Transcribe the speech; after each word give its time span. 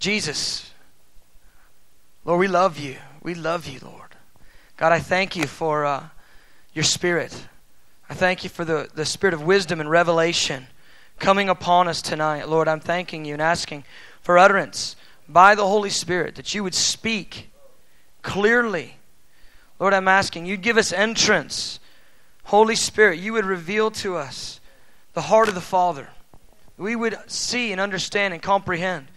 Jesus, 0.00 0.72
Lord, 2.24 2.40
we 2.40 2.48
love 2.48 2.78
you. 2.78 2.96
We 3.22 3.34
love 3.34 3.66
you, 3.66 3.80
Lord. 3.82 4.16
God, 4.78 4.92
I 4.92 4.98
thank 4.98 5.36
you 5.36 5.46
for 5.46 5.84
uh, 5.84 6.04
your 6.72 6.84
spirit. 6.84 7.46
I 8.08 8.14
thank 8.14 8.42
you 8.42 8.48
for 8.48 8.64
the, 8.64 8.88
the 8.94 9.04
spirit 9.04 9.34
of 9.34 9.42
wisdom 9.42 9.78
and 9.78 9.90
revelation 9.90 10.68
coming 11.18 11.50
upon 11.50 11.86
us 11.86 12.00
tonight. 12.00 12.48
Lord, 12.48 12.66
I'm 12.66 12.80
thanking 12.80 13.26
you 13.26 13.34
and 13.34 13.42
asking 13.42 13.84
for 14.22 14.38
utterance 14.38 14.96
by 15.28 15.54
the 15.54 15.66
Holy 15.66 15.90
Spirit 15.90 16.34
that 16.36 16.54
you 16.54 16.64
would 16.64 16.74
speak 16.74 17.50
clearly. 18.22 18.96
Lord, 19.78 19.92
I'm 19.92 20.08
asking 20.08 20.46
you'd 20.46 20.62
give 20.62 20.78
us 20.78 20.94
entrance. 20.94 21.78
Holy 22.44 22.74
Spirit, 22.74 23.18
you 23.18 23.34
would 23.34 23.44
reveal 23.44 23.90
to 23.90 24.16
us 24.16 24.60
the 25.12 25.20
heart 25.20 25.50
of 25.50 25.54
the 25.54 25.60
Father. 25.60 26.08
We 26.78 26.96
would 26.96 27.18
see 27.26 27.70
and 27.70 27.78
understand 27.78 28.32
and 28.32 28.42
comprehend. 28.42 29.08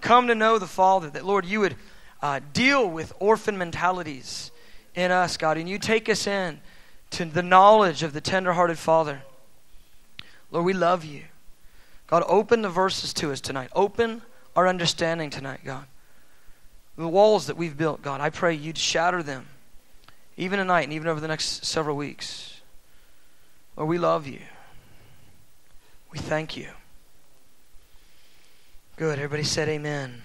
Come 0.00 0.28
to 0.28 0.34
know 0.34 0.58
the 0.58 0.66
Father, 0.66 1.10
that, 1.10 1.24
Lord, 1.24 1.44
you 1.44 1.60
would 1.60 1.76
uh, 2.22 2.40
deal 2.52 2.88
with 2.88 3.12
orphan 3.18 3.58
mentalities 3.58 4.50
in 4.94 5.10
us, 5.10 5.36
God, 5.36 5.56
and 5.56 5.68
you 5.68 5.78
take 5.78 6.08
us 6.08 6.26
in 6.26 6.60
to 7.10 7.24
the 7.24 7.42
knowledge 7.42 8.02
of 8.02 8.12
the 8.12 8.20
tenderhearted 8.20 8.78
Father. 8.78 9.22
Lord, 10.50 10.64
we 10.64 10.72
love 10.72 11.04
you. 11.04 11.22
God, 12.06 12.24
open 12.26 12.62
the 12.62 12.68
verses 12.68 13.12
to 13.14 13.30
us 13.30 13.40
tonight. 13.40 13.70
Open 13.74 14.22
our 14.56 14.66
understanding 14.66 15.30
tonight, 15.30 15.60
God. 15.64 15.86
The 16.96 17.08
walls 17.08 17.46
that 17.46 17.56
we've 17.56 17.76
built, 17.76 18.02
God, 18.02 18.20
I 18.20 18.30
pray 18.30 18.54
you'd 18.54 18.76
shatter 18.76 19.22
them, 19.22 19.46
even 20.36 20.58
tonight 20.58 20.82
and 20.82 20.92
even 20.92 21.06
over 21.08 21.20
the 21.20 21.28
next 21.28 21.64
several 21.64 21.96
weeks. 21.96 22.60
Lord, 23.76 23.88
we 23.88 23.98
love 23.98 24.26
you. 24.26 24.40
We 26.10 26.18
thank 26.18 26.56
you. 26.56 26.68
Good. 29.00 29.18
Everybody 29.18 29.44
said 29.44 29.70
amen. 29.70 30.20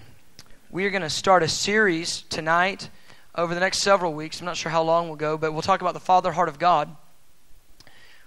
We 0.70 0.84
are 0.84 0.90
going 0.90 1.00
to 1.00 1.08
start 1.08 1.42
a 1.42 1.48
series 1.48 2.24
tonight 2.28 2.90
over 3.34 3.54
the 3.54 3.60
next 3.60 3.78
several 3.78 4.12
weeks. 4.12 4.38
I'm 4.38 4.44
not 4.44 4.58
sure 4.58 4.70
how 4.70 4.82
long 4.82 5.06
we'll 5.06 5.16
go, 5.16 5.38
but 5.38 5.52
we'll 5.52 5.62
talk 5.62 5.80
about 5.80 5.94
the 5.94 5.98
Father 5.98 6.30
heart 6.30 6.50
of 6.50 6.58
God. 6.58 6.94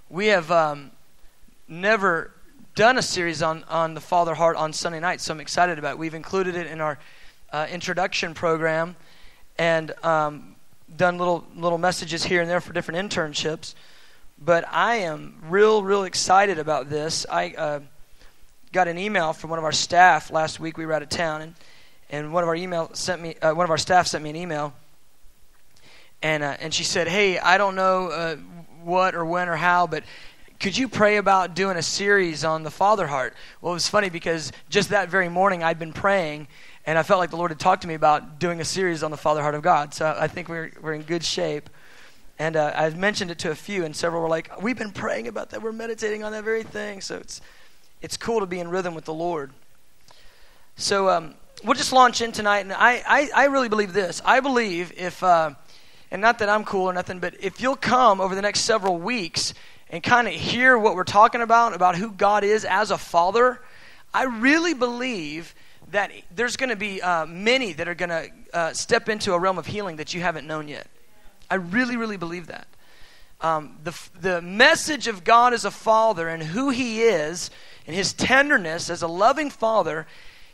We 0.09 0.25
have 0.25 0.49
um, 0.49 0.89
never 1.67 2.31
done 2.73 2.97
a 2.97 3.03
series 3.03 3.43
on, 3.43 3.63
on 3.65 3.93
the 3.93 4.01
Father 4.01 4.33
heart 4.33 4.57
on 4.57 4.73
Sunday 4.73 4.99
night, 4.99 5.21
so 5.21 5.35
I'm 5.35 5.39
excited 5.39 5.77
about 5.77 5.91
it. 5.91 5.97
We've 5.99 6.15
included 6.15 6.55
it 6.55 6.65
in 6.65 6.81
our 6.81 6.97
uh, 7.53 7.67
introduction 7.69 8.33
program 8.33 8.95
and 9.59 9.91
um, 10.03 10.55
done 10.97 11.19
little 11.19 11.45
little 11.55 11.77
messages 11.77 12.23
here 12.23 12.41
and 12.41 12.49
there 12.49 12.59
for 12.59 12.73
different 12.73 13.07
internships. 13.07 13.75
But 14.43 14.67
I 14.67 14.95
am 14.95 15.35
real, 15.47 15.83
real 15.83 16.05
excited 16.05 16.57
about 16.57 16.89
this. 16.89 17.27
I 17.29 17.53
uh, 17.55 17.79
got 18.71 18.87
an 18.87 18.97
email 18.97 19.33
from 19.33 19.49
one 19.49 19.59
of 19.59 19.65
our 19.65 19.71
staff 19.71 20.31
last 20.31 20.59
week. 20.59 20.77
We 20.77 20.85
were 20.85 20.93
out 20.93 21.01
of 21.01 21.09
town, 21.09 21.41
and, 21.41 21.55
and 22.09 22.33
one 22.33 22.43
of 22.43 22.49
our 22.49 22.55
email 22.55 22.91
sent 22.93 23.21
me 23.21 23.35
uh, 23.41 23.53
one 23.53 23.63
of 23.63 23.69
our 23.69 23.77
staff 23.77 24.07
sent 24.07 24.23
me 24.23 24.29
an 24.29 24.35
email, 24.35 24.73
and 26.21 26.43
uh, 26.43 26.57
and 26.59 26.73
she 26.73 26.83
said, 26.83 27.07
"Hey, 27.07 27.39
I 27.39 27.57
don't 27.57 27.75
know 27.75 28.07
uh, 28.07 28.35
what 28.83 29.15
or 29.15 29.25
when 29.25 29.49
or 29.49 29.55
how, 29.55 29.87
but." 29.87 30.03
Could 30.59 30.77
you 30.77 30.89
pray 30.89 31.15
about 31.15 31.55
doing 31.55 31.77
a 31.77 31.81
series 31.81 32.43
on 32.43 32.63
the 32.63 32.69
father 32.69 33.07
heart? 33.07 33.33
Well, 33.61 33.71
it 33.71 33.75
was 33.75 33.87
funny 33.87 34.09
because 34.09 34.51
just 34.69 34.89
that 34.89 35.07
very 35.07 35.29
morning 35.29 35.63
I'd 35.63 35.79
been 35.79 35.93
praying 35.93 36.49
and 36.85 36.97
I 36.97 37.03
felt 37.03 37.19
like 37.19 37.29
the 37.29 37.37
Lord 37.37 37.51
had 37.51 37.59
talked 37.59 37.83
to 37.83 37.87
me 37.87 37.93
about 37.93 38.39
doing 38.39 38.59
a 38.59 38.65
series 38.65 39.03
on 39.03 39.11
the 39.11 39.15
father 39.15 39.41
heart 39.41 39.55
of 39.55 39.61
God. 39.61 39.93
So 39.93 40.13
I 40.19 40.27
think 40.27 40.49
we're, 40.49 40.71
we're 40.81 40.93
in 40.93 41.03
good 41.03 41.23
shape. 41.23 41.69
And 42.39 42.55
uh, 42.55 42.73
I 42.75 42.89
mentioned 42.89 43.31
it 43.31 43.39
to 43.39 43.51
a 43.51 43.55
few, 43.55 43.85
and 43.85 43.95
several 43.95 44.21
were 44.21 44.27
like, 44.27 44.61
We've 44.61 44.77
been 44.77 44.91
praying 44.91 45.27
about 45.27 45.51
that. 45.51 45.61
We're 45.61 45.71
meditating 45.71 46.23
on 46.23 46.31
that 46.31 46.43
very 46.43 46.63
thing. 46.63 46.99
So 46.99 47.17
it's, 47.17 47.41
it's 48.01 48.17
cool 48.17 48.39
to 48.39 48.45
be 48.45 48.59
in 48.59 48.69
rhythm 48.69 48.95
with 48.95 49.05
the 49.05 49.13
Lord. 49.13 49.51
So 50.75 51.09
um, 51.09 51.35
we'll 51.63 51.75
just 51.75 51.91
launch 51.91 52.21
in 52.21 52.31
tonight. 52.31 52.59
And 52.59 52.71
I, 52.71 53.03
I, 53.05 53.29
I 53.35 53.45
really 53.45 53.69
believe 53.69 53.93
this. 53.93 54.21
I 54.23 54.39
believe 54.39 54.93
if, 54.97 55.21
uh, 55.23 55.51
and 56.11 56.21
not 56.21 56.39
that 56.39 56.49
I'm 56.49 56.63
cool 56.63 56.85
or 56.85 56.93
nothing, 56.93 57.19
but 57.19 57.35
if 57.41 57.61
you'll 57.61 57.75
come 57.75 58.21
over 58.21 58.35
the 58.35 58.41
next 58.41 58.61
several 58.61 58.97
weeks 58.97 59.53
and 59.89 60.01
kind 60.01 60.27
of 60.27 60.33
hear 60.33 60.77
what 60.77 60.95
we're 60.95 61.03
talking 61.03 61.41
about, 61.41 61.73
about 61.73 61.95
who 61.95 62.11
God 62.11 62.43
is 62.43 62.63
as 62.63 62.91
a 62.91 62.97
father, 62.97 63.61
I 64.13 64.23
really 64.23 64.73
believe 64.73 65.53
that 65.91 66.11
there's 66.33 66.55
going 66.55 66.69
to 66.69 66.75
be 66.75 67.01
uh, 67.01 67.25
many 67.25 67.73
that 67.73 67.87
are 67.87 67.95
going 67.95 68.09
to 68.09 68.29
uh, 68.53 68.73
step 68.73 69.09
into 69.09 69.33
a 69.33 69.39
realm 69.39 69.57
of 69.57 69.65
healing 69.65 69.97
that 69.97 70.13
you 70.13 70.21
haven't 70.21 70.47
known 70.47 70.67
yet. 70.67 70.87
I 71.49 71.55
really, 71.55 71.97
really 71.97 72.17
believe 72.17 72.47
that. 72.47 72.67
Um, 73.41 73.77
the, 73.83 73.97
the 74.19 74.41
message 74.41 75.07
of 75.07 75.23
God 75.23 75.53
as 75.53 75.65
a 75.65 75.71
father 75.71 76.27
and 76.27 76.43
who 76.43 76.69
he 76.69 77.01
is 77.01 77.49
and 77.89 77.95
his 77.95 78.13
tenderness 78.13 78.91
as 78.91 79.01
a 79.01 79.07
loving 79.07 79.49
father, 79.49 80.05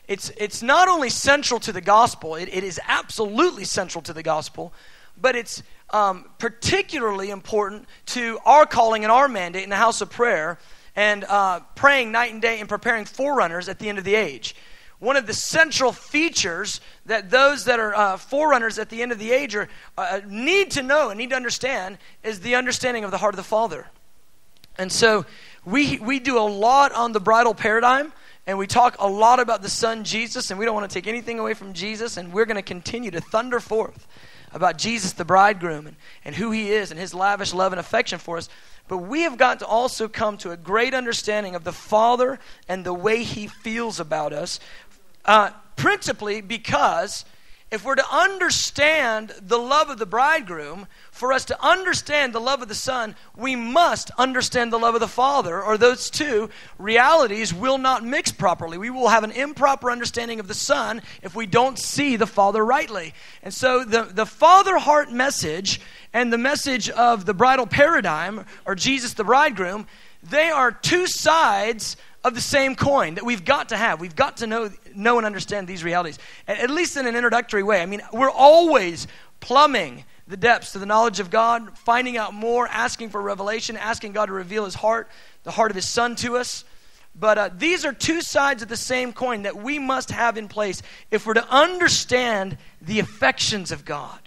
it's, 0.08 0.32
it's 0.38 0.64
not 0.64 0.88
only 0.88 1.10
central 1.10 1.60
to 1.60 1.74
the 1.74 1.82
gospel, 1.82 2.36
it, 2.36 2.48
it 2.48 2.64
is 2.64 2.80
absolutely 2.88 3.66
central 3.66 4.02
to 4.04 4.14
the 4.14 4.24
gospel, 4.24 4.72
but 5.20 5.36
it's 5.36 5.62
um, 5.90 6.30
particularly 6.38 7.32
important 7.32 7.90
to 8.06 8.40
our 8.46 8.66
calling 8.66 9.04
and 9.04 9.12
our 9.12 9.28
mandate 9.28 9.66
in 9.66 9.70
the 9.70 9.76
house 9.76 10.00
of 10.00 10.10
prayer 10.10 10.58
and 10.96 11.26
uh, 11.26 11.60
praying 11.76 12.10
night 12.10 12.32
and 12.32 12.42
day 12.42 12.62
and 12.62 12.70
preparing 12.70 13.04
forerunners 13.04 13.68
at 13.68 13.80
the 13.80 13.90
end 13.90 13.98
of 13.98 14.06
the 14.06 14.16
age 14.16 14.56
one 15.00 15.18
of 15.18 15.28
the 15.28 15.34
central 15.34 15.92
features 15.92 16.80
that 17.06 17.30
those 17.30 17.66
that 17.66 17.82
are 17.82 17.94
uh, 17.94 18.16
forerunners 18.16 18.80
at 18.80 18.90
the 18.90 19.02
end 19.02 19.12
of 19.12 19.20
the 19.20 19.34
age 19.34 19.54
are, 19.54 19.68
uh, 19.98 20.22
need 20.26 20.72
to 20.72 20.82
know 20.82 21.10
and 21.10 21.18
need 21.18 21.32
to 21.32 21.36
understand 21.36 21.98
is 22.24 22.40
the 22.40 22.56
understanding 22.56 23.04
of 23.04 23.12
the 23.12 23.18
heart 23.18 23.34
of 23.34 23.38
the 23.38 23.44
Father. 23.44 23.88
And 24.78 24.92
so 24.92 25.26
we, 25.66 25.98
we 26.00 26.20
do 26.20 26.38
a 26.38 26.48
lot 26.48 26.92
on 26.92 27.12
the 27.12 27.20
bridal 27.20 27.54
paradigm, 27.54 28.14
and 28.48 28.58
we 28.58 28.68
talk 28.68 28.96
a 29.00 29.08
lot 29.08 29.40
about 29.40 29.62
the 29.62 29.70
Son 29.70 30.04
Jesus, 30.04 30.52
and 30.52 30.60
we 30.60 30.66
don't 30.66 30.76
want 30.76 30.90
to 30.90 30.94
take 30.94 31.08
anything 31.08 31.40
away 31.40 31.54
from 31.54 31.74
Jesus, 31.74 32.18
and 32.18 32.32
we're 32.32 32.46
going 32.46 32.56
to 32.56 32.62
continue 32.62 33.12
to 33.12 33.20
thunder 33.20 33.60
forth 33.60 34.08
about 34.54 34.78
Jesus 34.78 35.12
the 35.14 35.26
bridegroom 35.26 35.88
and, 35.88 35.96
and 36.24 36.36
who 36.36 36.52
he 36.52 36.72
is 36.72 36.92
and 36.92 37.00
his 37.00 37.14
lavish 37.14 37.54
love 37.54 37.74
and 37.74 37.80
affection 37.80 38.20
for 38.20 38.38
us. 38.38 38.48
But 38.88 39.00
we 39.00 39.22
have 39.22 39.38
got 39.38 39.60
to 39.60 39.66
also 39.66 40.08
come 40.08 40.38
to 40.38 40.52
a 40.52 40.58
great 40.58 40.94
understanding 40.94 41.56
of 41.56 41.64
the 41.64 41.74
Father 41.74 42.40
and 42.68 42.86
the 42.86 42.94
way 42.94 43.24
He 43.24 43.48
feels 43.48 44.00
about 44.00 44.32
us 44.32 44.60
uh, 45.26 45.50
principally 45.76 46.42
because 46.42 47.26
if 47.72 47.84
we're 47.84 47.96
to 47.96 48.12
understand 48.12 49.34
the 49.42 49.58
love 49.58 49.90
of 49.90 49.98
the 49.98 50.06
bridegroom, 50.06 50.88
for 51.16 51.32
us 51.32 51.46
to 51.46 51.66
understand 51.66 52.34
the 52.34 52.42
love 52.42 52.62
of 52.62 52.68
the 52.68 52.76
Son, 52.76 53.16
we 53.38 53.56
must 53.56 54.12
understand 54.18 54.74
the 54.74 54.78
love 54.78 54.96
of 54.96 55.00
the 55.00 55.08
Father, 55.08 55.64
or 55.64 55.78
those 55.78 56.10
two 56.10 56.50
realities 56.78 57.54
will 57.54 57.78
not 57.78 58.04
mix 58.04 58.34
properly. 58.34 58.78
We 58.78 58.90
will 58.90 59.08
have 59.08 59.24
an 59.24 59.32
improper 59.32 59.90
understanding 59.90 60.42
of 60.42 60.50
the 60.50 60.54
Son 60.54 61.02
if 61.24 61.34
we 61.34 61.46
don't 61.46 61.80
see 61.80 62.18
the 62.18 62.28
Father 62.28 62.66
rightly. 62.66 63.14
And 63.44 63.54
so 63.54 63.86
the, 63.86 64.04
the 64.04 64.26
Father 64.26 64.78
heart 64.78 65.10
message 65.10 65.80
and 66.12 66.34
the 66.34 66.38
message 66.38 66.90
of 66.90 67.26
the 67.26 67.34
bridal 67.34 67.66
paradigm, 67.66 68.46
or 68.66 68.76
Jesus 68.76 69.14
the 69.14 69.24
bridegroom, 69.24 69.88
they 70.22 70.50
are 70.50 70.70
two 70.70 71.08
sides 71.08 71.96
of 72.26 72.36
the 72.36 72.42
same 72.42 72.76
coin 72.76 73.16
that 73.16 73.24
we've 73.24 73.46
got 73.46 73.70
to 73.70 73.78
have. 73.78 74.02
We've 74.02 74.18
got 74.18 74.38
to 74.38 74.48
know, 74.48 74.70
know 74.94 75.16
and 75.16 75.26
understand 75.26 75.66
these 75.66 75.82
realities, 75.82 76.20
at 76.46 76.70
least 76.70 76.98
in 76.98 77.08
an 77.08 77.16
introductory 77.16 77.64
way. 77.64 77.82
I 77.82 77.86
mean, 77.86 78.02
we're 78.12 78.30
always 78.30 79.08
plumbing 79.40 80.04
the 80.28 80.38
depths 80.38 80.72
to 80.72 80.80
the 80.80 80.86
knowledge 80.86 81.20
of 81.20 81.30
God, 81.30 81.78
finding 81.78 82.18
out 82.18 82.34
more, 82.34 82.68
asking 82.68 83.10
for 83.10 83.22
revelation, 83.22 83.78
asking 83.78 84.14
God 84.14 84.28
to 84.28 84.34
reveal 84.34 84.66
His 84.66 84.76
heart, 84.76 85.10
the 85.44 85.52
heart 85.52 85.72
of 85.72 85.76
His 85.76 85.88
Son 85.88 86.16
to 86.18 86.38
us. 86.38 86.64
But 87.18 87.38
uh, 87.38 87.50
these 87.56 87.86
are 87.86 87.94
two 87.94 88.22
sides 88.22 88.62
of 88.62 88.68
the 88.68 88.78
same 88.78 89.14
coin 89.14 89.44
that 89.44 89.56
we 89.56 89.80
must 89.80 90.12
have 90.12 90.38
in 90.38 90.48
place 90.48 90.82
if 91.12 91.26
we're 91.26 91.36
to 91.36 91.50
understand 91.50 92.58
the 92.82 93.00
affections 93.00 93.72
of 93.72 93.86
God, 93.86 94.20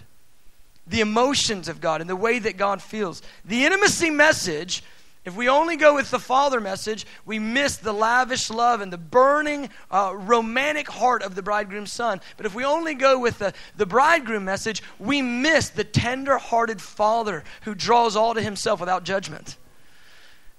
the 0.86 1.00
emotions 1.00 1.68
of 1.68 1.80
God, 1.80 2.00
and 2.00 2.08
the 2.08 2.16
way 2.16 2.38
that 2.38 2.56
God 2.56 2.80
feels. 2.80 3.20
The 3.44 3.66
intimacy 3.66 4.08
message 4.08 4.82
if 5.28 5.36
we 5.36 5.50
only 5.50 5.76
go 5.76 5.94
with 5.94 6.10
the 6.10 6.18
Father 6.18 6.58
message, 6.58 7.06
we 7.26 7.38
miss 7.38 7.76
the 7.76 7.92
lavish 7.92 8.48
love 8.48 8.80
and 8.80 8.90
the 8.90 8.96
burning, 8.96 9.68
uh, 9.90 10.14
romantic 10.16 10.88
heart 10.88 11.22
of 11.22 11.34
the 11.34 11.42
bridegroom's 11.42 11.92
son. 11.92 12.22
But 12.38 12.46
if 12.46 12.54
we 12.54 12.64
only 12.64 12.94
go 12.94 13.18
with 13.18 13.38
the, 13.38 13.52
the 13.76 13.84
bridegroom 13.84 14.46
message, 14.46 14.82
we 14.98 15.20
miss 15.20 15.68
the 15.68 15.84
tender 15.84 16.38
hearted 16.38 16.80
Father 16.80 17.44
who 17.62 17.74
draws 17.74 18.16
all 18.16 18.32
to 18.32 18.40
himself 18.40 18.80
without 18.80 19.04
judgment. 19.04 19.58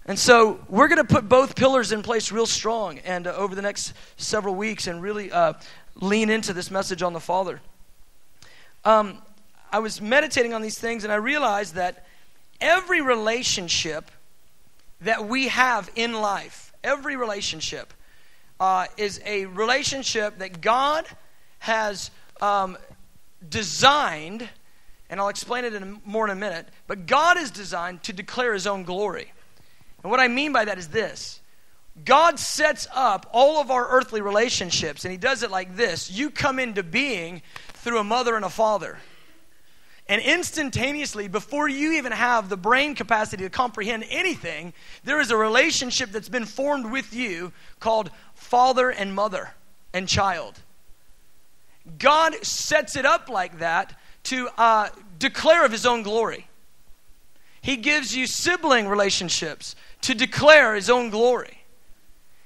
And 0.06 0.20
so 0.20 0.60
we're 0.70 0.88
going 0.88 1.04
to 1.04 1.14
put 1.14 1.28
both 1.28 1.56
pillars 1.56 1.92
in 1.92 2.04
place 2.04 2.32
real 2.32 2.46
strong 2.46 3.00
and 3.00 3.26
uh, 3.26 3.34
over 3.34 3.56
the 3.56 3.64
next 3.64 3.94
several 4.18 4.54
weeks 4.54 4.86
and 4.86 5.02
really 5.02 5.32
uh, 5.32 5.54
lean 5.96 6.30
into 6.30 6.54
this 6.54 6.70
message 6.70 7.02
on 7.02 7.14
the 7.14 7.20
Father. 7.20 7.60
Um, 8.86 9.18
I 9.72 9.80
was 9.80 10.00
meditating 10.00 10.54
on 10.54 10.62
these 10.62 10.78
things 10.78 11.06
and 11.06 11.12
I 11.12 11.16
realized 11.16 11.74
that 11.74 12.06
every 12.62 13.02
relationship 13.02 14.12
that 15.02 15.28
we 15.28 15.48
have 15.48 15.90
in 15.96 16.14
life, 16.14 16.74
every 16.84 17.16
relationship, 17.16 17.94
uh, 18.60 18.86
is 18.98 19.22
a 19.26 19.46
relationship 19.46 20.40
that 20.40 20.62
God 20.62 21.06
has 21.60 22.12
um, 22.42 22.78
designed, 23.48 24.48
and 25.10 25.20
I'll 25.20 25.30
explain 25.30 25.66
it 25.66 25.74
in 25.74 26.02
more 26.06 26.26
in 26.26 26.32
a 26.32 26.40
minute, 26.40 26.68
but 26.88 27.06
God 27.06 27.38
is 27.38 27.52
designed 27.52 28.04
to 28.04 28.14
declare 28.14 28.54
His 28.54 28.68
own 28.68 28.84
glory. 28.84 29.32
And 30.04 30.12
what 30.12 30.20
I 30.20 30.28
mean 30.28 30.52
by 30.52 30.66
that 30.66 30.78
is 30.78 30.90
this 30.90 31.40
God 32.06 32.40
sets 32.40 32.88
up 32.94 33.30
all 33.32 33.60
of 33.60 33.72
our 33.72 33.88
earthly 33.90 34.22
relationships, 34.22 35.06
and 35.06 35.12
He 35.12 35.18
does 35.18 35.44
it 35.44 35.52
like 35.52 35.76
this 35.76 36.12
you 36.12 36.30
come 36.30 36.60
into 36.60 36.84
being 36.84 37.42
through 37.74 38.00
a 38.00 38.04
mother 38.04 38.36
and 38.36 38.46
a 38.46 38.50
father. 38.50 38.98
And 40.10 40.24
instantaneously, 40.24 41.28
before 41.28 41.70
you 41.70 41.94
even 41.94 42.12
have 42.12 42.50
the 42.50 42.58
brain 42.58 42.96
capacity 42.96 43.44
to 43.44 43.50
comprehend 43.52 44.04
anything, 44.10 44.74
there 45.04 45.22
is 45.22 45.30
a 45.30 45.38
relationship 45.38 46.10
that's 46.10 46.28
been 46.28 46.46
formed 46.46 46.92
with 46.92 47.14
you 47.14 47.54
called 47.80 48.10
father 48.34 48.90
and 48.90 49.14
mother 49.14 49.52
and 49.94 50.08
child. 50.08 50.60
God 52.00 52.44
sets 52.44 52.96
it 52.96 53.06
up 53.06 53.30
like 53.30 53.60
that 53.60 54.00
to 54.24 54.50
uh, 54.58 54.90
declare 55.20 55.64
of 55.64 55.72
His 55.72 55.86
own 55.86 56.02
glory. 56.02 56.48
He 57.62 57.78
gives 57.78 58.16
you 58.16 58.26
sibling 58.26 58.88
relationships 58.88 59.76
to 60.02 60.16
declare 60.16 60.74
His 60.74 60.90
own 60.90 61.12
glory. 61.12 61.60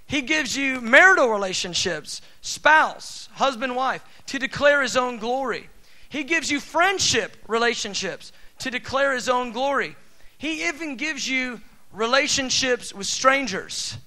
He 0.05 0.21
gives 0.21 0.57
you 0.57 0.81
marital 0.81 1.29
relationships, 1.29 2.21
spouse, 2.41 3.29
husband, 3.35 3.77
wife, 3.77 4.03
to 4.27 4.37
declare 4.37 4.81
His 4.81 4.97
own 4.97 5.17
glory. 5.17 5.69
He 6.13 6.23
gives 6.23 6.51
you 6.51 6.59
friendship 6.59 7.35
relationships 7.47 8.31
to 8.59 8.69
declare 8.69 9.15
His 9.15 9.27
own 9.27 9.51
glory. 9.51 9.95
He 10.37 10.67
even 10.67 10.95
gives 10.95 11.27
you 11.27 11.59
relationships 11.91 12.93
with 12.93 13.07
strangers 13.07 13.97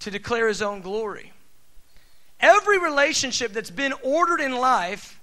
to 0.00 0.10
declare 0.10 0.48
His 0.48 0.60
own 0.60 0.80
glory. 0.80 1.32
Every 2.40 2.80
relationship 2.80 3.52
that's 3.52 3.70
been 3.70 3.94
ordered 4.02 4.40
in 4.40 4.56
life 4.56 5.20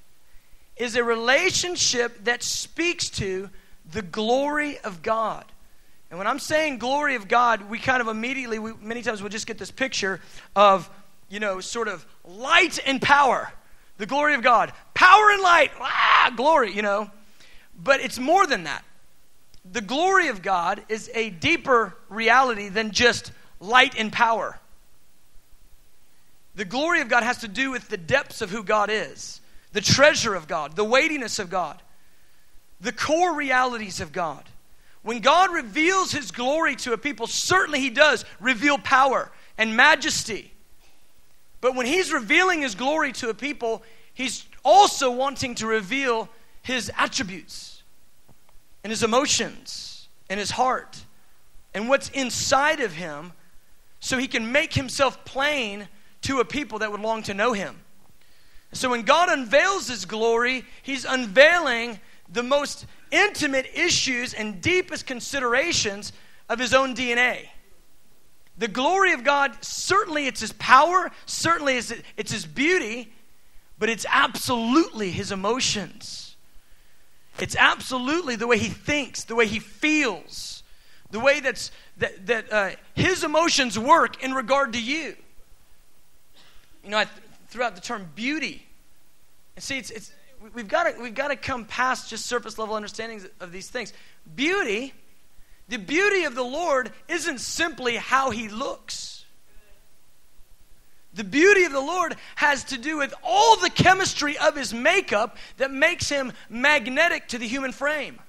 is 0.78 0.96
a 0.96 1.04
relationship 1.04 2.24
that 2.24 2.42
speaks 2.42 3.10
to 3.10 3.50
the 3.92 4.02
glory 4.02 4.80
of 4.80 5.02
God. 5.02 5.44
And 6.10 6.18
when 6.18 6.26
I'm 6.26 6.40
saying 6.40 6.78
glory 6.78 7.16
of 7.16 7.28
God, 7.28 7.70
we 7.70 7.80
kind 7.80 8.00
of 8.00 8.08
immediately, 8.08 8.60
we, 8.60 8.72
many 8.80 9.02
times 9.02 9.22
we'll 9.22 9.28
just 9.28 9.46
get 9.46 9.58
this 9.58 9.72
picture 9.72 10.22
of, 10.56 10.90
you 11.28 11.42
know, 11.42 11.60
sort 11.60 11.90
of 11.90 12.06
light 12.24 12.80
and 12.86 13.02
power. 13.02 13.52
The 13.98 14.06
glory 14.06 14.34
of 14.36 14.42
God. 14.42 14.74
Power 14.94 15.32
and 15.32 15.42
light. 15.42 15.72
Ah, 15.80 16.34
glory, 16.36 16.72
you 16.74 16.82
know. 16.82 17.10
But 17.82 18.02
it's 18.02 18.20
more 18.20 18.46
than 18.46 18.64
that. 18.64 18.84
The 19.72 19.82
glory 19.82 20.28
of 20.28 20.42
God 20.42 20.84
is 20.90 21.10
a 21.14 21.30
deeper 21.30 21.96
reality 22.10 22.70
than 22.70 22.92
just 22.92 23.32
light 23.60 23.96
and 23.98 24.12
power. 24.12 24.60
The 26.56 26.66
glory 26.66 27.02
of 27.02 27.10
God 27.10 27.24
has 27.24 27.40
to 27.40 27.48
do 27.48 27.72
with 27.72 27.90
the 27.90 27.98
depths 27.98 28.42
of 28.42 28.52
who 28.52 28.64
God 28.64 28.90
is, 28.92 29.42
the 29.72 29.82
treasure 29.82 30.36
of 30.36 30.48
God, 30.48 30.76
the 30.76 30.84
weightiness 30.84 31.40
of 31.40 31.50
God, 31.50 31.82
the 32.80 32.92
core 32.92 33.34
realities 33.34 34.02
of 34.02 34.12
God. 34.12 34.44
When 35.02 35.20
God 35.20 35.52
reveals 35.52 36.12
his 36.12 36.32
glory 36.32 36.76
to 36.78 36.94
a 36.94 36.98
people, 36.98 37.28
certainly 37.28 37.80
he 37.80 37.90
does 37.90 38.24
reveal 38.40 38.78
power 38.78 39.32
and 39.58 39.76
majesty. 39.76 40.53
But 41.64 41.76
when 41.76 41.86
he's 41.86 42.12
revealing 42.12 42.60
his 42.60 42.76
glory 42.76 43.14
to 43.14 43.30
a 43.30 43.34
people, 43.34 43.84
he's 44.14 44.46
also 44.66 45.10
wanting 45.10 45.56
to 45.56 45.66
reveal 45.66 46.28
his 46.62 46.92
attributes 46.98 47.84
and 48.84 48.92
his 48.92 49.02
emotions 49.02 50.10
and 50.30 50.42
his 50.42 50.52
heart 50.52 51.06
and 51.74 51.88
what's 51.88 52.10
inside 52.10 52.82
of 52.82 52.92
him 52.92 53.32
so 54.02 54.18
he 54.18 54.28
can 54.28 54.52
make 54.52 54.74
himself 54.74 55.24
plain 55.24 55.88
to 56.24 56.42
a 56.42 56.46
people 56.46 56.80
that 56.80 56.92
would 56.92 57.00
long 57.00 57.24
to 57.24 57.34
know 57.34 57.54
him. 57.54 57.80
So 58.74 58.90
when 58.90 59.04
God 59.04 59.30
unveils 59.30 59.88
his 59.88 60.04
glory, 60.04 60.66
he's 60.82 61.06
unveiling 61.06 62.02
the 62.28 62.44
most 62.44 62.88
intimate 63.10 63.68
issues 63.74 64.34
and 64.34 64.62
deepest 64.62 65.06
considerations 65.06 66.12
of 66.50 66.60
his 66.60 66.74
own 66.74 66.94
DNA. 66.94 67.48
The 68.58 68.68
glory 68.68 69.14
of 69.14 69.24
God, 69.24 69.56
certainly 69.62 70.28
it's 70.28 70.42
his 70.42 70.54
power, 70.54 71.12
certainly 71.26 71.76
it's 71.76 72.32
his 72.32 72.46
beauty, 72.46 73.12
but 73.80 73.90
it's 73.90 74.06
absolutely 74.10 75.10
his 75.12 75.32
emotions. 75.32 76.36
It's 77.40 77.56
absolutely 77.56 78.36
the 78.36 78.46
way 78.46 78.60
he 78.60 78.70
thinks, 78.70 79.24
the 79.24 79.36
way 79.36 79.48
he 79.48 79.60
feels, 79.60 80.62
the 81.10 81.20
way 81.20 81.40
that's, 81.40 81.72
that, 81.98 82.28
that 82.28 82.54
uh, 82.54 82.70
his 82.94 83.24
emotions 83.24 83.78
work 83.78 84.24
in 84.24 84.34
regard 84.34 84.74
to 84.74 84.82
you. 84.82 85.16
You 86.84 86.92
know, 86.92 86.98
I 86.98 87.08
threw 87.48 87.64
out 87.64 87.76
the 87.76 87.82
term 87.82 88.10
beauty. 88.14 88.66
And 89.56 89.64
see, 89.64 89.78
it's, 89.78 89.90
it's, 89.90 90.14
we've 90.54 90.68
got 90.68 91.00
we've 91.00 91.16
got 91.16 91.30
to 91.30 91.36
come 91.36 91.66
past 91.66 92.10
just 92.10 92.26
surface 92.26 92.58
level 92.58 92.76
understandings 92.76 93.28
of 93.40 93.52
these 93.52 93.70
things. 93.70 93.94
Beauty, 94.36 94.94
the 95.68 95.78
beauty 95.78 96.24
of 96.24 96.36
the 96.36 96.44
Lord 96.44 96.92
isn't 97.08 97.40
simply 97.40 97.96
how 97.96 98.32
he 98.32 98.50
looks. 98.50 99.26
The 101.14 101.24
beauty 101.24 101.64
of 101.64 101.72
the 101.72 101.80
Lord 101.80 102.16
has 102.36 102.64
to 102.66 102.78
do 102.78 102.98
with 102.98 103.14
all 103.24 103.58
the 103.58 103.70
chemistry 103.70 104.38
of 104.38 104.56
his 104.56 104.74
makeup 104.74 105.38
that 105.58 105.72
makes 105.72 106.10
him 106.10 106.34
magnetic 106.50 107.28
to 107.30 107.38
the 107.38 107.48
human 107.48 107.72
frame. 107.72 108.20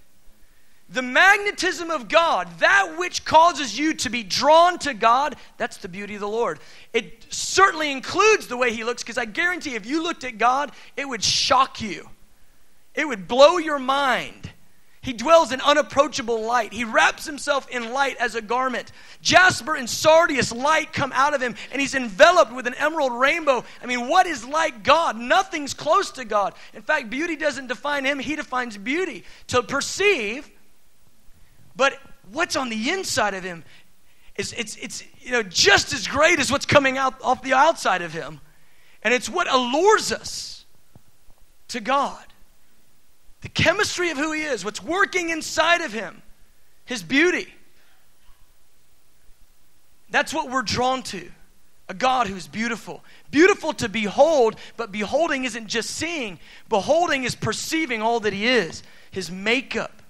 The 0.91 1.03
magnetism 1.03 1.91
of 1.91 2.09
God, 2.09 2.47
that 2.59 2.99
which 2.99 3.25
causes 3.25 3.77
you 3.79 3.95
to 3.95 4.11
be 4.11 4.23
drawn 4.23 4.79
to 4.81 4.93
God, 4.93 5.35
that's 5.57 5.79
the 5.79 5.89
beauty 5.89 6.15
of 6.15 6.21
the 6.21 6.29
Lord. 6.29 6.61
It 6.93 7.25
certainly 7.31 7.91
includes 7.91 8.49
the 8.49 8.59
way 8.59 8.73
He 8.73 8.85
looks, 8.85 9.03
because 9.03 9.17
I 9.17 9.25
guarantee 9.25 9.77
if 9.77 9.87
you 9.87 10.03
looked 10.03 10.25
at 10.25 10.37
God, 10.37 10.73
it 10.95 11.09
would 11.09 11.25
shock 11.25 11.81
you. 11.81 12.11
It 12.95 13.09
would 13.09 13.27
blow 13.27 13.57
your 13.57 13.79
mind. 13.79 14.51
He 15.05 15.13
dwells 15.13 15.53
in 15.53 15.61
unapproachable 15.61 16.43
light. 16.43 16.73
He 16.73 16.83
wraps 16.83 17.25
himself 17.25 17.69
in 17.69 17.93
light 17.93 18.17
as 18.17 18.35
a 18.35 18.43
garment. 18.43 18.91
Jasper 19.21 19.77
and 19.77 19.89
sardius 19.89 20.51
light 20.51 20.93
come 20.93 21.13
out 21.15 21.35
of 21.35 21.41
him, 21.41 21.55
and 21.71 21.81
he's 21.81 21.95
enveloped 21.95 22.53
with 22.53 22.67
an 22.67 22.75
emerald 22.75 23.13
rainbow. 23.13 23.65
I 23.83 23.87
mean, 23.87 24.09
what 24.09 24.27
is 24.27 24.45
like 24.45 24.83
God? 24.83 25.17
Nothing's 25.17 25.75
close 25.75 26.11
to 26.13 26.25
God. 26.25 26.55
In 26.73 26.83
fact, 26.83 27.11
beauty 27.11 27.37
doesn't 27.37 27.69
define 27.69 28.05
him, 28.05 28.19
he 28.19 28.35
defines 28.35 28.77
beauty. 28.77 29.25
To 29.49 29.63
perceive 29.63 30.51
but 31.77 31.99
what's 32.31 32.57
on 32.57 32.69
the 32.69 32.91
inside 32.91 33.35
of 33.35 33.43
him 33.43 33.65
is 34.37 34.53
it's, 34.53 34.77
it's 34.77 35.05
you 35.21 35.33
know, 35.33 35.43
just 35.43 35.93
as 35.93 36.07
great 36.07 36.39
as 36.39 36.51
what's 36.51 36.67
coming 36.67 36.99
out 36.99 37.15
off 37.23 37.43
the 37.43 37.53
outside 37.53 38.03
of 38.03 38.13
him. 38.13 38.41
And 39.03 39.13
it's 39.13 39.29
what 39.29 39.53
allures 39.53 40.13
us 40.13 40.65
to 41.69 41.81
God. 41.81 42.25
The 43.45 43.51
chemistry 43.51 44.09
of 44.09 44.17
who 44.17 44.33
he 44.33 44.41
is, 44.41 44.65
what's 44.65 44.83
working 44.83 45.29
inside 45.29 45.83
of 45.83 45.93
him, 45.93 46.23
his 46.87 47.03
beauty. 47.03 47.47
That's 50.09 50.33
what 50.33 50.51
we're 50.51 50.63
drawn 50.63 51.03
to. 51.03 51.31
A 51.91 51.93
God 51.93 52.27
who's 52.27 52.47
beautiful. 52.49 53.05
Beautiful 53.31 53.75
to 53.75 53.91
behold, 53.91 54.57
but 54.79 54.91
beholding 54.91 55.45
isn't 55.45 55.67
just 55.67 55.91
seeing, 55.91 56.39
beholding 56.71 57.25
is 57.25 57.35
perceiving 57.35 58.01
all 58.01 58.19
that 58.21 58.33
he 58.33 58.49
is. 58.49 58.83
His 59.11 59.31
makeup, 59.31 60.01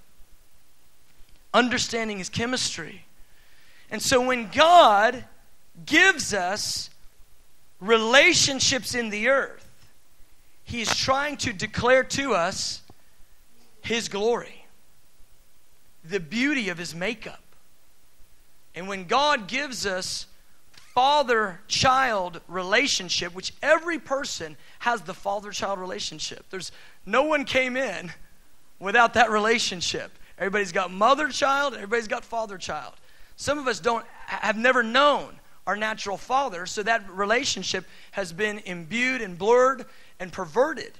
understanding 1.53 2.19
his 2.19 2.29
chemistry. 2.29 3.03
And 3.91 4.01
so 4.01 4.25
when 4.25 4.49
God 4.49 5.25
gives 5.85 6.33
us 6.33 6.89
relationships 7.81 8.95
in 8.95 9.09
the 9.09 9.27
earth, 9.27 9.67
he 10.63 10.79
is 10.79 10.95
trying 10.95 11.35
to 11.35 11.51
declare 11.51 12.05
to 12.05 12.33
us 12.33 12.81
his 13.85 14.09
glory, 14.09 14.65
the 16.03 16.19
beauty 16.19 16.69
of 16.69 16.77
his 16.77 16.95
makeup. 16.95 17.41
And 18.73 18.87
when 18.87 19.05
God 19.05 19.47
gives 19.47 19.85
us 19.85 20.25
father 20.93 21.61
child 21.67 22.41
relationship, 22.47 23.33
which 23.35 23.53
every 23.61 23.99
person 23.99 24.57
has 24.79 25.01
the 25.01 25.13
father 25.13 25.51
child 25.51 25.79
relationship, 25.79 26.45
there's 26.49 26.71
no 27.05 27.23
one 27.23 27.45
came 27.45 27.77
in 27.77 28.11
without 28.79 29.13
that 29.13 29.29
relationship. 29.29 30.11
Everybody's 30.37 30.71
got 30.71 30.91
mother 30.91 31.29
child, 31.29 31.75
everybody's 31.75 32.07
got 32.07 32.25
father 32.25 32.57
child. 32.57 32.93
Some 33.35 33.59
of 33.59 33.67
us 33.67 33.79
don't 33.79 34.05
have 34.25 34.57
never 34.57 34.81
known 34.81 35.39
our 35.67 35.75
natural 35.75 36.17
father, 36.17 36.65
so 36.65 36.81
that 36.83 37.09
relationship 37.09 37.85
has 38.11 38.33
been 38.33 38.59
imbued 38.65 39.21
and 39.21 39.37
blurred 39.37 39.85
and 40.19 40.31
perverted. 40.31 40.93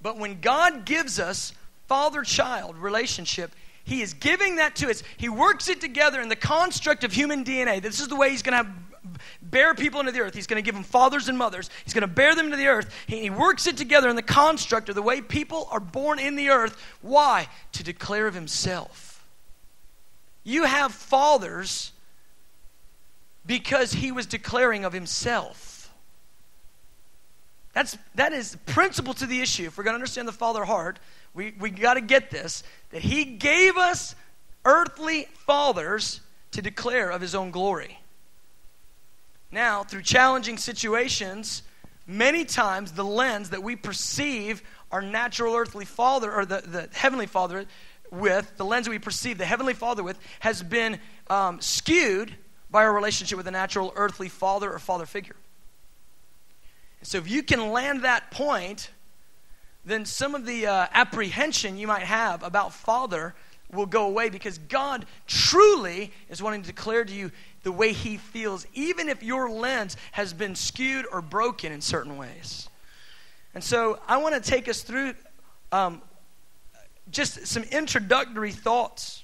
But 0.00 0.18
when 0.18 0.40
God 0.40 0.84
gives 0.84 1.18
us 1.18 1.52
father 1.86 2.22
child 2.22 2.76
relationship, 2.76 3.52
he 3.84 4.02
is 4.02 4.14
giving 4.14 4.56
that 4.56 4.76
to 4.76 4.90
us. 4.90 5.02
He 5.16 5.28
works 5.28 5.68
it 5.68 5.80
together 5.80 6.20
in 6.20 6.28
the 6.28 6.36
construct 6.36 7.04
of 7.04 7.12
human 7.12 7.44
DNA. 7.44 7.80
This 7.80 8.00
is 8.00 8.08
the 8.08 8.16
way 8.16 8.30
he's 8.30 8.42
going 8.42 8.64
to 8.64 8.70
bear 9.40 9.74
people 9.74 10.00
into 10.00 10.12
the 10.12 10.20
earth. 10.20 10.34
He's 10.34 10.46
going 10.46 10.62
to 10.62 10.66
give 10.66 10.74
them 10.74 10.84
fathers 10.84 11.28
and 11.28 11.38
mothers. 11.38 11.70
He's 11.84 11.94
going 11.94 12.02
to 12.02 12.06
bear 12.06 12.34
them 12.34 12.46
into 12.46 12.58
the 12.58 12.66
earth. 12.66 12.94
He, 13.06 13.20
he 13.22 13.30
works 13.30 13.66
it 13.66 13.76
together 13.76 14.08
in 14.08 14.16
the 14.16 14.22
construct 14.22 14.88
of 14.88 14.94
the 14.94 15.02
way 15.02 15.20
people 15.20 15.68
are 15.70 15.80
born 15.80 16.18
in 16.18 16.36
the 16.36 16.50
earth. 16.50 16.80
Why? 17.00 17.48
To 17.72 17.82
declare 17.82 18.26
of 18.26 18.34
himself. 18.34 19.26
You 20.44 20.64
have 20.64 20.92
fathers 20.92 21.92
because 23.46 23.92
he 23.92 24.12
was 24.12 24.26
declaring 24.26 24.84
of 24.84 24.92
himself. 24.92 25.77
That's, 27.72 27.96
that 28.14 28.32
is 28.32 28.56
principle 28.66 29.14
to 29.14 29.26
the 29.26 29.40
issue. 29.40 29.66
If 29.66 29.78
we're 29.78 29.84
going 29.84 29.92
to 29.92 29.98
understand 29.98 30.26
the 30.26 30.32
father 30.32 30.64
heart, 30.64 30.98
we, 31.34 31.54
we 31.58 31.70
got 31.70 31.94
to 31.94 32.00
get 32.00 32.30
this 32.30 32.62
that 32.90 33.02
he 33.02 33.24
gave 33.24 33.76
us 33.76 34.14
earthly 34.64 35.28
fathers 35.34 36.20
to 36.52 36.62
declare 36.62 37.10
of 37.10 37.20
his 37.20 37.34
own 37.34 37.50
glory. 37.50 37.98
Now, 39.50 39.84
through 39.84 40.02
challenging 40.02 40.58
situations, 40.58 41.62
many 42.06 42.44
times 42.44 42.92
the 42.92 43.04
lens 43.04 43.50
that 43.50 43.62
we 43.62 43.76
perceive 43.76 44.62
our 44.90 45.02
natural 45.02 45.54
earthly 45.54 45.84
father 45.84 46.32
or 46.32 46.44
the, 46.44 46.62
the 46.62 46.88
heavenly 46.92 47.26
father 47.26 47.66
with, 48.10 48.56
the 48.56 48.64
lens 48.64 48.86
that 48.86 48.90
we 48.90 48.98
perceive 48.98 49.38
the 49.38 49.44
heavenly 49.44 49.74
father 49.74 50.02
with, 50.02 50.18
has 50.40 50.62
been 50.62 50.98
um, 51.28 51.60
skewed 51.60 52.34
by 52.70 52.84
our 52.84 52.92
relationship 52.92 53.36
with 53.36 53.46
a 53.46 53.50
natural 53.50 53.92
earthly 53.96 54.28
father 54.28 54.72
or 54.72 54.78
father 54.78 55.06
figure. 55.06 55.36
So 57.02 57.18
if 57.18 57.30
you 57.30 57.42
can 57.42 57.70
land 57.70 58.02
that 58.02 58.30
point, 58.30 58.90
then 59.84 60.04
some 60.04 60.34
of 60.34 60.44
the 60.44 60.66
uh, 60.66 60.86
apprehension 60.92 61.78
you 61.78 61.86
might 61.86 62.02
have 62.02 62.42
about 62.42 62.74
father 62.74 63.34
will 63.72 63.86
go 63.86 64.06
away 64.06 64.30
because 64.30 64.58
God 64.58 65.06
truly 65.26 66.12
is 66.28 66.42
wanting 66.42 66.62
to 66.62 66.66
declare 66.66 67.04
to 67.04 67.12
you 67.12 67.30
the 67.62 67.72
way 67.72 67.92
He 67.92 68.16
feels, 68.16 68.66
even 68.74 69.08
if 69.08 69.22
your 69.22 69.50
lens 69.50 69.96
has 70.12 70.32
been 70.32 70.54
skewed 70.54 71.06
or 71.10 71.20
broken 71.20 71.72
in 71.72 71.80
certain 71.80 72.16
ways. 72.16 72.68
And 73.54 73.62
so 73.62 73.98
I 74.06 74.18
want 74.18 74.34
to 74.34 74.40
take 74.40 74.68
us 74.68 74.82
through 74.82 75.14
um, 75.72 76.00
just 77.10 77.46
some 77.46 77.62
introductory 77.64 78.52
thoughts 78.52 79.22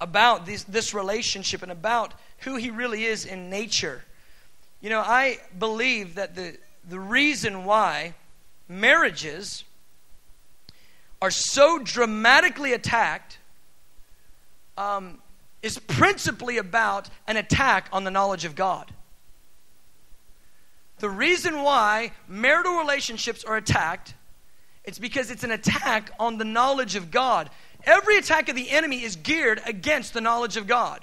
about 0.00 0.46
this, 0.46 0.64
this 0.64 0.94
relationship 0.94 1.62
and 1.62 1.70
about 1.70 2.14
who 2.38 2.56
He 2.56 2.70
really 2.70 3.04
is 3.04 3.24
in 3.24 3.48
nature. 3.48 4.04
You 4.84 4.90
know, 4.90 5.00
I 5.00 5.38
believe 5.58 6.16
that 6.16 6.34
the, 6.34 6.58
the 6.86 7.00
reason 7.00 7.64
why 7.64 8.12
marriages 8.68 9.64
are 11.22 11.30
so 11.30 11.78
dramatically 11.78 12.74
attacked 12.74 13.38
um, 14.76 15.20
is 15.62 15.78
principally 15.78 16.58
about 16.58 17.08
an 17.26 17.38
attack 17.38 17.88
on 17.94 18.04
the 18.04 18.10
knowledge 18.10 18.44
of 18.44 18.54
God. 18.56 18.92
The 20.98 21.08
reason 21.08 21.62
why 21.62 22.12
marital 22.28 22.76
relationships 22.76 23.42
are 23.42 23.56
attacked 23.56 24.12
it's 24.84 24.98
because 24.98 25.30
it's 25.30 25.44
an 25.44 25.50
attack 25.50 26.10
on 26.20 26.36
the 26.36 26.44
knowledge 26.44 26.94
of 26.94 27.10
God. 27.10 27.48
Every 27.84 28.18
attack 28.18 28.50
of 28.50 28.54
the 28.54 28.68
enemy 28.68 29.02
is 29.02 29.16
geared 29.16 29.62
against 29.64 30.12
the 30.12 30.20
knowledge 30.20 30.58
of 30.58 30.66
God. 30.66 31.00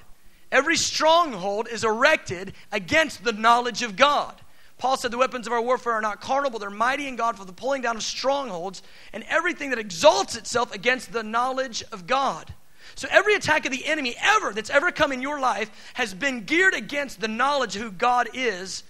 Every 0.52 0.76
stronghold 0.76 1.68
is 1.70 1.84
erected 1.84 2.54
against 2.72 3.24
the 3.24 3.32
knowledge 3.32 3.84
of 3.84 3.96
God. 3.96 4.36
Paul 4.78 4.98
said 4.98 5.12
the 5.12 5.18
weapons 5.18 5.48
of 5.48 5.54
our 5.54 5.62
warfare 5.62 5.94
are 5.94 6.02
not 6.02 6.22
carnal, 6.22 6.50
but 6.50 6.60
they're 6.60 6.70
mighty 6.70 7.08
in 7.08 7.16
God 7.16 7.38
for 7.38 7.46
the 7.46 7.54
pulling 7.54 7.84
down 7.84 7.96
of 7.96 8.04
strongholds 8.04 8.82
and 9.14 9.24
everything 9.30 9.70
that 9.70 9.80
exalts 9.80 10.36
itself 10.36 10.74
against 10.74 11.14
the 11.14 11.24
knowledge 11.24 11.84
of 11.92 12.08
God. 12.08 12.54
So 12.96 13.08
every 13.12 13.36
attack 13.36 13.66
of 13.66 13.72
the 13.72 13.86
enemy 13.86 14.16
ever 14.20 14.52
that's 14.54 14.70
ever 14.70 14.92
come 14.92 15.12
in 15.12 15.22
your 15.22 15.40
life 15.40 15.70
has 15.94 16.14
been 16.14 16.44
geared 16.44 16.74
against 16.74 17.22
the 17.22 17.28
knowledge 17.28 17.76
of 17.76 17.84
who 17.84 17.92
God 17.92 18.30
is 18.34 18.84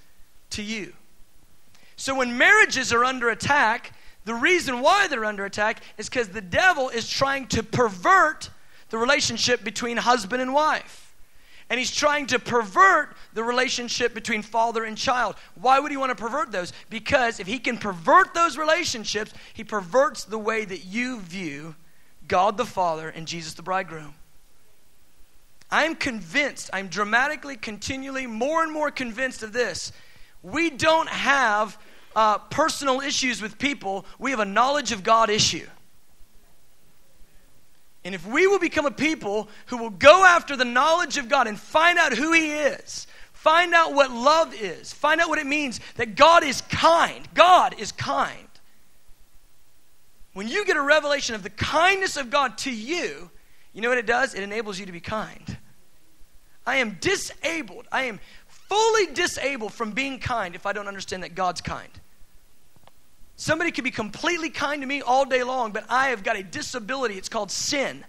to 0.52 0.64
you. 0.64 0.94
So 1.98 2.16
when 2.16 2.38
marriages 2.38 2.92
are 2.94 3.04
under 3.04 3.30
attack, 3.30 3.94
the 4.24 4.34
reason 4.34 4.80
why 4.80 5.08
they're 5.08 5.26
under 5.26 5.46
attack 5.46 5.82
is 5.98 6.10
because 6.10 6.30
the 6.30 6.42
devil 6.42 6.90
is 6.90 7.08
trying 7.08 7.48
to 7.48 7.64
pervert 7.64 8.50
the 8.90 8.98
relationship 8.98 9.64
between 9.64 9.98
husband 9.98 10.42
and 10.42 10.54
wife 10.54 11.11
and 11.72 11.80
he's 11.80 11.90
trying 11.90 12.28
to 12.28 12.38
pervert 12.38 13.16
the 13.34 13.42
relationship 13.42 14.14
between 14.14 14.42
father 14.42 14.84
and 14.84 14.98
child. 14.98 15.36
Why 15.56 15.80
would 15.80 15.90
he 15.90 15.96
want 15.96 16.10
to 16.10 16.22
pervert 16.22 16.52
those? 16.52 16.74
Because 16.90 17.40
if 17.40 17.48
he 17.48 17.60
can 17.60 17.78
pervert 17.78 18.34
those 18.34 18.58
relationships, 18.58 19.32
he 19.54 19.64
perverts 19.64 20.26
the 20.26 20.38
way 20.38 20.66
that 20.66 20.84
you 20.84 21.22
view 21.22 21.74
God 22.28 22.58
the 22.58 22.66
Father 22.66 23.08
and 23.08 23.26
Jesus 23.26 23.54
the 23.54 23.62
bridegroom. 23.62 24.14
I'm 25.72 25.96
convinced, 25.96 26.70
I'm 26.74 26.90
dramatically, 26.90 27.56
continually, 27.56 28.28
more 28.28 28.64
and 28.64 28.72
more 28.74 28.92
convinced 28.92 29.42
of 29.42 29.54
this. 29.54 29.94
We 30.44 30.72
don't 30.72 31.08
have 31.08 31.78
uh, 32.18 32.40
personal 32.40 33.00
issues 33.00 33.42
with 33.42 33.58
people, 33.58 34.06
we 34.20 34.32
have 34.32 34.42
a 34.42 34.46
knowledge 34.46 34.92
of 34.92 35.04
God 35.04 35.30
issue. 35.30 35.68
And 38.04 38.16
if 38.16 38.26
we 38.26 38.48
will 38.48 38.60
become 38.60 38.86
a 38.86 38.92
people 38.92 39.48
who 39.68 39.78
will 39.78 39.92
go 39.92 40.26
after 40.26 40.56
the 40.56 40.66
knowledge 40.66 41.18
of 41.18 41.30
God 41.30 41.48
and 41.48 41.60
find 41.60 42.00
out 42.00 42.14
who 42.14 42.34
He 42.34 42.52
is, 42.52 43.06
find 43.32 43.74
out 43.74 43.94
what 43.94 44.12
love 44.12 44.54
is, 44.56 44.92
find 44.92 45.22
out 45.22 45.30
what 45.30 45.40
it 45.40 45.46
means 45.46 45.80
that 45.98 46.16
God 46.16 46.44
is 46.44 46.62
kind, 46.62 47.28
God 47.34 47.80
is 47.80 47.92
kind. 47.92 48.48
When 50.34 50.48
you 50.48 50.66
get 50.66 50.78
a 50.78 50.82
revelation 50.82 51.36
of 51.36 51.44
the 51.44 51.50
kindness 51.50 52.18
of 52.18 52.30
God 52.30 52.58
to 52.60 52.72
you, 52.72 53.30
you 53.74 53.82
know 53.82 53.90
what 53.90 53.98
it 53.98 54.06
does? 54.06 54.34
It 54.34 54.44
enables 54.44 54.80
you 54.80 54.86
to 54.86 54.92
be 54.92 55.00
kind. 55.00 55.58
I 56.66 56.78
am 56.78 56.98
disabled. 57.02 57.88
I 57.92 58.04
am 58.04 58.20
fully 58.48 59.08
disabled 59.08 59.74
from 59.74 59.92
being 59.92 60.20
kind 60.20 60.56
if 60.56 60.66
I 60.66 60.74
don't 60.74 60.88
understand 60.88 61.24
that 61.24 61.36
God's 61.36 61.62
kind. 61.62 61.92
Somebody 63.42 63.72
could 63.72 63.84
be 63.84 63.90
completely 63.90 64.52
kind 64.52 64.84
to 64.84 64.88
me 64.88 65.02
all 65.02 65.26
day 65.26 65.42
long, 65.42 65.72
but 65.72 65.84
I 65.90 66.10
have 66.10 66.24
got 66.24 66.36
a 66.36 66.44
disability. 66.44 67.16
It's 67.16 67.28
called 67.28 67.50
sin. 67.50 68.06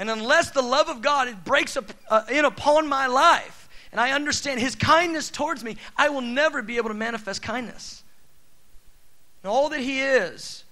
And 0.00 0.10
unless 0.10 0.50
the 0.50 0.62
love 0.62 0.88
of 0.88 1.00
God 1.00 1.44
breaks 1.44 1.76
up, 1.76 1.92
uh, 2.10 2.22
in 2.28 2.44
upon 2.44 2.88
my 2.88 3.06
life, 3.06 3.68
and 3.92 4.00
I 4.00 4.10
understand 4.10 4.58
His 4.58 4.74
kindness 4.74 5.30
towards 5.30 5.62
me, 5.62 5.76
I 5.96 6.08
will 6.08 6.22
never 6.22 6.60
be 6.60 6.76
able 6.76 6.88
to 6.88 6.94
manifest 6.94 7.40
kindness. 7.40 8.02
And 9.44 9.52
all 9.52 9.68
that 9.68 9.78
He 9.78 10.00
is, 10.00 10.64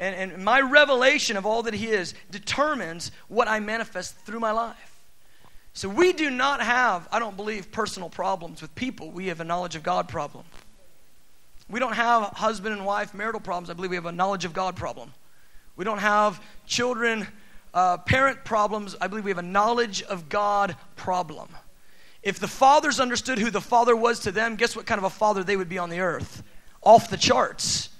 and, 0.00 0.32
and 0.32 0.44
my 0.44 0.60
revelation 0.60 1.36
of 1.36 1.46
all 1.46 1.62
that 1.62 1.74
He 1.74 1.90
is, 1.90 2.12
determines 2.32 3.12
what 3.28 3.46
I 3.46 3.60
manifest 3.60 4.16
through 4.26 4.40
my 4.40 4.50
life. 4.50 5.00
So 5.74 5.88
we 5.88 6.12
do 6.12 6.28
not 6.28 6.60
have, 6.60 7.06
I 7.12 7.20
don't 7.20 7.36
believe, 7.36 7.70
personal 7.70 8.08
problems 8.08 8.60
with 8.60 8.74
people. 8.74 9.12
We 9.12 9.28
have 9.28 9.38
a 9.38 9.44
knowledge 9.44 9.76
of 9.76 9.84
God 9.84 10.08
problem. 10.08 10.44
We 11.68 11.80
don't 11.80 11.94
have 11.94 12.24
husband 12.34 12.74
and 12.74 12.84
wife 12.84 13.14
marital 13.14 13.40
problems. 13.40 13.70
I 13.70 13.74
believe 13.74 13.90
we 13.90 13.96
have 13.96 14.06
a 14.06 14.12
knowledge 14.12 14.44
of 14.44 14.52
God 14.52 14.76
problem. 14.76 15.12
We 15.76 15.84
don't 15.84 15.98
have 15.98 16.42
children, 16.66 17.26
uh, 17.72 17.98
parent 17.98 18.44
problems. 18.44 18.94
I 19.00 19.08
believe 19.08 19.24
we 19.24 19.30
have 19.30 19.38
a 19.38 19.42
knowledge 19.42 20.02
of 20.02 20.28
God 20.28 20.76
problem. 20.96 21.48
If 22.22 22.38
the 22.38 22.48
fathers 22.48 23.00
understood 23.00 23.38
who 23.38 23.50
the 23.50 23.60
father 23.60 23.96
was 23.96 24.20
to 24.20 24.32
them, 24.32 24.56
guess 24.56 24.76
what 24.76 24.86
kind 24.86 24.98
of 24.98 25.04
a 25.04 25.10
father 25.10 25.42
they 25.44 25.56
would 25.56 25.68
be 25.68 25.78
on 25.78 25.90
the 25.90 26.00
earth? 26.00 26.42
Off 26.82 27.10
the 27.10 27.16
charts. 27.16 27.90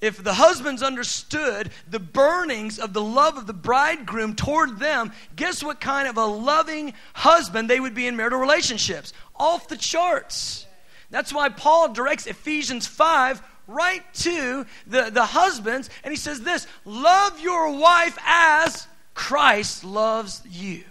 If 0.00 0.22
the 0.22 0.34
husbands 0.34 0.82
understood 0.82 1.70
the 1.88 1.98
burnings 1.98 2.78
of 2.78 2.92
the 2.92 3.02
love 3.02 3.36
of 3.36 3.48
the 3.48 3.52
bridegroom 3.52 4.36
toward 4.36 4.78
them, 4.78 5.12
guess 5.34 5.62
what 5.62 5.80
kind 5.80 6.06
of 6.06 6.16
a 6.16 6.24
loving 6.24 6.94
husband 7.14 7.68
they 7.68 7.80
would 7.80 7.94
be 7.94 8.06
in 8.06 8.16
marital 8.16 8.38
relationships? 8.38 9.12
Off 9.34 9.66
the 9.66 9.76
charts. 9.76 10.67
That's 11.10 11.32
why 11.32 11.48
Paul 11.48 11.92
directs 11.92 12.26
Ephesians 12.26 12.86
5 12.86 13.42
right 13.66 14.02
to 14.14 14.66
the, 14.86 15.10
the 15.10 15.24
husbands, 15.24 15.90
and 16.02 16.10
he 16.12 16.16
says 16.16 16.40
this 16.40 16.66
Love 16.84 17.40
your 17.40 17.78
wife 17.78 18.18
as 18.24 18.86
Christ 19.14 19.84
loves 19.84 20.42
you. 20.48 20.84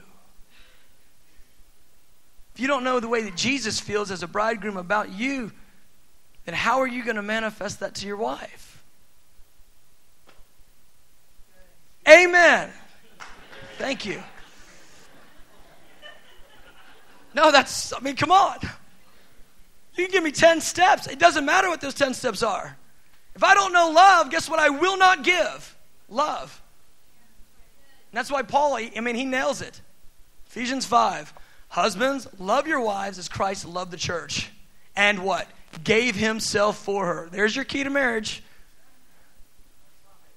If 2.53 2.61
you 2.61 2.67
don't 2.67 2.83
know 2.83 2.99
the 2.99 3.07
way 3.07 3.21
that 3.23 3.35
Jesus 3.35 3.79
feels 3.79 4.09
as 4.09 4.23
a 4.23 4.27
bridegroom 4.27 4.77
about 4.77 5.11
you, 5.11 5.51
then 6.45 6.55
how 6.55 6.79
are 6.79 6.87
you 6.87 7.03
going 7.03 7.17
to 7.17 7.21
manifest 7.21 7.81
that 7.81 7.95
to 7.95 8.07
your 8.07 8.17
wife? 8.17 8.83
Amen. 12.07 12.71
Thank 13.77 14.05
you. 14.05 14.23
No, 17.35 17.51
that's, 17.51 17.93
I 17.93 17.99
mean, 17.99 18.15
come 18.15 18.31
on. 18.31 18.57
You 19.97 20.05
can 20.05 20.11
give 20.11 20.23
me 20.23 20.31
10 20.31 20.61
steps. 20.61 21.07
It 21.07 21.19
doesn't 21.19 21.45
matter 21.45 21.69
what 21.69 21.81
those 21.81 21.95
10 21.95 22.13
steps 22.13 22.43
are. 22.43 22.77
If 23.35 23.43
I 23.43 23.53
don't 23.53 23.73
know 23.73 23.91
love, 23.91 24.29
guess 24.29 24.49
what 24.49 24.59
I 24.59 24.69
will 24.69 24.97
not 24.97 25.23
give? 25.23 25.75
Love. 26.09 26.61
And 28.11 28.17
that's 28.17 28.31
why 28.31 28.43
Paul, 28.43 28.75
I 28.75 28.99
mean, 28.99 29.15
he 29.15 29.25
nails 29.25 29.61
it. 29.61 29.81
Ephesians 30.47 30.85
5. 30.85 31.33
Husbands, 31.69 32.27
love 32.39 32.67
your 32.67 32.79
wives 32.79 33.19
as 33.19 33.27
Christ 33.27 33.65
loved 33.67 33.91
the 33.91 33.97
church. 33.97 34.49
And 34.95 35.19
what? 35.19 35.47
Gave 35.83 36.15
himself 36.15 36.77
for 36.77 37.05
her. 37.05 37.29
There's 37.31 37.55
your 37.55 37.65
key 37.65 37.83
to 37.83 37.89
marriage. 37.89 38.41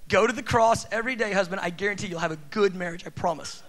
Go 0.08 0.26
to 0.26 0.32
the 0.32 0.42
cross 0.42 0.86
every 0.90 1.14
day, 1.14 1.32
husband. 1.32 1.60
I 1.62 1.70
guarantee 1.70 2.08
you'll 2.08 2.18
have 2.18 2.32
a 2.32 2.38
good 2.50 2.74
marriage. 2.74 3.06
I 3.06 3.10
promise. 3.10 3.62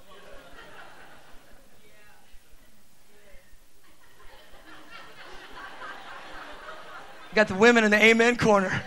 Got 7.33 7.47
the 7.47 7.55
women 7.55 7.83
in 7.83 7.91
the 7.91 8.03
amen 8.03 8.35
corner. 8.35 8.83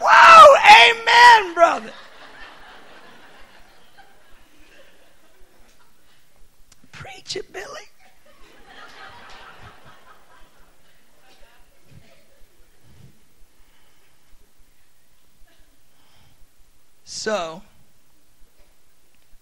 Whoa, 0.00 0.90
amen, 0.90 1.54
brother. 1.54 1.92
Preach 6.90 7.36
it, 7.36 7.52
Billy. 7.52 7.64
So, 17.04 17.62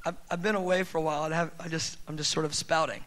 I've, 0.04 0.16
I've 0.30 0.42
been 0.42 0.54
away 0.54 0.82
for 0.82 0.98
a 0.98 1.00
while. 1.00 1.22
I, 1.22 1.34
have, 1.34 1.50
I 1.58 1.68
just, 1.68 1.98
I'm 2.06 2.16
just 2.16 2.30
sort 2.30 2.44
of 2.46 2.54
spouting. 2.54 3.04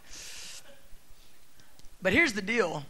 But 2.01 2.13
here's 2.13 2.33
the 2.33 2.41
deal. 2.41 2.85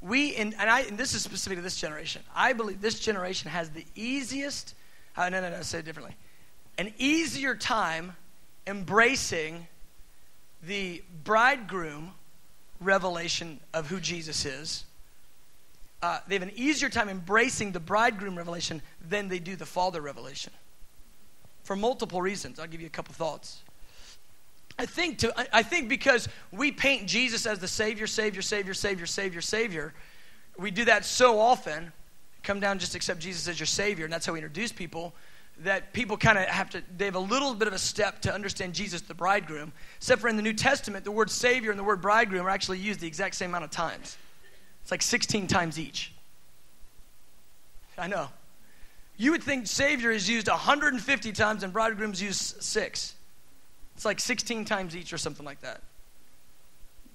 We, 0.00 0.36
and, 0.36 0.54
and, 0.58 0.70
I, 0.70 0.80
and 0.82 0.96
this 0.96 1.14
is 1.14 1.22
specific 1.22 1.58
to 1.58 1.62
this 1.62 1.76
generation, 1.76 2.22
I 2.34 2.52
believe 2.52 2.80
this 2.80 3.00
generation 3.00 3.50
has 3.50 3.70
the 3.70 3.84
easiest, 3.96 4.74
uh, 5.16 5.28
no, 5.28 5.40
no, 5.40 5.50
no, 5.50 5.62
say 5.62 5.80
it 5.80 5.84
differently, 5.84 6.14
an 6.76 6.92
easier 6.98 7.54
time 7.54 8.14
embracing 8.66 9.66
the 10.62 11.02
bridegroom 11.24 12.12
revelation 12.80 13.58
of 13.74 13.88
who 13.88 13.98
Jesus 13.98 14.44
is. 14.44 14.84
Uh, 16.00 16.20
they 16.28 16.36
have 16.36 16.42
an 16.42 16.52
easier 16.54 16.88
time 16.88 17.08
embracing 17.08 17.72
the 17.72 17.80
bridegroom 17.80 18.38
revelation 18.38 18.80
than 19.08 19.28
they 19.28 19.40
do 19.40 19.56
the 19.56 19.66
father 19.66 20.00
revelation. 20.00 20.52
For 21.64 21.74
multiple 21.74 22.22
reasons. 22.22 22.60
I'll 22.60 22.68
give 22.68 22.80
you 22.80 22.86
a 22.86 22.90
couple 22.90 23.14
thoughts. 23.14 23.62
I 24.78 24.86
think, 24.86 25.18
to, 25.18 25.34
I 25.52 25.64
think 25.64 25.88
because 25.88 26.28
we 26.52 26.70
paint 26.70 27.08
Jesus 27.08 27.46
as 27.46 27.58
the 27.58 27.66
Savior, 27.66 28.06
Savior, 28.06 28.42
Savior, 28.42 28.74
Savior, 28.74 29.06
Savior, 29.06 29.40
Savior, 29.40 29.94
we 30.56 30.70
do 30.70 30.84
that 30.84 31.04
so 31.04 31.40
often, 31.40 31.92
come 32.44 32.60
down 32.60 32.78
just 32.78 32.94
accept 32.94 33.18
Jesus 33.18 33.48
as 33.48 33.58
your 33.58 33.66
Savior, 33.66 34.04
and 34.04 34.12
that's 34.12 34.24
how 34.24 34.32
we 34.32 34.38
introduce 34.38 34.70
people, 34.70 35.14
that 35.64 35.92
people 35.92 36.16
kind 36.16 36.38
of 36.38 36.44
have 36.44 36.70
to, 36.70 36.82
they 36.96 37.06
have 37.06 37.16
a 37.16 37.20
little 37.20 37.54
bit 37.54 37.66
of 37.66 37.74
a 37.74 37.78
step 37.78 38.22
to 38.22 38.32
understand 38.32 38.72
Jesus, 38.72 39.00
the 39.00 39.14
bridegroom. 39.14 39.72
Except 39.96 40.20
for 40.20 40.28
in 40.28 40.36
the 40.36 40.42
New 40.42 40.52
Testament, 40.52 41.04
the 41.04 41.10
word 41.10 41.30
Savior 41.30 41.70
and 41.70 41.78
the 41.78 41.84
word 41.84 42.00
bridegroom 42.00 42.46
are 42.46 42.50
actually 42.50 42.78
used 42.78 43.00
the 43.00 43.08
exact 43.08 43.34
same 43.34 43.50
amount 43.50 43.64
of 43.64 43.70
times. 43.70 44.16
It's 44.82 44.92
like 44.92 45.02
16 45.02 45.48
times 45.48 45.76
each. 45.78 46.12
I 47.98 48.06
know. 48.06 48.28
You 49.16 49.32
would 49.32 49.42
think 49.42 49.66
Savior 49.66 50.12
is 50.12 50.30
used 50.30 50.46
150 50.46 51.32
times 51.32 51.64
and 51.64 51.72
bridegroom's 51.72 52.22
used 52.22 52.62
six. 52.62 53.14
It's 53.98 54.04
like 54.04 54.20
16 54.20 54.64
times 54.64 54.94
each 54.94 55.12
or 55.12 55.18
something 55.18 55.44
like 55.44 55.60
that. 55.62 55.80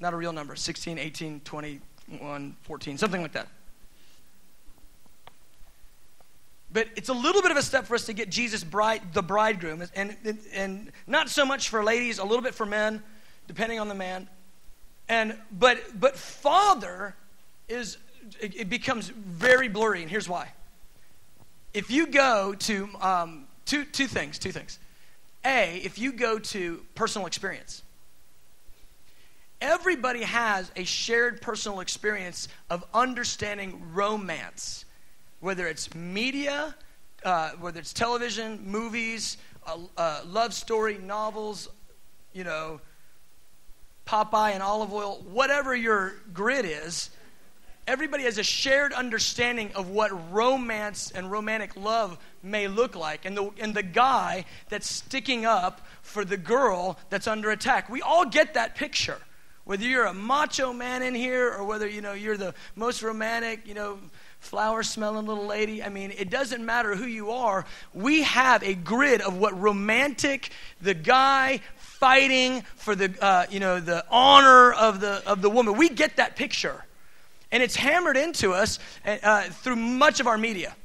Not 0.02 0.14
a 0.14 0.18
real 0.18 0.34
number 0.34 0.54
16, 0.54 1.00
18, 1.00 1.40
21, 1.40 2.58
14, 2.62 2.98
something 2.98 3.22
like 3.22 3.32
that. 3.32 3.48
But 6.74 6.90
it's 6.98 7.08
a 7.08 7.14
little 7.14 7.42
bit 7.42 7.52
of 7.52 7.58
a 7.58 7.62
step 7.62 7.86
for 7.86 7.96
us 7.96 8.06
to 8.08 8.14
get 8.14 8.30
Jesus 8.30 8.66
bride, 8.66 9.14
the 9.14 9.24
bridegroom, 9.24 9.82
and, 9.96 10.18
and, 10.54 10.92
not 11.08 11.30
so 11.30 11.46
much 11.46 11.70
for 11.70 11.86
ladies, 11.86 12.20
a 12.20 12.26
little 12.26 12.42
bit 12.42 12.54
for 12.54 12.66
men, 12.66 13.02
depending 13.48 13.80
on 13.80 13.88
the 13.88 13.96
man. 13.96 14.28
And 15.08 15.38
but 15.54 15.80
but 15.98 16.18
father 16.18 17.16
is 17.70 17.96
it, 18.42 18.58
it 18.58 18.70
becomes 18.70 19.08
very 19.08 19.70
blurry, 19.70 20.02
and 20.02 20.12
here's 20.12 20.28
why. 20.28 20.52
If 21.74 21.90
you 21.90 22.08
go 22.08 22.54
to 22.56 22.90
um, 23.00 23.48
two 23.64 23.86
two 23.86 24.08
things, 24.08 24.38
two 24.38 24.52
things. 24.52 24.80
A, 25.46 25.82
if 25.84 26.00
you 26.00 26.14
go 26.14 26.40
to 26.40 26.82
personal 26.96 27.28
experience, 27.28 27.84
everybody 29.62 30.24
has 30.24 30.72
a 30.76 30.84
shared 30.84 31.42
personal 31.42 31.80
experience 31.80 32.48
of 32.70 32.84
understanding 32.94 33.82
romance, 33.94 34.86
whether 35.40 35.68
it's 35.68 35.94
media, 35.94 36.76
uh, 37.24 37.52
whether 37.60 37.80
it's 37.80 37.94
television, 37.94 38.60
movies, 38.66 39.38
uh, 39.66 39.78
uh, 39.98 40.22
love 40.26 40.54
story, 40.54 40.98
novels, 40.98 41.70
you 42.34 42.44
know, 42.44 42.82
Popeye 44.06 44.52
and 44.52 44.62
Olive 44.62 44.92
Oyl, 44.92 45.24
whatever 45.32 45.74
your 45.76 46.16
grid 46.34 46.66
is, 46.66 47.10
everybody 47.88 48.24
has 48.24 48.38
a 48.38 48.44
shared 48.44 48.94
understanding 48.94 49.72
of 49.76 49.90
what 49.90 50.32
romance 50.32 51.12
and 51.12 51.32
romantic 51.32 51.76
love 51.76 52.18
may 52.42 52.68
look 52.68 52.96
like 52.96 53.26
and 53.26 53.36
the, 53.36 53.50
and 53.60 53.74
the 53.74 53.84
guy 53.84 54.46
that's 54.70 54.90
sticking 54.90 55.46
up 55.46 55.82
for 56.02 56.24
the 56.24 56.38
girl 56.38 56.98
that's 57.10 57.28
under 57.28 57.52
attack. 57.52 57.90
We 57.90 58.02
all 58.02 58.26
get 58.26 58.54
that 58.54 58.76
picture. 58.76 59.20
Whether 59.66 59.86
you're 59.86 60.06
a 60.06 60.14
macho 60.14 60.74
man 60.74 61.04
in 61.04 61.16
here 61.16 61.50
or 61.54 61.64
whether 61.64 61.88
you 61.88 62.02
know 62.02 62.12
you're 62.12 62.36
the 62.36 62.54
most 62.76 63.02
romantic 63.02 63.66
you 63.66 63.74
know 63.74 63.98
flower 64.42 64.84
smelling 64.84 65.26
little 65.26 65.46
lady 65.46 65.82
i 65.82 65.88
mean 65.88 66.12
it 66.12 66.30
doesn't 66.30 66.66
matter 66.66 66.96
who 66.96 67.06
you 67.06 67.32
are. 67.32 67.66
We 67.94 68.24
have 68.24 68.62
a 68.64 68.74
grid 68.74 69.22
of 69.22 69.38
what 69.38 69.58
romantic 69.58 70.52
the 70.82 70.94
guy 70.94 71.62
fighting 71.78 72.64
for 72.76 72.94
the 72.94 73.16
uh, 73.22 73.46
you 73.50 73.62
know 73.62 73.80
the 73.80 74.04
honor 74.10 74.74
of 74.74 75.00
the 75.00 75.24
of 75.26 75.42
the 75.42 75.50
woman. 75.50 75.78
We 75.78 75.88
get 75.88 76.18
that 76.18 76.36
picture 76.36 76.84
and 77.54 77.62
it's 77.62 77.76
hammered 77.76 78.18
into 78.18 78.52
us 78.52 78.80
uh, 79.06 79.44
through 79.44 79.76
much 79.76 80.20
of 80.20 80.26
our 80.26 80.40
media. 80.40 80.76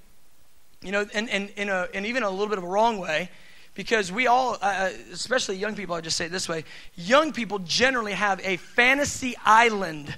You 0.83 0.93
know, 0.93 1.07
and, 1.15 1.29
and, 1.31 1.51
in 1.57 1.71
a, 1.71 1.89
and 1.95 2.07
even 2.07 2.23
a 2.23 2.31
little 2.31 2.47
bit 2.47 2.59
of 2.59 2.65
a 2.65 2.69
wrong 2.69 2.99
way, 2.99 3.31
because 3.75 4.13
we 4.13 4.27
all, 4.27 4.55
uh, 4.55 4.57
uh 4.63 4.91
especially 5.11 5.57
young 5.57 5.75
people, 5.75 5.95
I 5.95 6.03
just 6.03 6.17
say 6.17 6.27
it 6.27 6.33
this 6.33 6.49
way 6.49 6.65
young 6.95 7.33
people 7.33 7.59
generally 7.61 8.13
have 8.13 8.41
a 8.45 8.59
fantasy 8.59 9.35
island. 9.45 10.15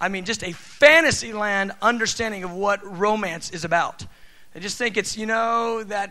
I 0.00 0.08
mean, 0.08 0.24
just 0.24 0.42
a 0.42 0.52
fantasy 0.52 1.32
land 1.32 1.72
understanding 1.80 2.42
of 2.42 2.52
what 2.52 2.84
romance 2.84 3.50
is 3.50 3.64
about. 3.64 4.04
They 4.52 4.60
just 4.60 4.76
think 4.76 4.96
it's, 4.96 5.16
you 5.16 5.26
know, 5.26 5.84
that 5.84 6.10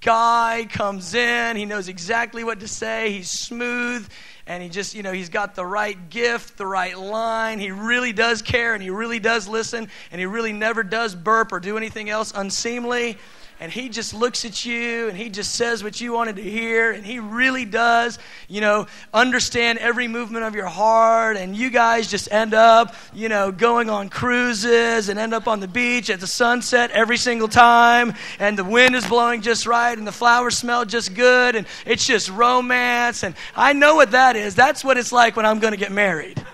guy 0.00 0.66
comes 0.70 1.14
in, 1.14 1.56
he 1.56 1.64
knows 1.64 1.88
exactly 1.88 2.44
what 2.44 2.60
to 2.60 2.68
say, 2.68 3.10
he's 3.10 3.30
smooth, 3.30 4.08
and 4.46 4.62
he 4.62 4.68
just, 4.68 4.94
you 4.94 5.02
know, 5.02 5.12
he's 5.12 5.28
got 5.28 5.54
the 5.54 5.66
right 5.66 6.08
gift, 6.08 6.56
the 6.56 6.66
right 6.66 6.96
line. 6.96 7.58
He 7.58 7.70
really 7.72 8.12
does 8.12 8.42
care 8.42 8.74
and 8.74 8.82
he 8.82 8.90
really 8.90 9.18
does 9.18 9.48
listen 9.48 9.88
and 10.12 10.20
he 10.20 10.26
really 10.26 10.52
never 10.52 10.82
does 10.82 11.14
burp 11.14 11.52
or 11.52 11.60
do 11.60 11.76
anything 11.76 12.10
else 12.10 12.32
unseemly 12.34 13.18
and 13.58 13.72
he 13.72 13.88
just 13.88 14.12
looks 14.12 14.44
at 14.44 14.64
you 14.64 15.08
and 15.08 15.16
he 15.16 15.30
just 15.30 15.54
says 15.54 15.82
what 15.82 16.00
you 16.00 16.12
wanted 16.12 16.36
to 16.36 16.42
hear 16.42 16.92
and 16.92 17.06
he 17.06 17.18
really 17.18 17.64
does 17.64 18.18
you 18.48 18.60
know 18.60 18.86
understand 19.14 19.78
every 19.78 20.08
movement 20.08 20.44
of 20.44 20.54
your 20.54 20.66
heart 20.66 21.36
and 21.36 21.56
you 21.56 21.70
guys 21.70 22.08
just 22.10 22.30
end 22.30 22.52
up 22.52 22.94
you 23.14 23.28
know 23.28 23.50
going 23.50 23.88
on 23.88 24.08
cruises 24.08 25.08
and 25.08 25.18
end 25.18 25.32
up 25.32 25.48
on 25.48 25.60
the 25.60 25.68
beach 25.68 26.10
at 26.10 26.20
the 26.20 26.26
sunset 26.26 26.90
every 26.90 27.16
single 27.16 27.48
time 27.48 28.12
and 28.38 28.58
the 28.58 28.64
wind 28.64 28.94
is 28.94 29.06
blowing 29.06 29.40
just 29.40 29.66
right 29.66 29.96
and 29.96 30.06
the 30.06 30.12
flowers 30.12 30.56
smell 30.58 30.84
just 30.84 31.14
good 31.14 31.56
and 31.56 31.66
it's 31.86 32.04
just 32.04 32.28
romance 32.30 33.22
and 33.22 33.34
i 33.54 33.72
know 33.72 33.94
what 33.94 34.10
that 34.10 34.36
is. 34.36 34.54
That's 34.54 34.84
what 34.84 34.98
it's 34.98 35.12
like 35.12 35.36
when 35.36 35.46
i'm 35.46 35.58
going 35.60 35.72
to 35.72 35.78
get 35.78 35.92
married. 35.92 36.44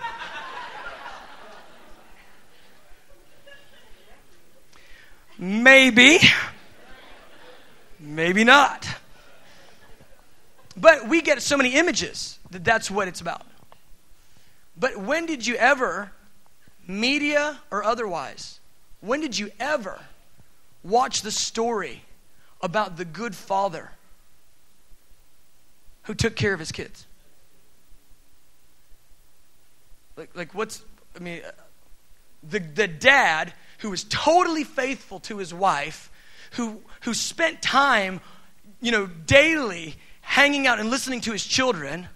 Maybe 5.39 6.19
Maybe 8.13 8.43
not. 8.43 8.87
But 10.77 11.07
we 11.07 11.21
get 11.21 11.41
so 11.41 11.57
many 11.57 11.73
images 11.73 12.37
that 12.51 12.63
that's 12.63 12.89
what 12.91 13.07
it's 13.07 13.21
about. 13.21 13.45
But 14.77 14.97
when 14.97 15.25
did 15.25 15.45
you 15.45 15.55
ever, 15.55 16.11
media 16.87 17.59
or 17.71 17.83
otherwise, 17.83 18.59
when 19.01 19.19
did 19.19 19.37
you 19.37 19.51
ever 19.59 19.99
watch 20.83 21.21
the 21.21 21.31
story 21.31 22.03
about 22.61 22.97
the 22.97 23.05
good 23.05 23.35
father 23.35 23.91
who 26.03 26.13
took 26.13 26.35
care 26.35 26.53
of 26.53 26.59
his 26.59 26.71
kids? 26.71 27.05
Like, 30.15 30.35
like 30.35 30.53
what's, 30.53 30.83
I 31.15 31.19
mean, 31.19 31.41
uh, 31.45 31.51
the, 32.43 32.59
the 32.59 32.87
dad 32.87 33.53
who 33.79 33.89
was 33.89 34.03
totally 34.03 34.63
faithful 34.63 35.19
to 35.21 35.37
his 35.39 35.53
wife 35.53 36.11
who, 36.53 36.81
who 37.01 37.13
spent 37.13 37.61
time, 37.61 38.19
you 38.81 38.91
know, 38.91 39.05
daily 39.05 39.95
hanging 40.21 40.67
out 40.67 40.79
and 40.79 40.89
listening 40.89 41.21
to 41.21 41.31
his 41.31 41.45
children, 41.45 42.07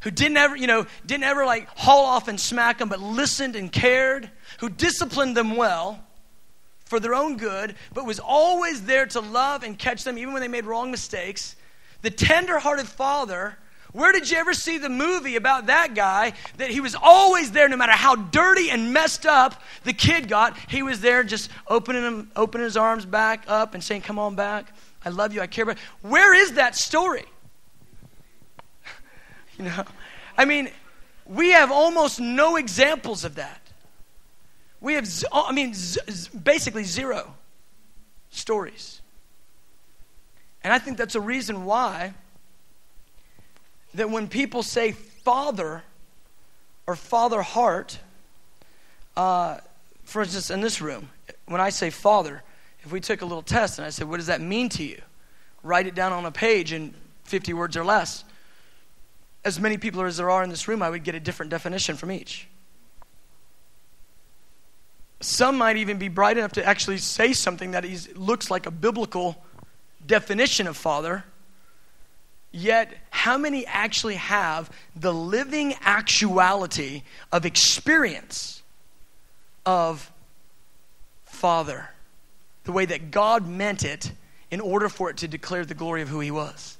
who 0.00 0.10
didn't 0.10 0.36
ever, 0.36 0.56
you 0.56 0.66
know, 0.66 0.86
didn't 1.04 1.24
ever 1.24 1.44
like 1.44 1.68
haul 1.76 2.04
off 2.04 2.28
and 2.28 2.40
smack 2.40 2.78
them, 2.78 2.88
but 2.88 3.00
listened 3.00 3.56
and 3.56 3.70
cared, 3.70 4.30
who 4.60 4.68
disciplined 4.68 5.36
them 5.36 5.56
well 5.56 6.02
for 6.86 6.98
their 6.98 7.14
own 7.14 7.36
good, 7.36 7.76
but 7.92 8.04
was 8.04 8.18
always 8.18 8.82
there 8.82 9.06
to 9.06 9.20
love 9.20 9.62
and 9.62 9.78
catch 9.78 10.04
them 10.04 10.18
even 10.18 10.32
when 10.32 10.42
they 10.42 10.48
made 10.48 10.64
wrong 10.64 10.90
mistakes. 10.90 11.54
The 12.02 12.10
tender-hearted 12.10 12.88
father 12.88 13.56
where 13.92 14.12
did 14.12 14.30
you 14.30 14.36
ever 14.36 14.54
see 14.54 14.78
the 14.78 14.88
movie 14.88 15.36
about 15.36 15.66
that 15.66 15.94
guy 15.94 16.32
that 16.58 16.70
he 16.70 16.80
was 16.80 16.94
always 17.00 17.50
there 17.50 17.68
no 17.68 17.76
matter 17.76 17.92
how 17.92 18.14
dirty 18.14 18.70
and 18.70 18.92
messed 18.92 19.26
up 19.26 19.60
the 19.84 19.92
kid 19.92 20.28
got? 20.28 20.56
He 20.68 20.82
was 20.82 21.00
there 21.00 21.24
just 21.24 21.50
opening 21.66 22.02
him, 22.02 22.30
opening 22.36 22.64
his 22.64 22.76
arms 22.76 23.04
back 23.04 23.44
up 23.48 23.74
and 23.74 23.82
saying, 23.82 24.02
Come 24.02 24.18
on 24.18 24.36
back. 24.36 24.72
I 25.04 25.08
love 25.08 25.32
you. 25.32 25.40
I 25.40 25.46
care 25.46 25.64
about 25.64 25.76
you. 25.76 26.08
Where 26.08 26.34
is 26.34 26.52
that 26.52 26.76
story? 26.76 27.24
you 29.58 29.64
know, 29.64 29.84
I 30.36 30.44
mean, 30.44 30.70
we 31.26 31.50
have 31.50 31.72
almost 31.72 32.20
no 32.20 32.56
examples 32.56 33.24
of 33.24 33.36
that. 33.36 33.60
We 34.80 34.94
have, 34.94 35.08
I 35.32 35.52
mean, 35.52 35.74
basically 36.42 36.84
zero 36.84 37.34
stories. 38.30 39.00
And 40.62 40.72
I 40.72 40.78
think 40.78 40.96
that's 40.96 41.14
a 41.14 41.20
reason 41.20 41.64
why 41.64 42.14
that 43.94 44.10
when 44.10 44.28
people 44.28 44.62
say 44.62 44.92
father 44.92 45.82
or 46.86 46.96
father 46.96 47.42
heart, 47.42 47.98
uh, 49.16 49.58
for 50.04 50.22
instance, 50.22 50.50
in 50.50 50.60
this 50.60 50.80
room, 50.80 51.08
when 51.46 51.60
I 51.60 51.70
say 51.70 51.90
father, 51.90 52.42
if 52.82 52.92
we 52.92 53.00
took 53.00 53.22
a 53.22 53.24
little 53.24 53.42
test 53.42 53.78
and 53.78 53.86
I 53.86 53.90
said, 53.90 54.08
What 54.08 54.16
does 54.16 54.26
that 54.26 54.40
mean 54.40 54.68
to 54.70 54.82
you? 54.82 55.00
Write 55.62 55.86
it 55.86 55.94
down 55.94 56.12
on 56.12 56.24
a 56.24 56.32
page 56.32 56.72
in 56.72 56.94
50 57.24 57.52
words 57.52 57.76
or 57.76 57.84
less. 57.84 58.24
As 59.44 59.60
many 59.60 59.76
people 59.76 60.02
as 60.02 60.16
there 60.16 60.30
are 60.30 60.42
in 60.42 60.50
this 60.50 60.68
room, 60.68 60.82
I 60.82 60.90
would 60.90 61.04
get 61.04 61.14
a 61.14 61.20
different 61.20 61.50
definition 61.50 61.96
from 61.96 62.10
each. 62.12 62.46
some 65.20 65.58
might 65.58 65.76
even 65.76 65.98
be 65.98 66.08
bright 66.08 66.38
enough 66.38 66.52
to 66.52 66.64
actually 66.64 66.96
say 66.96 67.32
something 67.32 67.72
that 67.72 67.84
is, 67.84 68.08
looks 68.16 68.50
like 68.50 68.66
a 68.66 68.70
biblical 68.70 69.42
definition 70.06 70.66
of 70.66 70.76
father. 70.76 71.24
Yet, 72.52 72.92
how 73.10 73.38
many 73.38 73.64
actually 73.66 74.16
have 74.16 74.70
the 74.96 75.14
living 75.14 75.74
actuality 75.82 77.02
of 77.30 77.46
experience 77.46 78.62
of 79.64 80.10
Father? 81.24 81.90
The 82.64 82.72
way 82.72 82.86
that 82.86 83.10
God 83.10 83.46
meant 83.46 83.84
it 83.84 84.12
in 84.50 84.60
order 84.60 84.88
for 84.88 85.10
it 85.10 85.18
to 85.18 85.28
declare 85.28 85.64
the 85.64 85.74
glory 85.74 86.02
of 86.02 86.08
who 86.08 86.20
He 86.20 86.30
was. 86.30 86.76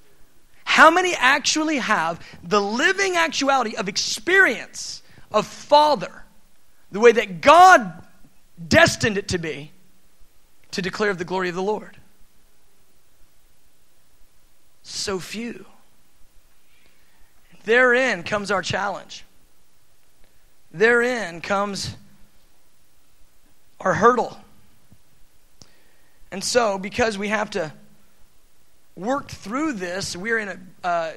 How 0.65 0.91
many 0.91 1.15
actually 1.15 1.79
have 1.79 2.25
the 2.43 2.61
living 2.61 3.17
actuality 3.17 3.77
of 3.77 3.89
experience 3.89 5.03
of 5.31 5.47
Father, 5.47 6.25
the 6.91 7.01
way 7.01 7.13
that 7.13 7.41
God 7.41 8.05
destined 8.69 9.19
it 9.19 9.29
to 9.29 9.39
be, 9.39 9.71
to 10.73 10.83
declare 10.83 11.15
the 11.15 11.25
glory 11.25 11.49
of 11.49 11.55
the 11.55 11.63
Lord? 11.63 12.00
So 14.91 15.21
few. 15.21 15.67
Therein 17.65 18.23
comes 18.23 18.51
our 18.51 18.63
challenge. 18.63 19.25
Therein 20.73 21.41
comes 21.41 21.95
our 23.81 23.95
hurdle. 23.95 24.37
And 26.33 26.43
so, 26.43 26.79
because 26.79 27.19
we 27.19 27.29
have 27.29 27.51
to 27.51 27.73
work 28.97 29.29
through 29.29 29.75
this, 29.75 30.17
we're 30.17 30.39
in 30.39 30.49
a 30.49 30.87
uh, 30.87 31.13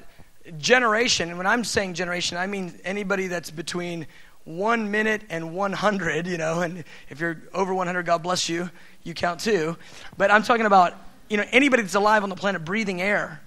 generation, 0.57 1.29
and 1.29 1.37
when 1.37 1.47
I'm 1.47 1.63
saying 1.63 1.93
generation, 1.95 2.37
I 2.37 2.47
mean 2.47 2.79
anybody 2.83 3.27
that's 3.27 3.51
between 3.51 4.07
one 4.45 4.91
minute 4.91 5.23
and 5.29 5.55
100, 5.55 6.27
you 6.27 6.37
know, 6.37 6.61
and 6.61 6.83
if 7.09 7.19
you're 7.19 7.41
over 7.53 7.73
100, 7.73 8.05
God 8.05 8.23
bless 8.23 8.49
you, 8.49 8.69
you 9.03 9.13
count 9.13 9.39
too. 9.39 9.77
But 10.17 10.31
I'm 10.31 10.43
talking 10.43 10.65
about, 10.65 10.93
you 11.29 11.37
know, 11.37 11.45
anybody 11.51 11.83
that's 11.83 11.95
alive 11.95 12.23
on 12.23 12.29
the 12.29 12.35
planet 12.35 12.65
breathing 12.65 13.01
air. 13.01 13.41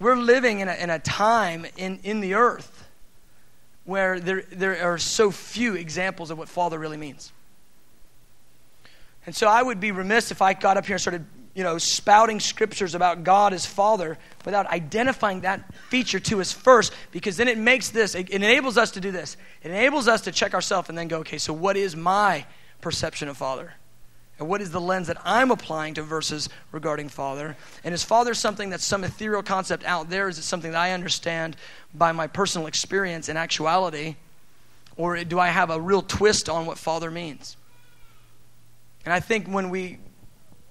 We're 0.00 0.16
living 0.16 0.60
in 0.60 0.68
a, 0.68 0.74
in 0.74 0.90
a 0.90 0.98
time 0.98 1.66
in, 1.76 2.00
in 2.02 2.20
the 2.20 2.34
earth 2.34 2.88
where 3.84 4.18
there, 4.18 4.42
there 4.50 4.82
are 4.82 4.98
so 4.98 5.30
few 5.30 5.74
examples 5.74 6.30
of 6.30 6.38
what 6.38 6.48
Father 6.48 6.78
really 6.78 6.96
means. 6.96 7.32
And 9.26 9.36
so 9.36 9.46
I 9.46 9.62
would 9.62 9.78
be 9.78 9.92
remiss 9.92 10.30
if 10.30 10.40
I 10.40 10.54
got 10.54 10.78
up 10.78 10.86
here 10.86 10.94
and 10.94 11.00
started, 11.00 11.26
you 11.54 11.62
know, 11.62 11.76
spouting 11.76 12.40
scriptures 12.40 12.94
about 12.94 13.24
God 13.24 13.52
as 13.52 13.66
Father 13.66 14.16
without 14.46 14.66
identifying 14.68 15.42
that 15.42 15.74
feature 15.90 16.18
to 16.20 16.40
us 16.40 16.50
first, 16.50 16.94
because 17.10 17.36
then 17.36 17.48
it 17.48 17.58
makes 17.58 17.90
this, 17.90 18.14
it 18.14 18.30
enables 18.30 18.78
us 18.78 18.92
to 18.92 19.00
do 19.00 19.10
this. 19.10 19.36
It 19.62 19.70
enables 19.70 20.08
us 20.08 20.22
to 20.22 20.32
check 20.32 20.54
ourselves 20.54 20.88
and 20.88 20.96
then 20.96 21.08
go, 21.08 21.18
okay, 21.18 21.38
so 21.38 21.52
what 21.52 21.76
is 21.76 21.94
my 21.94 22.46
perception 22.80 23.28
of 23.28 23.36
Father? 23.36 23.74
And 24.40 24.48
what 24.48 24.62
is 24.62 24.70
the 24.70 24.80
lens 24.80 25.08
that 25.08 25.18
I'm 25.22 25.50
applying 25.50 25.92
to 25.94 26.02
verses 26.02 26.48
regarding 26.72 27.10
Father? 27.10 27.58
And 27.84 27.94
is 27.94 28.02
Father 28.02 28.32
something 28.32 28.70
that's 28.70 28.86
some 28.86 29.04
ethereal 29.04 29.42
concept 29.42 29.84
out 29.84 30.08
there? 30.08 30.28
Is 30.28 30.38
it 30.38 30.42
something 30.42 30.72
that 30.72 30.80
I 30.80 30.92
understand 30.92 31.56
by 31.94 32.12
my 32.12 32.26
personal 32.26 32.66
experience 32.66 33.28
and 33.28 33.36
actuality? 33.36 34.16
Or 34.96 35.22
do 35.24 35.38
I 35.38 35.48
have 35.48 35.68
a 35.68 35.78
real 35.78 36.00
twist 36.00 36.48
on 36.48 36.64
what 36.64 36.78
Father 36.78 37.10
means? 37.10 37.58
And 39.04 39.12
I 39.12 39.20
think 39.20 39.46
when 39.46 39.68
we, 39.68 39.98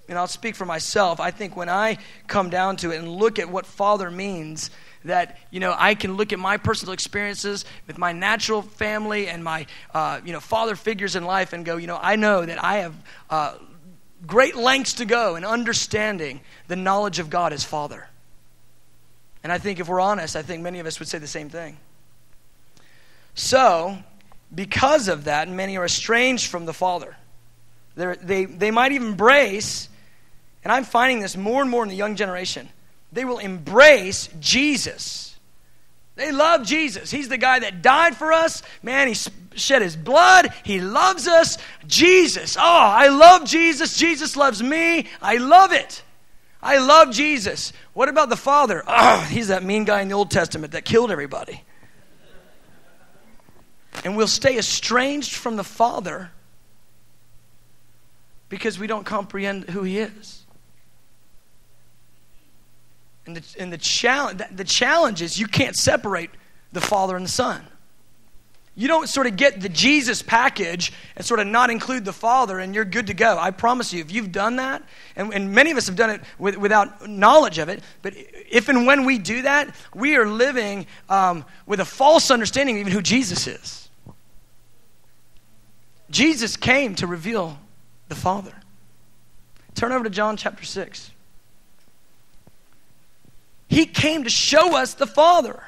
and 0.08 0.18
I'll 0.18 0.26
speak 0.26 0.56
for 0.56 0.66
myself, 0.66 1.20
I 1.20 1.30
think 1.30 1.56
when 1.56 1.68
I 1.68 1.98
come 2.26 2.50
down 2.50 2.76
to 2.78 2.90
it 2.90 2.98
and 2.98 3.08
look 3.08 3.38
at 3.38 3.48
what 3.48 3.66
Father 3.66 4.10
means, 4.10 4.70
that 5.04 5.38
you 5.50 5.60
know 5.60 5.74
i 5.78 5.94
can 5.94 6.16
look 6.16 6.32
at 6.32 6.38
my 6.38 6.56
personal 6.56 6.92
experiences 6.92 7.64
with 7.86 7.98
my 7.98 8.12
natural 8.12 8.62
family 8.62 9.28
and 9.28 9.42
my 9.42 9.66
uh, 9.94 10.20
you 10.24 10.32
know 10.32 10.40
father 10.40 10.76
figures 10.76 11.16
in 11.16 11.24
life 11.24 11.52
and 11.52 11.64
go 11.64 11.76
you 11.76 11.86
know 11.86 11.98
i 12.00 12.16
know 12.16 12.44
that 12.44 12.62
i 12.62 12.78
have 12.78 12.94
uh, 13.30 13.54
great 14.26 14.56
lengths 14.56 14.94
to 14.94 15.04
go 15.04 15.36
in 15.36 15.44
understanding 15.44 16.40
the 16.68 16.76
knowledge 16.76 17.18
of 17.18 17.30
god 17.30 17.52
as 17.52 17.64
father. 17.64 18.06
And 19.42 19.52
i 19.52 19.58
think 19.58 19.80
if 19.80 19.88
we're 19.88 20.00
honest 20.00 20.36
i 20.36 20.42
think 20.42 20.62
many 20.62 20.80
of 20.80 20.86
us 20.86 20.98
would 20.98 21.08
say 21.08 21.18
the 21.18 21.26
same 21.26 21.48
thing. 21.48 21.78
So 23.34 23.98
because 24.54 25.08
of 25.08 25.24
that 25.24 25.48
many 25.48 25.76
are 25.76 25.84
estranged 25.84 26.48
from 26.48 26.66
the 26.66 26.72
father. 26.72 27.16
They're, 27.94 28.16
they, 28.16 28.44
they 28.44 28.70
might 28.70 28.92
even 28.92 29.08
embrace, 29.08 29.88
and 30.64 30.72
I'm 30.72 30.84
finding 30.84 31.20
this 31.20 31.36
more 31.36 31.62
and 31.62 31.70
more 31.70 31.82
in 31.82 31.88
the 31.88 31.96
young 31.96 32.16
generation, 32.16 32.68
they 33.12 33.24
will 33.24 33.38
embrace 33.38 34.28
Jesus. 34.38 35.36
They 36.16 36.32
love 36.32 36.66
Jesus. 36.66 37.10
He's 37.10 37.28
the 37.28 37.38
guy 37.38 37.60
that 37.60 37.82
died 37.82 38.16
for 38.16 38.32
us. 38.32 38.62
Man, 38.82 39.08
he 39.08 39.14
shed 39.54 39.82
his 39.82 39.96
blood. 39.96 40.52
He 40.64 40.80
loves 40.80 41.26
us. 41.26 41.56
Jesus. 41.86 42.56
Oh, 42.56 42.62
I 42.62 43.08
love 43.08 43.44
Jesus. 43.44 43.96
Jesus 43.96 44.36
loves 44.36 44.62
me. 44.62 45.06
I 45.22 45.36
love 45.38 45.72
it. 45.72 46.02
I 46.62 46.78
love 46.78 47.10
Jesus. 47.10 47.72
What 47.94 48.08
about 48.08 48.28
the 48.28 48.36
Father? 48.36 48.84
Oh, 48.86 49.20
he's 49.30 49.48
that 49.48 49.64
mean 49.64 49.84
guy 49.84 50.02
in 50.02 50.08
the 50.08 50.14
Old 50.14 50.30
Testament 50.30 50.72
that 50.72 50.84
killed 50.84 51.10
everybody. 51.10 51.64
And 54.04 54.16
we'll 54.16 54.28
stay 54.28 54.58
estranged 54.58 55.34
from 55.34 55.56
the 55.56 55.64
Father 55.64 56.30
because 58.48 58.78
we 58.78 58.86
don't 58.86 59.04
comprehend 59.04 59.70
who 59.70 59.82
He 59.82 59.98
is. 59.98 60.39
And 63.30 63.36
the, 63.36 63.62
and 63.62 63.72
the, 63.72 63.78
challenge, 63.78 64.42
the 64.50 64.64
challenge 64.64 65.22
is 65.22 65.38
you 65.38 65.46
can't 65.46 65.76
separate 65.76 66.30
the 66.72 66.80
Father 66.80 67.14
and 67.14 67.24
the 67.24 67.30
Son. 67.30 67.64
You 68.74 68.88
don't 68.88 69.08
sort 69.08 69.28
of 69.28 69.36
get 69.36 69.60
the 69.60 69.68
Jesus 69.68 70.20
package 70.20 70.92
and 71.14 71.24
sort 71.24 71.38
of 71.38 71.46
not 71.46 71.70
include 71.70 72.04
the 72.04 72.12
Father, 72.12 72.58
and 72.58 72.74
you're 72.74 72.84
good 72.84 73.06
to 73.06 73.14
go. 73.14 73.38
I 73.38 73.52
promise 73.52 73.92
you, 73.92 74.00
if 74.00 74.10
you've 74.10 74.32
done 74.32 74.56
that, 74.56 74.82
and, 75.14 75.32
and 75.32 75.52
many 75.52 75.70
of 75.70 75.76
us 75.76 75.86
have 75.86 75.94
done 75.94 76.10
it 76.10 76.22
with, 76.40 76.56
without 76.56 77.08
knowledge 77.08 77.58
of 77.58 77.68
it, 77.68 77.84
but 78.02 78.14
if 78.16 78.68
and 78.68 78.84
when 78.84 79.04
we 79.04 79.18
do 79.18 79.42
that, 79.42 79.72
we 79.94 80.16
are 80.16 80.26
living 80.26 80.88
um, 81.08 81.44
with 81.66 81.78
a 81.78 81.84
false 81.84 82.32
understanding 82.32 82.74
of 82.76 82.80
even 82.80 82.92
who 82.92 83.00
Jesus 83.00 83.46
is. 83.46 83.90
Jesus 86.10 86.56
came 86.56 86.96
to 86.96 87.06
reveal 87.06 87.60
the 88.08 88.16
Father. 88.16 88.54
Turn 89.76 89.92
over 89.92 90.02
to 90.02 90.10
John 90.10 90.36
chapter 90.36 90.64
6. 90.64 91.12
He 93.70 93.86
came 93.86 94.24
to 94.24 94.30
show 94.30 94.76
us 94.76 94.94
the 94.94 95.06
Father. 95.06 95.62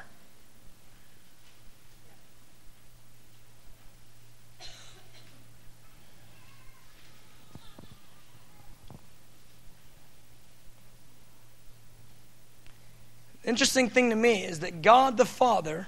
Interesting 13.45 13.89
thing 13.89 14.11
to 14.11 14.17
me 14.17 14.45
is 14.45 14.61
that 14.61 14.83
God 14.83 15.17
the 15.17 15.25
Father 15.25 15.87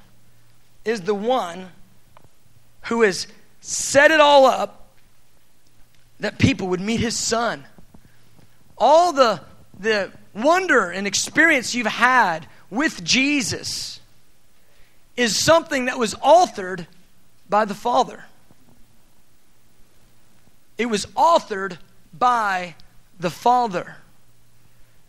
is 0.85 1.03
the 1.03 1.15
one 1.15 1.71
who 2.83 3.03
has 3.03 3.27
set 3.61 4.13
it 4.13 4.21
all 4.21 4.47
up 4.47 4.89
that 6.21 6.39
people 6.39 6.69
would 6.69 6.81
meet 6.81 7.01
his 7.01 7.17
son. 7.17 7.65
All 8.79 9.13
the, 9.13 9.41
the 9.79 10.13
wonder 10.35 10.91
and 10.91 11.07
experience 11.07 11.75
you've 11.75 11.87
had 11.87 12.47
with 12.71 13.03
Jesus 13.05 14.01
is 15.17 15.37
something 15.37 15.85
that 15.85 15.99
was 15.99 16.15
authored 16.17 16.87
by 17.49 17.65
the 17.65 17.75
Father. 17.75 18.25
It 20.77 20.87
was 20.87 21.07
authored 21.07 21.79
by 22.13 22.75
the 23.19 23.31
Father. 23.31 23.97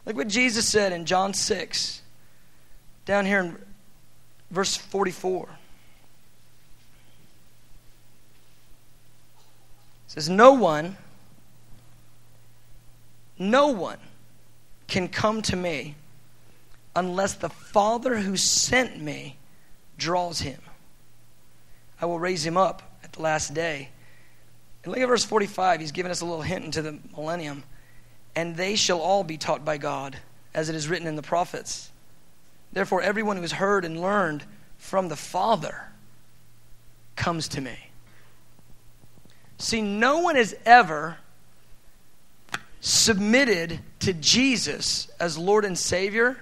Look 0.06 0.16
what 0.16 0.28
Jesus 0.28 0.68
said 0.68 0.92
in 0.92 1.06
John 1.06 1.34
6, 1.34 2.02
down 3.06 3.26
here 3.26 3.40
in 3.40 3.58
verse 4.52 4.76
44. 4.76 5.50
says, 10.16 10.30
No 10.30 10.54
one, 10.54 10.96
no 13.38 13.68
one 13.68 14.00
can 14.88 15.08
come 15.08 15.42
to 15.44 15.56
me 15.56 15.96
unless 16.96 17.34
the 17.34 17.50
Father 17.50 18.18
who 18.18 18.38
sent 18.38 19.02
me 19.02 19.38
draws 19.98 20.40
him. 20.40 20.60
I 22.02 22.06
will 22.06 22.20
raise 22.20 22.46
him 22.46 22.58
up 22.58 22.82
at 23.04 23.14
the 23.14 23.22
last 23.22 23.54
day. 23.54 23.90
And 24.84 24.94
look 24.94 25.02
at 25.02 25.08
verse 25.08 25.26
45. 25.26 25.80
He's 25.80 25.92
giving 25.92 26.12
us 26.12 26.22
a 26.22 26.26
little 26.26 26.42
hint 26.42 26.66
into 26.66 26.82
the 26.82 26.98
millennium. 27.16 27.64
And 28.36 28.56
they 28.56 28.76
shall 28.76 29.00
all 29.00 29.24
be 29.24 29.38
taught 29.38 29.66
by 29.66 29.78
God, 29.78 30.18
as 30.54 30.70
it 30.70 30.76
is 30.76 30.88
written 30.88 31.08
in 31.08 31.16
the 31.16 31.22
prophets. 31.22 31.92
Therefore, 32.74 33.02
everyone 33.02 33.38
who 33.38 33.42
has 33.42 33.54
heard 33.54 33.86
and 33.86 34.02
learned 34.02 34.44
from 34.78 35.08
the 35.08 35.16
Father 35.16 35.88
comes 37.16 37.48
to 37.50 37.62
me. 37.62 37.78
See, 39.58 39.82
no 39.82 40.20
one 40.20 40.36
has 40.36 40.54
ever 40.66 41.18
submitted 42.86 43.80
to 43.98 44.14
Jesus 44.14 45.10
as 45.20 45.40
Lord 45.40 45.66
and 45.66 45.76
Savior 45.76 46.38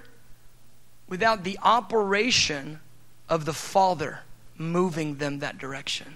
without 1.07 1.45
the 1.45 1.57
operation 1.63 2.81
of 3.29 3.45
the 3.45 3.53
Father 3.53 4.19
moving 4.57 5.15
them 5.15 5.39
that 5.39 5.57
direction. 5.57 6.15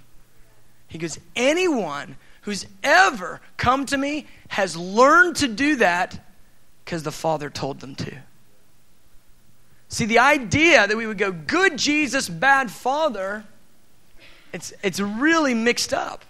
He 0.89 0.97
goes, 0.97 1.17
Anyone 1.33 2.17
who's 2.41 2.65
ever 2.83 3.39
come 3.55 3.85
to 3.85 3.97
me 3.97 4.27
has 4.49 4.75
learned 4.75 5.37
to 5.37 5.47
do 5.47 5.77
that 5.77 6.19
because 6.83 7.03
the 7.03 7.11
Father 7.13 7.49
told 7.49 7.79
them 7.79 7.95
to. 7.95 8.17
See, 9.87 10.05
the 10.05 10.19
idea 10.19 10.85
that 10.85 10.97
we 10.97 11.07
would 11.07 11.17
go, 11.17 11.31
good 11.31 11.77
Jesus, 11.77 12.27
bad 12.27 12.69
Father, 12.69 13.45
it's, 14.51 14.73
it's 14.83 14.99
really 14.99 15.53
mixed 15.53 15.93
up. 15.93 16.25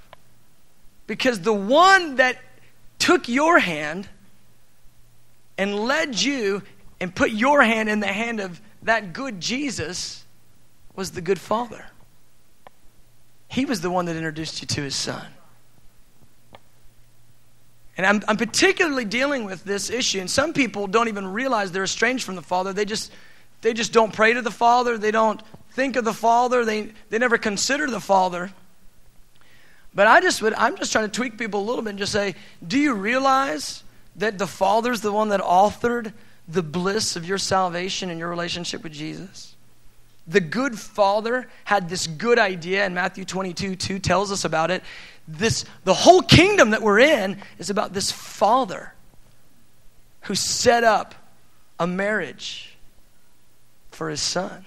Because 1.07 1.39
the 1.39 1.53
one 1.53 2.17
that 2.17 2.37
took 2.99 3.27
your 3.27 3.59
hand 3.59 4.07
and 5.57 5.75
led 5.75 6.21
you 6.21 6.61
and 6.99 7.13
put 7.13 7.31
your 7.31 7.61
hand 7.61 7.89
in 7.89 7.99
the 7.99 8.07
hand 8.07 8.39
of 8.39 8.61
that 8.83 9.13
good 9.13 9.39
Jesus 9.39 10.25
was 10.95 11.11
the 11.11 11.21
good 11.21 11.39
Father. 11.39 11.85
He 13.47 13.65
was 13.65 13.81
the 13.81 13.89
one 13.89 14.05
that 14.05 14.15
introduced 14.15 14.61
you 14.61 14.67
to 14.67 14.81
his 14.81 14.95
son. 14.95 15.25
And 17.97 18.05
I'm, 18.05 18.23
I'm 18.27 18.37
particularly 18.37 19.05
dealing 19.05 19.45
with 19.45 19.63
this 19.63 19.89
issue, 19.89 20.19
and 20.19 20.29
some 20.29 20.53
people 20.53 20.85
don't 20.85 21.07
even 21.07 21.27
realize 21.27 21.71
they're 21.71 21.83
estranged 21.83 22.23
from 22.23 22.35
the 22.35 22.43
Father. 22.43 22.71
They 22.71 22.85
just, 22.85 23.11
they 23.61 23.73
just 23.73 23.91
don't 23.91 24.13
pray 24.13 24.33
to 24.33 24.41
the 24.41 24.51
Father. 24.51 24.97
They 24.97 25.11
don't 25.11 25.41
think 25.71 25.95
of 25.95 26.05
the 26.05 26.13
Father. 26.13 26.63
They, 26.63 26.91
they 27.09 27.17
never 27.17 27.37
consider 27.37 27.87
the 27.89 27.99
Father. 27.99 28.51
But 29.97 30.05
I 30.05 30.21
just 30.21 30.43
would, 30.43 30.53
I'm 30.53 30.77
just 30.77 30.91
trying 30.91 31.05
to 31.05 31.11
tweak 31.11 31.39
people 31.39 31.59
a 31.59 31.65
little 31.65 31.81
bit 31.81 31.89
and 31.89 31.97
just 31.97 32.11
say, 32.11 32.35
do 32.65 32.77
you 32.77 32.93
realize 32.93 33.83
that 34.17 34.37
the 34.37 34.45
Father's 34.45 35.01
the 35.01 35.11
one 35.11 35.29
that 35.29 35.39
authored 35.41 36.13
the 36.47 36.61
bliss 36.61 37.15
of 37.15 37.25
your 37.25 37.39
salvation 37.39 38.11
and 38.11 38.19
your 38.19 38.29
relationship 38.29 38.83
with 38.83 38.91
Jesus? 38.91 39.55
The 40.27 40.39
good 40.39 40.77
Father 40.77 41.49
had 41.63 41.89
this 41.89 42.05
good 42.05 42.37
idea, 42.37 42.85
and 42.85 42.93
Matthew 42.93 43.25
22 43.25 43.75
2 43.75 43.97
tells 43.97 44.31
us 44.31 44.45
about 44.45 44.69
it 44.69 44.83
this 45.27 45.65
the 45.83 45.95
whole 45.95 46.21
kingdom 46.21 46.69
that 46.69 46.83
we're 46.83 46.99
in 46.99 47.41
is 47.57 47.71
about 47.71 47.91
this 47.91 48.11
father 48.11 48.93
who 50.21 50.35
set 50.35 50.83
up 50.83 51.15
a 51.79 51.87
marriage 51.87 52.77
for 53.89 54.09
his 54.11 54.21
son. 54.21 54.63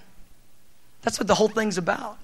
That's 1.03 1.21
what 1.21 1.29
the 1.29 1.37
whole 1.37 1.47
thing's 1.47 1.79
about. 1.79 2.19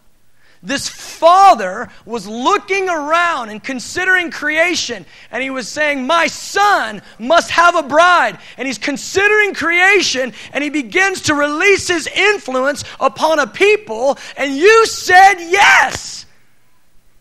This 0.63 0.89
father 0.89 1.89
was 2.05 2.27
looking 2.27 2.89
around 2.89 3.51
and 3.51 3.63
considering 3.63 4.31
creation, 4.31 5.05
and 5.31 5.43
he 5.43 5.51
was 5.51 5.69
saying, 5.69 6.07
My 6.07 6.27
son 6.27 7.03
must 7.19 7.51
have 7.51 7.77
a 7.77 7.83
bride. 7.83 8.39
And 8.57 8.67
he's 8.67 8.79
considering 8.79 9.55
creation, 9.55 10.33
and 10.53 10.65
he 10.65 10.71
begins 10.71 11.23
to 11.23 11.35
release 11.35 11.89
his 11.89 12.07
influence 12.07 12.85
upon 12.99 13.39
a 13.39 13.47
people, 13.47 14.19
and 14.37 14.55
you 14.57 14.87
said 14.87 15.35
yes. 15.35 16.27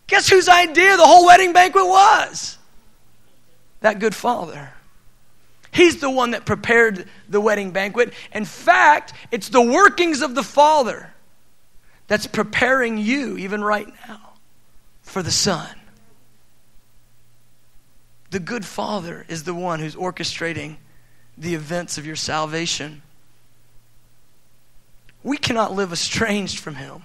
Guess 0.06 0.28
whose 0.28 0.48
idea 0.48 0.96
the 0.96 1.06
whole 1.06 1.26
wedding 1.26 1.52
banquet 1.52 1.86
was? 1.86 2.58
That 3.80 3.98
good 3.98 4.14
father. 4.14 4.72
He's 5.72 6.00
the 6.00 6.10
one 6.10 6.30
that 6.30 6.46
prepared 6.46 7.06
the 7.28 7.40
wedding 7.40 7.70
banquet. 7.70 8.14
In 8.32 8.46
fact, 8.46 9.12
it's 9.30 9.50
the 9.50 9.60
workings 9.60 10.22
of 10.22 10.34
the 10.34 10.42
Father 10.42 11.12
that's 12.06 12.26
preparing 12.26 12.98
you, 12.98 13.36
even 13.36 13.62
right 13.62 13.88
now, 14.08 14.34
for 15.02 15.22
the 15.22 15.30
Son. 15.30 15.68
The 18.30 18.40
good 18.40 18.64
Father 18.64 19.24
is 19.28 19.44
the 19.44 19.54
one 19.54 19.80
who's 19.80 19.96
orchestrating 19.96 20.76
the 21.38 21.54
events 21.54 21.98
of 21.98 22.06
your 22.06 22.16
salvation. 22.16 23.02
We 25.22 25.36
cannot 25.36 25.72
live 25.72 25.92
estranged 25.92 26.58
from 26.58 26.76
Him. 26.76 27.02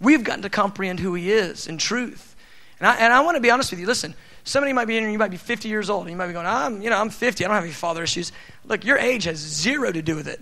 We've 0.00 0.24
gotten 0.24 0.42
to 0.42 0.50
comprehend 0.50 1.00
who 1.00 1.14
He 1.14 1.30
is 1.30 1.66
in 1.66 1.78
truth. 1.78 2.34
And 2.78 2.86
I, 2.86 2.96
and 2.96 3.12
I 3.12 3.20
want 3.20 3.36
to 3.36 3.40
be 3.40 3.50
honest 3.50 3.70
with 3.70 3.80
you. 3.80 3.86
Listen, 3.86 4.14
somebody 4.44 4.72
might 4.72 4.84
be 4.84 4.96
in 4.96 5.04
here, 5.04 5.12
you 5.12 5.18
might 5.18 5.30
be 5.30 5.36
50 5.36 5.68
years 5.68 5.88
old, 5.88 6.02
and 6.02 6.10
you 6.10 6.16
might 6.16 6.26
be 6.26 6.32
going, 6.32 6.46
I'm, 6.46 6.82
you 6.82 6.90
know, 6.90 6.98
I'm 6.98 7.10
50, 7.10 7.44
I 7.44 7.48
don't 7.48 7.54
have 7.54 7.64
any 7.64 7.72
father 7.72 8.02
issues. 8.02 8.32
Look, 8.64 8.84
your 8.84 8.98
age 8.98 9.24
has 9.24 9.38
zero 9.38 9.90
to 9.92 10.02
do 10.02 10.16
with 10.16 10.28
it. 10.28 10.40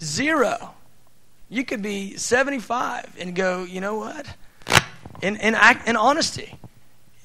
Zero. 0.00 0.74
You 1.52 1.66
could 1.66 1.82
be 1.82 2.16
75 2.16 3.14
and 3.20 3.34
go, 3.34 3.64
you 3.64 3.82
know 3.82 3.96
what? 3.96 4.26
In, 5.20 5.36
in, 5.36 5.54
in 5.86 5.96
honesty, 5.96 6.58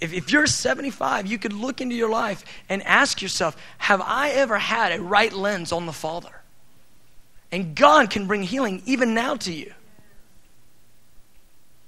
if, 0.02 0.12
if 0.12 0.34
you're 0.34 0.48
75, 0.48 1.28
you 1.28 1.38
could 1.38 1.54
look 1.54 1.80
into 1.80 1.96
your 1.96 2.10
life 2.10 2.44
and 2.68 2.84
ask 2.84 3.22
yourself, 3.22 3.56
have 3.78 4.02
I 4.02 4.32
ever 4.32 4.58
had 4.58 4.92
a 4.92 5.02
right 5.02 5.32
lens 5.32 5.72
on 5.72 5.86
the 5.86 5.94
Father? 5.94 6.42
And 7.54 7.74
God 7.74 8.10
can 8.10 8.28
bring 8.28 8.44
healing 8.44 8.82
even 8.86 9.14
now 9.14 9.38
to 9.38 9.54
you. 9.54 9.74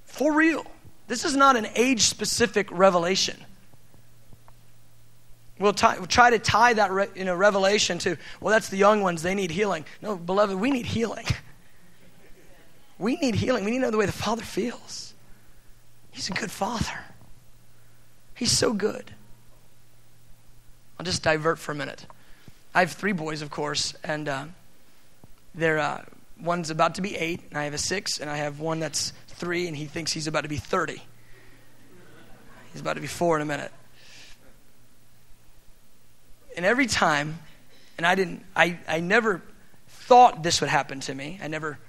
For 0.05 0.31
real. 0.31 0.65
This 1.09 1.25
is 1.25 1.35
not 1.35 1.57
an 1.57 1.67
age 1.75 2.03
specific 2.03 2.71
revelation. 2.71 3.35
We'll, 5.59 5.75
we'll, 5.97 6.07
try 6.07 6.29
to 6.29 6.39
tie 6.39 6.71
that 6.71 6.89
re, 6.89 7.07
you 7.17 7.25
know, 7.25 7.35
revelation 7.35 7.97
to, 7.99 8.15
well, 8.39 8.53
that's 8.53 8.69
the 8.69 8.77
young 8.77 9.01
ones, 9.01 9.23
they 9.23 9.35
need 9.35 9.51
healing. 9.51 9.83
No, 10.01 10.15
beloved, 10.15 10.55
we 10.55 10.71
need 10.71 10.85
healing. 10.85 11.25
We 12.99 13.15
need 13.15 13.35
healing. 13.35 13.65
We 13.65 13.71
need 13.71 13.77
to 13.77 13.83
know 13.83 13.91
the 13.91 13.97
way 13.97 14.05
the 14.05 14.11
Father 14.11 14.43
feels. 14.43 15.13
He's 16.11 16.29
a 16.29 16.33
good 16.33 16.51
Father, 16.51 16.99
He's 18.35 18.51
so 18.51 18.71
good. 18.71 19.11
I'll 20.97 21.05
just 21.05 21.23
divert 21.23 21.59
for 21.59 21.71
a 21.71 21.75
minute. 21.75 22.05
I 22.73 22.81
have 22.81 22.91
three 22.91 23.13
boys, 23.13 23.41
of 23.41 23.49
course, 23.49 23.93
and 24.03 24.29
uh, 24.29 24.45
they're, 25.55 25.79
uh, 25.79 26.03
one's 26.41 26.69
about 26.69 26.95
to 26.95 27.01
be 27.01 27.17
eight, 27.17 27.41
and 27.49 27.57
I 27.57 27.63
have 27.63 27.73
a 27.73 27.77
six, 27.77 28.19
and 28.19 28.29
I 28.29 28.37
have 28.37 28.59
one 28.59 28.79
that's 28.79 29.13
three 29.39 29.67
and 29.67 29.75
he 29.75 29.85
thinks 29.85 30.11
he's 30.11 30.27
about 30.27 30.41
to 30.41 30.49
be 30.49 30.57
30. 30.57 31.01
He's 32.73 32.81
about 32.81 32.93
to 32.93 33.01
be 33.01 33.07
four 33.07 33.37
in 33.37 33.41
a 33.41 33.45
minute. 33.45 33.71
And 36.55 36.65
every 36.65 36.85
time, 36.85 37.39
and 37.97 38.05
I 38.05 38.15
didn't, 38.15 38.43
I, 38.55 38.77
I 38.87 38.99
never 38.99 39.41
thought 39.87 40.43
this 40.43 40.61
would 40.61 40.69
happen 40.69 40.99
to 41.01 41.15
me. 41.15 41.39
I 41.41 41.47
never 41.47 41.79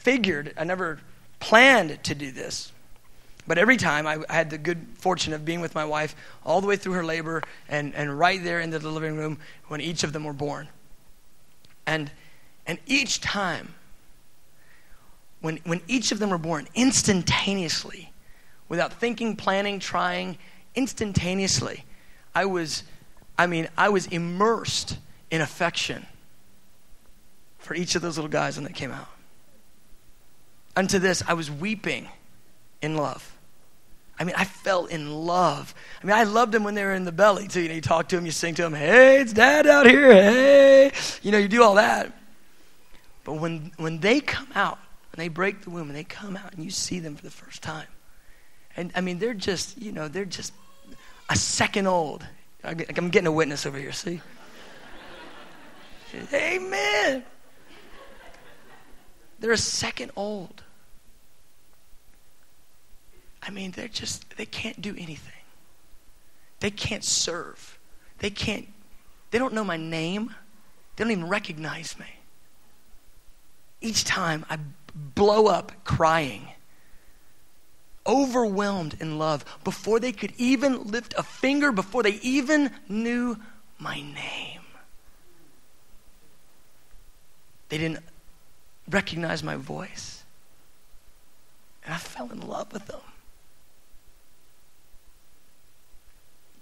figured, 0.00 0.54
I 0.56 0.64
never 0.64 0.98
planned 1.38 2.02
to 2.04 2.14
do 2.14 2.30
this. 2.30 2.72
But 3.46 3.58
every 3.58 3.76
time 3.76 4.06
I, 4.06 4.18
had 4.28 4.50
the 4.50 4.58
good 4.58 4.86
fortune 4.98 5.32
of 5.32 5.44
being 5.44 5.60
with 5.60 5.74
my 5.74 5.84
wife 5.84 6.14
all 6.44 6.60
the 6.60 6.66
way 6.66 6.76
through 6.76 6.92
her 6.94 7.04
labor 7.04 7.42
and, 7.68 7.94
and 7.94 8.18
right 8.18 8.42
there 8.42 8.60
in 8.60 8.70
the 8.70 8.78
living 8.78 9.16
room 9.16 9.38
when 9.68 9.80
each 9.80 10.04
of 10.04 10.12
them 10.12 10.24
were 10.24 10.32
born. 10.32 10.68
And, 11.86 12.10
and 12.66 12.78
each 12.86 13.20
time 13.20 13.74
when, 15.40 15.58
when 15.64 15.80
each 15.88 16.12
of 16.12 16.18
them 16.18 16.30
were 16.30 16.38
born, 16.38 16.68
instantaneously, 16.74 18.12
without 18.68 18.92
thinking, 18.92 19.36
planning, 19.36 19.80
trying, 19.80 20.38
instantaneously, 20.74 21.84
I 22.34 22.44
was, 22.44 22.84
I 23.38 23.46
mean, 23.46 23.68
I 23.76 23.88
was 23.88 24.06
immersed 24.06 24.98
in 25.30 25.40
affection 25.40 26.06
for 27.58 27.74
each 27.74 27.94
of 27.94 28.02
those 28.02 28.16
little 28.16 28.30
guys 28.30 28.56
when 28.56 28.64
they 28.64 28.72
came 28.72 28.92
out. 28.92 29.08
Unto 30.80 30.98
this, 30.98 31.22
I 31.28 31.34
was 31.34 31.50
weeping 31.50 32.08
in 32.80 32.96
love. 32.96 33.36
I 34.18 34.24
mean, 34.24 34.34
I 34.34 34.44
fell 34.44 34.86
in 34.86 35.12
love. 35.12 35.74
I 36.02 36.06
mean, 36.06 36.16
I 36.16 36.22
loved 36.22 36.52
them 36.52 36.64
when 36.64 36.72
they 36.72 36.82
were 36.84 36.94
in 36.94 37.04
the 37.04 37.12
belly, 37.12 37.48
too. 37.48 37.60
You 37.60 37.68
know, 37.68 37.74
you 37.74 37.82
talk 37.82 38.08
to 38.08 38.16
them, 38.16 38.24
you 38.24 38.32
sing 38.32 38.54
to 38.54 38.62
them, 38.62 38.72
hey, 38.72 39.20
it's 39.20 39.34
dad 39.34 39.66
out 39.66 39.84
here, 39.84 40.10
hey. 40.10 40.90
You 41.20 41.32
know, 41.32 41.36
you 41.36 41.48
do 41.48 41.62
all 41.62 41.74
that. 41.74 42.10
But 43.24 43.34
when, 43.34 43.72
when 43.76 44.00
they 44.00 44.20
come 44.20 44.48
out, 44.54 44.78
and 45.12 45.20
they 45.20 45.28
break 45.28 45.60
the 45.60 45.68
womb 45.68 45.88
and 45.88 45.94
they 45.94 46.02
come 46.02 46.34
out 46.34 46.54
and 46.54 46.64
you 46.64 46.70
see 46.70 46.98
them 46.98 47.14
for 47.14 47.24
the 47.24 47.30
first 47.30 47.60
time. 47.60 47.88
And 48.74 48.90
I 48.94 49.02
mean, 49.02 49.18
they're 49.18 49.34
just, 49.34 49.76
you 49.76 49.92
know, 49.92 50.08
they're 50.08 50.24
just 50.24 50.54
a 51.28 51.36
second 51.36 51.88
old. 51.88 52.26
I'm 52.64 53.10
getting 53.10 53.26
a 53.26 53.32
witness 53.32 53.66
over 53.66 53.76
here, 53.76 53.92
see? 53.92 54.22
Amen. 56.32 57.22
They're 59.40 59.52
a 59.52 59.58
second 59.58 60.12
old. 60.16 60.62
I 63.42 63.50
mean, 63.50 63.70
they're 63.70 63.88
just, 63.88 64.36
they 64.36 64.46
can't 64.46 64.80
do 64.80 64.94
anything. 64.98 65.32
They 66.60 66.70
can't 66.70 67.04
serve. 67.04 67.78
They 68.18 68.30
can't, 68.30 68.68
they 69.30 69.38
don't 69.38 69.54
know 69.54 69.64
my 69.64 69.76
name. 69.76 70.34
They 70.96 71.04
don't 71.04 71.10
even 71.10 71.28
recognize 71.28 71.98
me. 71.98 72.06
Each 73.80 74.04
time 74.04 74.44
I 74.50 74.58
blow 75.14 75.46
up 75.46 75.72
crying, 75.84 76.48
overwhelmed 78.06 78.96
in 79.00 79.18
love, 79.18 79.44
before 79.64 80.00
they 80.00 80.12
could 80.12 80.34
even 80.36 80.84
lift 80.84 81.14
a 81.16 81.22
finger, 81.22 81.72
before 81.72 82.02
they 82.02 82.18
even 82.22 82.70
knew 82.88 83.38
my 83.78 84.00
name. 84.00 84.60
They 87.70 87.78
didn't 87.78 88.04
recognize 88.90 89.42
my 89.42 89.56
voice. 89.56 90.24
And 91.84 91.94
I 91.94 91.96
fell 91.96 92.30
in 92.30 92.46
love 92.46 92.72
with 92.72 92.86
them. 92.86 93.00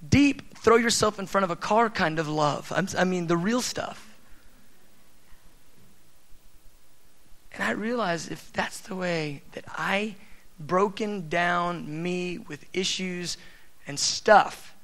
Deep, 0.06 0.56
throw 0.56 0.76
yourself 0.76 1.18
in 1.18 1.26
front 1.26 1.44
of 1.44 1.50
a 1.50 1.56
car 1.56 1.90
kind 1.90 2.18
of 2.18 2.28
love. 2.28 2.72
I 2.96 3.04
mean, 3.04 3.26
the 3.26 3.36
real 3.36 3.62
stuff. 3.62 4.04
And 7.52 7.62
I 7.64 7.70
realized 7.72 8.30
if 8.30 8.52
that's 8.52 8.80
the 8.80 8.94
way 8.94 9.42
that 9.52 9.64
I 9.68 10.14
broken 10.60 11.28
down 11.28 12.02
me 12.02 12.38
with 12.38 12.64
issues 12.72 13.36
and 13.86 13.98
stuff 13.98 14.74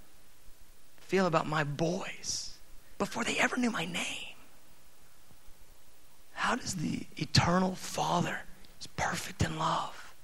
feel 0.99 1.27
about 1.27 1.47
my 1.47 1.63
boys 1.63 2.55
before 2.99 3.25
they 3.25 3.39
ever 3.39 3.57
knew 3.57 3.71
my 3.71 3.85
name? 3.85 4.35
How 6.33 6.57
does 6.57 6.75
the 6.75 7.07
eternal 7.17 7.75
Father, 7.75 8.41
who's 8.79 8.87
perfect 8.89 9.43
in 9.43 9.59
love, 9.59 10.15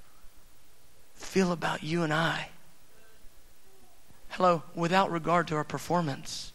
feel 1.15 1.53
about 1.53 1.83
you 1.83 2.03
and 2.03 2.13
I? 2.13 2.49
Hello, 4.31 4.63
without 4.75 5.11
regard 5.11 5.49
to 5.49 5.57
our 5.57 5.65
performance. 5.65 6.53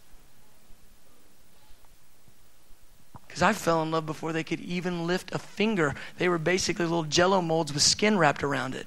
Because 3.26 3.42
I 3.42 3.52
fell 3.52 3.82
in 3.82 3.90
love 3.90 4.06
before 4.06 4.32
they 4.32 4.42
could 4.42 4.60
even 4.60 5.06
lift 5.06 5.34
a 5.34 5.38
finger. 5.38 5.94
They 6.16 6.28
were 6.28 6.38
basically 6.38 6.86
little 6.86 7.04
jello 7.04 7.42
molds 7.42 7.72
with 7.72 7.82
skin 7.82 8.16
wrapped 8.16 8.42
around 8.42 8.74
it. 8.74 8.86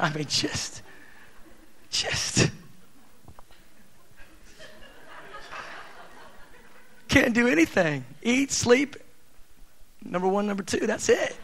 I 0.00 0.12
mean, 0.12 0.24
just, 0.26 0.82
just. 1.90 2.50
Can't 7.08 7.34
do 7.34 7.46
anything. 7.46 8.04
Eat, 8.22 8.50
sleep. 8.50 8.96
Number 10.02 10.26
one, 10.26 10.46
number 10.46 10.62
two, 10.62 10.86
that's 10.86 11.08
it. 11.08 11.36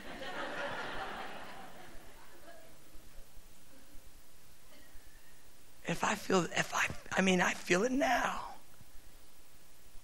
If 5.86 6.04
I 6.04 6.14
feel, 6.14 6.46
if 6.56 6.72
I, 6.74 6.86
I 7.16 7.20
mean, 7.20 7.40
I 7.40 7.52
feel 7.52 7.82
it 7.84 7.92
now. 7.92 8.40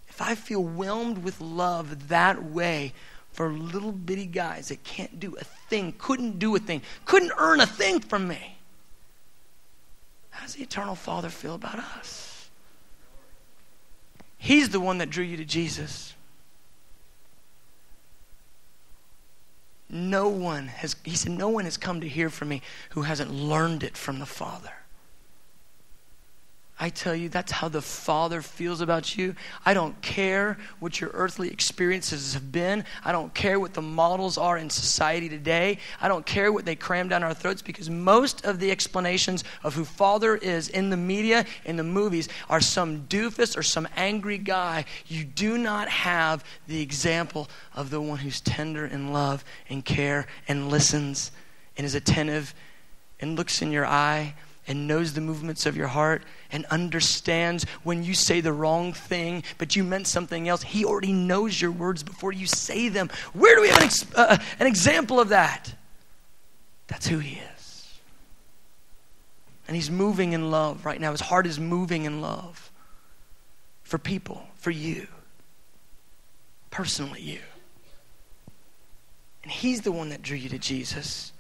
If 0.09 0.23
I 0.23 0.35
feel 0.35 0.63
whelmed 0.63 1.19
with 1.19 1.41
love 1.41 2.09
that 2.09 2.43
way 2.43 2.95
for 3.33 3.51
little 3.51 3.93
bitty 3.93 4.27
guys 4.27 4.69
that 4.69 4.83
can't 4.83 5.21
do 5.21 5.37
a 5.37 5.45
thing, 5.45 5.95
couldn't 5.99 6.39
do 6.39 6.57
a 6.57 6.59
thing, 6.59 6.81
couldn't 7.05 7.33
earn 7.37 7.61
a 7.61 7.67
thing 7.67 8.01
from 8.01 8.27
me, 8.27 8.57
how 10.31 10.43
does 10.43 10.55
the 10.55 10.63
eternal 10.63 10.95
Father 10.95 11.29
feel 11.29 11.55
about 11.55 11.79
us? 11.79 12.49
He's 14.39 14.71
the 14.71 14.81
one 14.81 14.99
that 14.99 15.11
drew 15.11 15.25
you 15.25 15.37
to 15.37 15.45
Jesus. 15.45 16.15
No 19.89 20.29
one 20.29 20.69
has, 20.69 20.97
he 21.05 21.15
said, 21.15 21.33
no 21.33 21.49
one 21.49 21.65
has 21.65 21.77
come 21.77 22.01
to 22.01 22.09
hear 22.09 22.29
from 22.31 22.49
me 22.49 22.63
who 22.91 23.03
hasn't 23.03 23.31
learned 23.31 23.83
it 23.83 23.97
from 23.97 24.19
the 24.19 24.27
Father. 24.27 24.73
I 26.87 26.91
tell 26.91 27.17
you, 27.17 27.29
that's 27.29 27.51
how 27.51 27.69
the 27.69 27.83
Father 27.83 28.41
feels 28.41 28.81
about 28.81 29.19
you. 29.19 29.35
I 29.65 29.75
don't 29.75 30.01
care 30.03 30.57
what 30.79 31.01
your 31.01 31.11
earthly 31.15 31.49
experiences 31.49 32.35
have 32.35 32.53
been. 32.53 32.85
I 33.05 33.11
don't 33.11 33.35
care 33.35 33.59
what 33.59 33.75
the 33.75 33.83
models 33.83 34.39
are 34.39 34.57
in 34.57 34.71
society 34.71 35.29
today. 35.29 35.79
I 36.01 36.07
don't 36.07 36.25
care 36.25 36.53
what 36.53 36.65
they 36.65 36.77
cram 36.77 37.09
down 37.09 37.25
our 37.25 37.35
throats 37.35 37.61
because 37.61 37.91
most 37.91 38.45
of 38.45 38.61
the 38.61 38.71
explanations 38.71 39.43
of 39.65 39.75
who 39.75 39.85
Father 39.85 40.37
is 40.37 40.69
in 40.69 40.91
the 40.91 40.97
media, 40.97 41.45
in 41.65 41.75
the 41.75 41.83
movies, 41.83 42.29
are 42.49 42.61
some 42.61 43.01
doofus 43.09 43.57
or 43.57 43.65
some 43.65 43.89
angry 43.97 44.39
guy. 44.39 44.85
You 45.09 45.25
do 45.25 45.59
not 45.59 45.89
have 45.89 46.45
the 46.69 46.81
example 46.81 47.49
of 47.75 47.91
the 47.91 48.01
one 48.01 48.19
who's 48.19 48.41
tender 48.41 48.87
in 48.87 49.13
love 49.13 49.45
and 49.69 49.85
care 49.85 50.29
and 50.47 50.71
listens 50.71 51.33
and 51.77 51.85
is 51.85 51.97
attentive 51.97 52.55
and 53.19 53.35
looks 53.35 53.61
in 53.61 53.73
your 53.73 53.87
eye 53.87 54.35
and 54.67 54.89
knows 54.89 55.13
the 55.13 55.21
movements 55.21 55.67
of 55.67 55.77
your 55.77 55.87
heart 55.87 56.23
and 56.51 56.65
understands 56.67 57.65
when 57.83 58.03
you 58.03 58.15
say 58.15 58.41
the 58.41 58.53
wrong 58.53 58.93
thing, 58.93 59.43
but 59.59 59.77
you 59.77 59.85
meant 59.85 60.07
something 60.07 60.49
else. 60.49 60.63
He 60.63 60.85
already 60.85 61.13
knows 61.13 61.61
your 61.61 61.71
words 61.71 62.03
before 62.03 62.33
you 62.33 62.47
say 62.47 62.89
them. 62.89 63.09
Where 63.33 63.55
do 63.55 63.63
we 63.63 63.69
have 63.69 63.79
an, 63.79 63.85
ex- 63.85 64.15
uh, 64.15 64.39
an 64.59 64.67
example 64.67 65.21
of 65.21 65.29
that? 65.29 65.75
That's 66.89 67.07
who 67.07 67.19
He 67.19 67.41
is. 67.57 67.99
And 69.69 69.77
He's 69.77 69.91
moving 69.91 70.33
in 70.33 70.51
love 70.51 70.85
right 70.85 71.01
now. 71.01 71.13
His 71.13 71.21
heart 71.21 71.47
is 71.47 71.61
moving 71.61 72.05
in 72.05 72.21
love 72.21 72.71
for 73.83 73.99
people, 73.99 74.47
for 74.57 74.71
you, 74.71 75.07
personally, 76.71 77.23
you. 77.23 77.41
And 79.45 79.53
He's 79.53 79.83
the 79.83 79.93
one 79.93 80.09
that 80.09 80.23
drew 80.23 80.37
you 80.37 80.49
to 80.49 80.59
Jesus 80.59 81.33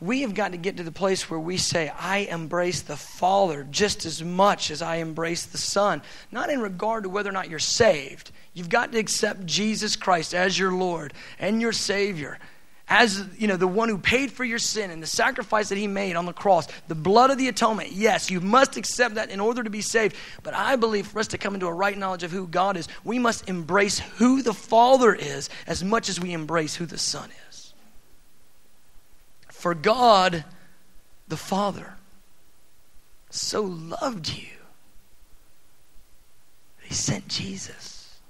we 0.00 0.22
have 0.22 0.34
got 0.34 0.52
to 0.52 0.58
get 0.58 0.76
to 0.76 0.82
the 0.82 0.92
place 0.92 1.28
where 1.28 1.40
we 1.40 1.56
say, 1.56 1.88
I 1.88 2.18
embrace 2.18 2.82
the 2.82 2.96
Father 2.96 3.66
just 3.70 4.04
as 4.04 4.22
much 4.22 4.70
as 4.70 4.82
I 4.82 4.96
embrace 4.96 5.46
the 5.46 5.58
Son. 5.58 6.02
Not 6.30 6.50
in 6.50 6.60
regard 6.60 7.04
to 7.04 7.08
whether 7.08 7.30
or 7.30 7.32
not 7.32 7.50
you're 7.50 7.58
saved. 7.58 8.30
You've 8.54 8.68
got 8.68 8.92
to 8.92 8.98
accept 8.98 9.46
Jesus 9.46 9.96
Christ 9.96 10.34
as 10.34 10.58
your 10.58 10.72
Lord 10.72 11.12
and 11.38 11.60
your 11.60 11.72
Savior. 11.72 12.38
As 12.90 13.22
you 13.36 13.46
know, 13.46 13.56
the 13.56 13.66
one 13.66 13.90
who 13.90 13.98
paid 13.98 14.32
for 14.32 14.44
your 14.44 14.58
sin 14.58 14.90
and 14.90 15.02
the 15.02 15.06
sacrifice 15.06 15.68
that 15.68 15.76
he 15.76 15.86
made 15.86 16.16
on 16.16 16.24
the 16.24 16.32
cross, 16.32 16.66
the 16.86 16.94
blood 16.94 17.30
of 17.30 17.36
the 17.36 17.48
atonement. 17.48 17.92
Yes, 17.92 18.30
you 18.30 18.40
must 18.40 18.78
accept 18.78 19.16
that 19.16 19.30
in 19.30 19.40
order 19.40 19.62
to 19.62 19.68
be 19.68 19.82
saved. 19.82 20.16
But 20.42 20.54
I 20.54 20.76
believe 20.76 21.06
for 21.06 21.18
us 21.18 21.28
to 21.28 21.38
come 21.38 21.54
into 21.54 21.66
a 21.66 21.72
right 21.72 21.98
knowledge 21.98 22.22
of 22.22 22.30
who 22.30 22.46
God 22.46 22.78
is, 22.78 22.88
we 23.04 23.18
must 23.18 23.48
embrace 23.48 23.98
who 23.98 24.42
the 24.42 24.54
Father 24.54 25.14
is 25.14 25.50
as 25.66 25.84
much 25.84 26.08
as 26.08 26.18
we 26.18 26.32
embrace 26.32 26.76
who 26.76 26.86
the 26.86 26.96
Son 26.96 27.28
is. 27.47 27.47
For 29.58 29.74
God 29.74 30.44
the 31.26 31.36
Father 31.36 31.94
so 33.28 33.62
loved 33.62 34.32
you, 34.32 34.56
He 36.80 36.94
sent 36.94 37.26
Jesus. 37.26 38.20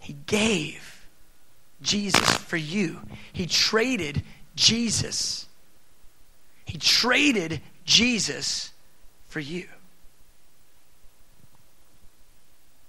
He 0.00 0.16
gave 0.26 1.06
Jesus 1.80 2.28
for 2.38 2.56
you. 2.56 3.02
He 3.32 3.46
traded 3.46 4.24
Jesus. 4.56 5.46
He 6.64 6.76
traded 6.76 7.60
Jesus 7.84 8.72
for 9.28 9.38
you. 9.38 9.68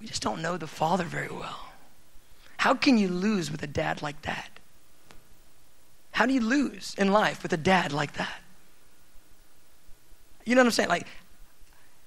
We 0.02 0.08
just 0.08 0.24
don't 0.24 0.42
know 0.42 0.58
the 0.58 0.66
Father 0.66 1.04
very 1.04 1.30
well. 1.30 1.70
How 2.58 2.74
can 2.74 2.98
you 2.98 3.10
lose 3.10 3.52
with 3.52 3.62
a 3.62 3.68
dad 3.68 4.02
like 4.02 4.24
that? 4.24 4.57
How 6.18 6.26
do 6.26 6.34
you 6.34 6.42
lose 6.42 6.96
in 6.98 7.12
life 7.12 7.44
with 7.44 7.54
a 7.54 7.58
dad 7.58 7.92
like 7.92 8.14
that? 8.14 8.42
You 10.46 10.56
know 10.56 10.62
what 10.62 10.66
I'm 10.66 10.72
saying? 10.72 10.90
Like, 10.90 11.06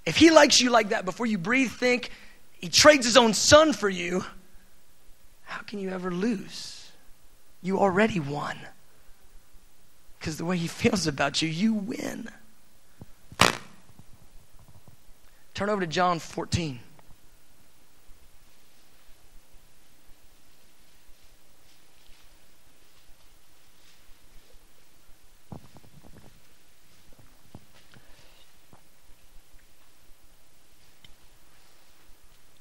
if 0.05 0.16
he 0.16 0.33
likes 0.33 0.61
you 0.61 0.68
like 0.70 0.88
that 0.88 1.05
before 1.05 1.27
you 1.27 1.38
breathe, 1.38 1.70
think, 1.70 2.11
he 2.59 2.68
trades 2.68 3.07
his 3.07 3.16
own 3.16 3.35
son 3.35 3.73
for 3.73 3.88
you, 3.88 4.25
how 5.44 5.61
can 5.61 5.79
you 5.79 5.90
ever 5.90 6.11
lose? 6.11 6.90
You 7.62 7.79
already 7.79 8.18
won. 8.18 8.59
Because 10.18 10.38
the 10.38 10.44
way 10.44 10.57
he 10.57 10.66
feels 10.66 11.07
about 11.07 11.40
you, 11.40 11.49
you 11.49 11.75
win. 11.75 12.31
Turn 15.55 15.70
over 15.70 15.83
to 15.83 15.87
John 15.87 16.18
14. 16.18 16.81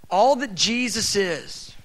All 0.10 0.36
that 0.38 0.56
Jesus 0.56 1.16
is 1.16 1.76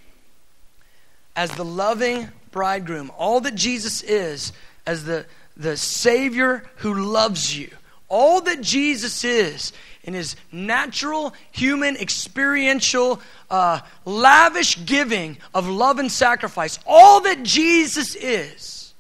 as 1.37 1.51
the 1.53 1.65
loving 1.65 2.29
bridegroom, 2.51 3.11
all 3.19 3.41
that 3.41 3.55
Jesus 3.55 4.03
is 4.03 4.53
as 4.87 5.05
the, 5.05 5.27
the 5.57 5.77
Savior 5.77 6.65
who 6.77 6.95
loves 6.95 7.57
you, 7.57 7.71
all 8.09 8.41
that 8.43 8.61
Jesus 8.61 9.25
is 9.25 9.73
in 10.05 10.15
his 10.15 10.37
natural, 10.53 11.35
human, 11.51 11.97
experiential, 11.97 13.21
uh, 13.51 13.81
lavish 14.05 14.85
giving 14.85 15.39
of 15.55 15.67
love 15.67 15.99
and 15.99 16.13
sacrifice, 16.13 16.79
all 16.87 17.21
that 17.23 17.43
Jesus 17.43 18.15
is, 18.15 18.95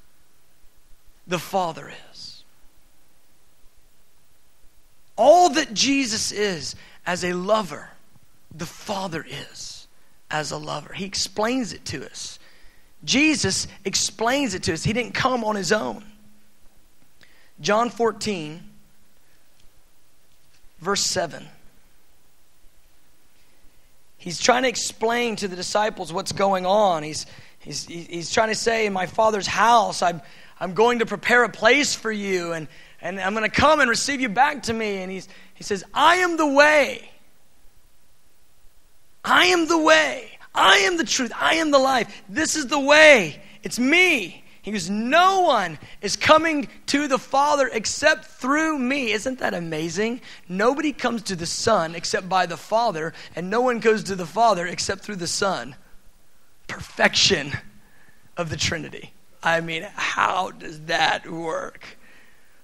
the 1.26 1.38
Father 1.38 1.92
is. 2.10 2.44
All 5.16 5.50
that 5.50 5.72
Jesus 5.72 6.32
is 6.32 6.74
as 7.06 7.24
a 7.24 7.34
lover 7.34 7.88
the 8.54 8.66
Father 8.66 9.26
is 9.28 9.88
as 10.30 10.52
a 10.52 10.56
lover. 10.56 10.94
He 10.94 11.04
explains 11.04 11.72
it 11.72 11.84
to 11.86 12.06
us. 12.06 12.38
Jesus 13.04 13.66
explains 13.84 14.54
it 14.54 14.62
to 14.64 14.72
us. 14.72 14.84
He 14.84 14.92
didn't 14.92 15.14
come 15.14 15.44
on 15.44 15.56
his 15.56 15.72
own. 15.72 16.04
John 17.60 17.90
14, 17.90 18.62
verse 20.80 21.02
7. 21.02 21.46
He's 24.16 24.40
trying 24.40 24.62
to 24.62 24.68
explain 24.68 25.36
to 25.36 25.48
the 25.48 25.56
disciples 25.56 26.12
what's 26.12 26.32
going 26.32 26.64
on. 26.64 27.02
He's, 27.02 27.26
he's, 27.58 27.84
he's 27.84 28.32
trying 28.32 28.48
to 28.48 28.54
say, 28.54 28.86
In 28.86 28.92
my 28.92 29.06
Father's 29.06 29.46
house, 29.46 30.00
I'm, 30.00 30.22
I'm 30.58 30.72
going 30.72 31.00
to 31.00 31.06
prepare 31.06 31.44
a 31.44 31.50
place 31.50 31.94
for 31.94 32.10
you, 32.10 32.52
and, 32.52 32.66
and 33.02 33.20
I'm 33.20 33.34
going 33.34 33.48
to 33.48 33.54
come 33.54 33.80
and 33.80 33.90
receive 33.90 34.22
you 34.22 34.30
back 34.30 34.62
to 34.64 34.72
me. 34.72 35.02
And 35.02 35.12
he's, 35.12 35.28
he 35.54 35.62
says, 35.62 35.84
I 35.92 36.16
am 36.16 36.38
the 36.38 36.46
way. 36.46 37.10
I 39.24 39.46
am 39.46 39.66
the 39.66 39.78
way. 39.78 40.30
I 40.54 40.78
am 40.78 40.96
the 40.96 41.04
truth. 41.04 41.32
I 41.34 41.56
am 41.56 41.70
the 41.70 41.78
life. 41.78 42.22
This 42.28 42.54
is 42.56 42.66
the 42.66 42.78
way. 42.78 43.40
It's 43.62 43.78
me. 43.78 44.44
He 44.62 44.72
goes, 44.72 44.88
No 44.88 45.40
one 45.42 45.78
is 46.00 46.16
coming 46.16 46.68
to 46.86 47.08
the 47.08 47.18
Father 47.18 47.68
except 47.72 48.24
through 48.24 48.78
me. 48.78 49.12
Isn't 49.12 49.40
that 49.40 49.52
amazing? 49.52 50.20
Nobody 50.48 50.92
comes 50.92 51.22
to 51.24 51.36
the 51.36 51.46
Son 51.46 51.94
except 51.94 52.28
by 52.28 52.46
the 52.46 52.56
Father, 52.56 53.12
and 53.34 53.50
no 53.50 53.60
one 53.60 53.80
goes 53.80 54.04
to 54.04 54.14
the 54.14 54.26
Father 54.26 54.66
except 54.66 55.02
through 55.02 55.16
the 55.16 55.26
Son. 55.26 55.76
Perfection 56.66 57.52
of 58.36 58.48
the 58.48 58.56
Trinity. 58.56 59.12
I 59.42 59.60
mean, 59.60 59.86
how 59.94 60.52
does 60.52 60.80
that 60.86 61.30
work? 61.30 61.98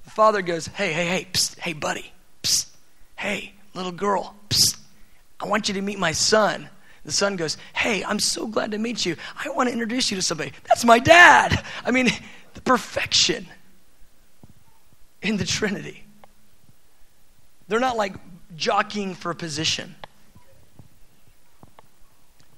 The 0.05 0.11
Father 0.11 0.41
goes, 0.41 0.69
Hey, 0.69 0.93
hey, 0.95 1.07
hey, 1.07 1.29
psst, 1.31 1.59
hey, 1.59 1.75
buddy, 1.75 2.13
psst, 2.43 2.69
hey, 3.17 3.53
little 3.75 3.93
girl, 3.93 4.35
psst, 4.49 4.79
I 5.41 5.47
want 5.47 5.69
you 5.69 5.75
to 5.75 5.83
meet 5.83 5.99
my 5.99 6.13
son. 6.13 6.69
The 7.05 7.13
son 7.13 7.37
goes, 7.37 7.57
Hey, 7.75 8.05
I'm 8.05 8.19
so 8.19 8.47
glad 8.47 8.73
to 8.73 8.79
meet 8.79 9.07
you. 9.07 9.17
I 9.43 9.49
want 9.51 9.69
to 9.69 9.73
introduce 9.73 10.11
you 10.11 10.17
to 10.17 10.23
somebody. 10.23 10.53
That's 10.65 10.85
my 10.85 10.99
dad. 10.99 11.65
I 11.85 11.91
mean, 11.91 12.09
the 12.55 12.61
perfection 12.61 13.47
in 15.23 15.37
the 15.37 15.45
Trinity. 15.45 16.05
They're 17.69 17.81
not 17.81 17.97
like 17.97 18.15
jockeying 18.57 19.15
for 19.15 19.31
a 19.31 19.35
position. 19.35 19.95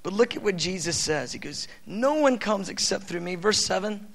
But 0.01 0.11
look 0.11 0.35
at 0.35 0.43
what 0.43 0.57
Jesus 0.57 0.97
says. 0.97 1.31
He 1.31 1.39
goes, 1.39 1.67
No 1.85 2.15
one 2.15 2.37
comes 2.37 2.67
except 2.67 3.05
through 3.05 3.21
me. 3.21 3.35
Verse 3.35 3.63
7. 3.65 4.05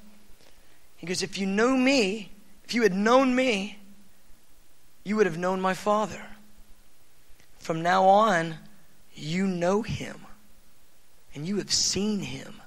He 0.97 1.07
goes, 1.07 1.23
If 1.23 1.39
you 1.39 1.47
know 1.47 1.75
me, 1.75 2.31
if 2.65 2.75
you 2.75 2.83
had 2.83 2.95
known 2.95 3.35
me, 3.35 3.79
you 5.05 5.17
would 5.17 5.27
have 5.27 5.39
known 5.39 5.61
my 5.61 5.73
Father. 5.73 6.23
From 7.69 7.83
now 7.83 8.05
on, 8.05 8.55
you 9.15 9.47
know 9.47 9.83
him 9.83 10.25
and 11.35 11.47
you 11.47 11.59
have 11.59 11.71
seen 11.71 12.21
him. 12.21 12.63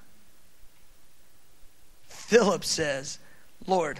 Philip 2.05 2.63
says, 2.63 3.17
Lord, 3.65 3.99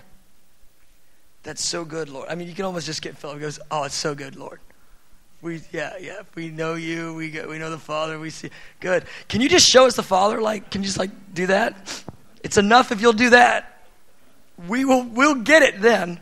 that's 1.41 1.67
so 1.67 1.85
good, 1.85 2.07
Lord. 2.07 2.29
I 2.29 2.35
mean, 2.35 2.47
you 2.47 2.53
can 2.53 2.65
almost 2.65 2.85
just 2.85 3.01
get 3.01 3.17
Philip 3.17 3.39
goes, 3.39 3.59
Oh, 3.71 3.83
it's 3.85 3.95
so 3.95 4.13
good, 4.13 4.35
Lord. 4.35 4.59
We, 5.41 5.63
yeah, 5.71 5.93
yeah, 5.99 6.21
we 6.35 6.51
know 6.51 6.75
you. 6.75 7.15
We, 7.15 7.31
we 7.47 7.57
know 7.57 7.71
the 7.71 7.79
Father. 7.79 8.19
We 8.19 8.29
see. 8.29 8.51
Good. 8.79 9.05
Can 9.27 9.41
you 9.41 9.49
just 9.49 9.67
show 9.67 9.87
us 9.87 9.95
the 9.95 10.03
Father? 10.03 10.39
Like, 10.39 10.69
can 10.69 10.81
you 10.81 10.85
just 10.85 10.99
like 10.99 11.33
do 11.33 11.47
that? 11.47 12.03
It's 12.43 12.57
enough 12.57 12.91
if 12.91 13.01
you'll 13.01 13.13
do 13.13 13.31
that. 13.31 13.87
We 14.67 14.85
will, 14.85 15.01
we'll 15.01 15.41
get 15.41 15.63
it 15.63 15.81
then. 15.81 16.19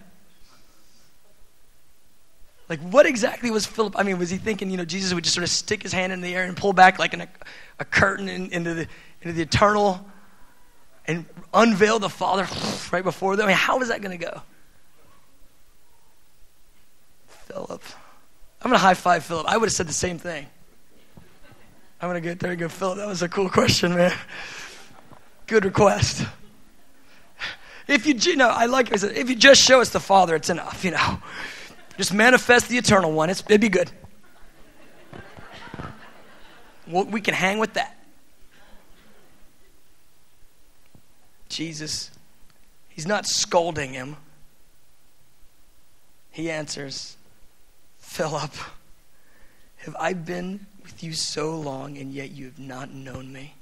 Like, 2.70 2.80
what 2.82 3.08
exactly 3.08 3.50
was 3.50 3.66
Philip? 3.66 3.96
I 3.98 4.04
mean, 4.04 4.20
was 4.20 4.30
he 4.30 4.38
thinking, 4.38 4.70
you 4.70 4.78
know, 4.78 4.86
Jesus 4.86 5.12
would 5.14 5.24
just 5.24 5.34
sort 5.34 5.44
of 5.44 5.50
stick 5.50 5.82
his 5.82 5.92
hand 5.92 6.14
in 6.14 6.22
the 6.22 6.36
air 6.36 6.44
and 6.44 6.56
pull 6.56 6.72
back 6.72 7.00
like 7.00 7.16
an, 7.16 7.28
a 7.80 7.86
curtain 7.86 8.30
in, 8.30 8.52
into, 8.52 8.76
the, 8.76 8.88
into 9.22 9.34
the 9.34 9.42
eternal 9.42 10.06
and 11.08 11.26
unveil 11.52 11.98
the 11.98 12.10
Father 12.10 12.48
right 12.92 13.04
before 13.04 13.36
them? 13.36 13.46
I 13.46 13.48
mean, 13.48 13.58
how 13.58 13.80
was 13.80 13.88
that 13.88 14.02
going 14.02 14.18
to 14.18 14.24
go? 14.24 14.42
Philip. 17.48 17.82
I'm 18.62 18.70
going 18.70 18.78
to 18.80 18.84
high 18.84 18.94
five 18.94 19.26
Philip. 19.26 19.48
I 19.48 19.58
would 19.58 19.66
have 19.66 19.74
said 19.74 19.88
the 19.88 19.94
same 19.94 20.20
thing. 20.20 20.46
I'm 22.00 22.10
going 22.10 22.22
to 22.22 22.30
get 22.30 22.40
there 22.40 22.52
and 22.52 22.60
go, 22.60 22.70
Philip, 22.70 23.00
that 23.00 23.08
was 23.08 23.24
a 23.24 23.30
cool 23.30 23.50
question, 23.50 23.96
man. 23.96 24.14
Good 25.48 25.66
request. 25.66 26.24
If 27.88 28.06
you, 28.06 28.14
you 28.14 28.36
know, 28.36 28.50
I 28.50 28.68
like 28.68 28.92
if 28.92 29.30
you 29.30 29.36
just 29.36 29.64
show 29.64 29.82
us 29.82 29.90
the 29.90 30.00
Father, 30.00 30.36
it's 30.36 30.52
enough, 30.52 30.86
you 30.86 30.92
know. 30.92 31.20
Just 32.00 32.14
manifest 32.14 32.70
the 32.70 32.78
eternal 32.78 33.12
one. 33.12 33.30
It's, 33.30 33.42
it'd 33.42 33.60
be 33.60 33.68
good. 33.68 33.92
Well, 36.88 37.04
we 37.04 37.20
can 37.20 37.34
hang 37.34 37.60
with 37.60 37.74
that. 37.74 37.98
Jesus, 41.50 42.10
he's 42.88 43.06
not 43.06 43.26
scolding 43.26 43.92
him. 43.92 44.16
He 46.32 46.50
answers, 46.50 47.18
Philip, 47.98 48.54
have 49.80 49.98
I 50.00 50.14
been 50.14 50.68
with 50.82 51.04
you 51.04 51.12
so 51.12 51.54
long 51.54 51.98
and 51.98 52.14
yet 52.14 52.32
you 52.32 52.46
have 52.46 52.60
not 52.60 52.94
known 52.94 53.34
me? 53.34 53.56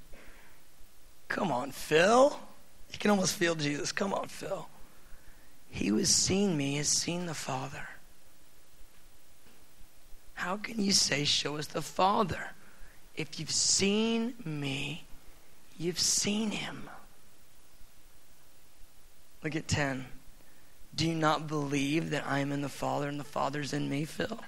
Come 1.28 1.52
on, 1.52 1.72
Phil. 1.72 2.40
You 2.92 3.00
can 3.00 3.10
almost 3.10 3.34
feel 3.34 3.56
Jesus. 3.56 3.92
Come 3.92 4.14
on, 4.14 4.28
Phil. 4.28 4.70
He 5.72 5.88
who 5.88 5.98
has 5.98 6.14
seen 6.14 6.56
me 6.56 6.76
has 6.76 6.88
seen 6.88 7.26
the 7.26 7.34
Father. 7.34 7.88
How 10.38 10.56
can 10.56 10.80
you 10.80 10.92
say, 10.92 11.26
Show 11.26 11.58
us 11.58 11.66
the 11.66 11.82
Father? 11.82 12.52
If 13.16 13.40
you've 13.40 13.50
seen 13.50 14.36
me, 14.46 15.04
you've 15.80 16.00
seen 16.00 16.52
him. 16.52 16.88
Look 19.44 19.56
at 19.56 19.68
10. 19.68 20.06
Do 20.94 21.08
you 21.08 21.16
not 21.16 21.48
believe 21.48 22.12
that 22.12 22.24
I 22.28 22.38
am 22.38 22.52
in 22.52 22.62
the 22.62 22.70
Father 22.70 23.10
and 23.10 23.20
the 23.20 23.24
Father's 23.24 23.74
in 23.74 23.90
me, 23.90 24.06
Phil? 24.06 24.40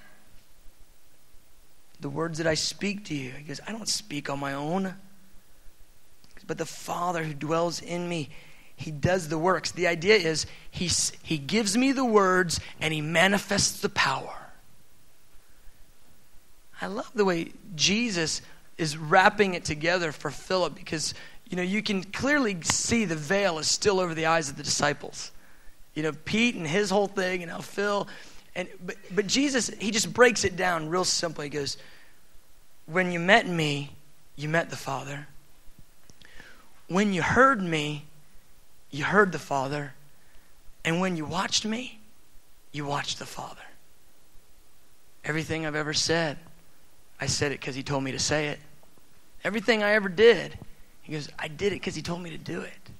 The 2.00 2.08
words 2.08 2.38
that 2.38 2.46
I 2.46 2.54
speak 2.54 3.04
to 3.06 3.14
you, 3.14 3.32
he 3.32 3.42
goes, 3.42 3.60
I 3.66 3.72
don't 3.72 3.88
speak 3.88 4.30
on 4.30 4.38
my 4.38 4.54
own. 4.54 4.94
But 6.46 6.58
the 6.58 6.66
Father 6.66 7.24
who 7.24 7.34
dwells 7.34 7.82
in 7.82 8.08
me, 8.08 8.30
he 8.76 8.92
does 8.92 9.26
the 9.26 9.38
works. 9.38 9.72
The 9.72 9.88
idea 9.88 10.14
is 10.14 10.46
he, 10.70 10.88
he 11.24 11.36
gives 11.36 11.76
me 11.76 11.90
the 11.90 12.04
words 12.04 12.60
and 12.80 12.94
he 12.94 13.00
manifests 13.00 13.80
the 13.80 13.88
power. 13.88 14.49
I 16.80 16.86
love 16.86 17.10
the 17.14 17.24
way 17.24 17.52
Jesus 17.74 18.42
is 18.78 18.96
wrapping 18.96 19.54
it 19.54 19.64
together 19.64 20.12
for 20.12 20.30
Philip 20.30 20.74
because, 20.74 21.12
you 21.48 21.56
know, 21.56 21.62
you 21.62 21.82
can 21.82 22.02
clearly 22.02 22.56
see 22.62 23.04
the 23.04 23.16
veil 23.16 23.58
is 23.58 23.70
still 23.70 24.00
over 24.00 24.14
the 24.14 24.26
eyes 24.26 24.48
of 24.48 24.56
the 24.56 24.62
disciples. 24.62 25.30
You 25.94 26.02
know, 26.02 26.12
Pete 26.24 26.54
and 26.54 26.66
his 26.66 26.88
whole 26.88 27.06
thing, 27.06 27.42
and 27.42 27.50
now 27.50 27.60
Phil. 27.60 28.08
And, 28.54 28.68
but, 28.84 28.96
but 29.10 29.26
Jesus, 29.26 29.68
he 29.78 29.90
just 29.90 30.12
breaks 30.12 30.44
it 30.44 30.56
down 30.56 30.88
real 30.88 31.04
simply. 31.04 31.46
He 31.46 31.50
goes, 31.50 31.76
When 32.86 33.12
you 33.12 33.20
met 33.20 33.46
me, 33.46 33.90
you 34.36 34.48
met 34.48 34.70
the 34.70 34.76
Father. 34.76 35.26
When 36.88 37.12
you 37.12 37.22
heard 37.22 37.62
me, 37.62 38.06
you 38.90 39.04
heard 39.04 39.32
the 39.32 39.38
Father. 39.38 39.92
And 40.84 41.00
when 41.00 41.16
you 41.16 41.24
watched 41.24 41.64
me, 41.64 42.00
you 42.72 42.86
watched 42.86 43.18
the 43.18 43.26
Father. 43.26 43.60
Everything 45.24 45.66
I've 45.66 45.74
ever 45.74 45.92
said, 45.92 46.38
I 47.20 47.26
said 47.26 47.52
it 47.52 47.60
because 47.60 47.74
he 47.74 47.82
told 47.82 48.02
me 48.02 48.12
to 48.12 48.18
say 48.18 48.48
it. 48.48 48.58
Everything 49.44 49.82
I 49.82 49.92
ever 49.92 50.08
did, 50.08 50.58
he 51.02 51.12
goes, 51.12 51.28
I 51.38 51.48
did 51.48 51.72
it 51.72 51.76
because 51.76 51.94
he 51.94 52.02
told 52.02 52.22
me 52.22 52.30
to 52.30 52.38
do 52.38 52.60
it. 52.60 52.90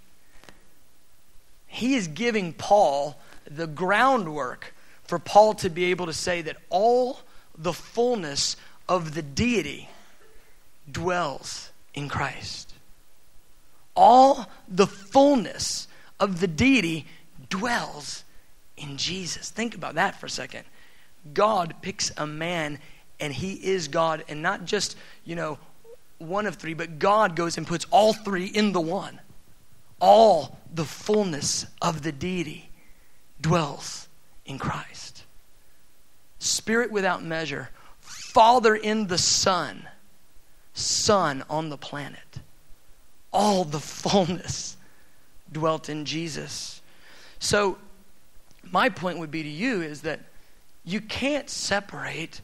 He 1.66 1.95
is 1.95 2.09
giving 2.09 2.53
Paul 2.53 3.18
the 3.51 3.66
groundwork 3.66 4.75
for 5.05 5.18
Paul 5.18 5.55
to 5.55 5.71
be 5.71 5.87
able 5.87 6.07
to 6.07 6.12
say 6.12 6.43
that 6.43 6.57
all 6.68 7.21
the 7.57 7.73
fullness 7.73 8.57
of 8.89 9.14
the 9.14 9.23
deity 9.23 9.89
dwells 10.91 11.71
in 11.95 12.09
Christ. 12.09 12.75
All 13.95 14.49
the 14.68 14.87
fullness 14.87 15.89
of 16.18 16.41
the 16.41 16.47
deity 16.47 17.07
dwells 17.49 18.25
in 18.77 18.97
Jesus. 18.97 19.51
Think 19.51 19.75
about 19.75 19.95
that 19.95 20.18
for 20.18 20.27
a 20.27 20.31
second. 20.31 20.64
God 21.35 21.75
picks 21.83 22.11
a 22.16 22.27
man 22.27 22.79
and 23.21 23.33
he 23.33 23.55
is 23.55 23.89
God, 23.89 24.25
and 24.29 24.43
not 24.43 24.64
just, 24.64 24.97
you 25.25 25.37
know, 25.37 25.59
one 26.18 26.47
of 26.47 26.57
three, 26.57 26.75
but 26.75 26.99
God 26.99 27.35
goes 27.37 27.57
and 27.57 27.66
puts 27.66 27.87
all 27.91 28.12
three 28.12 28.47
in 28.47 28.73
the 28.73 28.81
one. 28.81 29.21
All 30.01 30.59
the 30.75 30.85
fullness 30.85 31.66
of 31.83 32.03
the 32.03 32.12
deity 32.12 32.71
dwells 33.41 34.09
in 34.47 34.59
Christ. 34.59 35.25
Spirit 36.39 36.91
without 36.91 37.23
measure, 37.23 37.71
Father 38.01 38.75
in 38.75 39.07
the 39.09 39.18
Son, 39.18 39.87
Son 40.75 41.45
on 41.51 41.68
the 41.68 41.77
planet. 41.77 42.41
All 43.33 43.64
the 43.64 43.81
fullness 43.81 44.77
dwelt 45.53 45.89
in 45.89 46.05
Jesus. 46.05 46.81
So, 47.39 47.79
my 48.71 48.89
point 48.89 49.18
would 49.18 49.31
be 49.31 49.43
to 49.43 49.49
you 49.49 49.83
is 49.83 50.03
that 50.03 50.21
you 50.85 51.01
can't 51.01 51.49
separate 51.49 52.41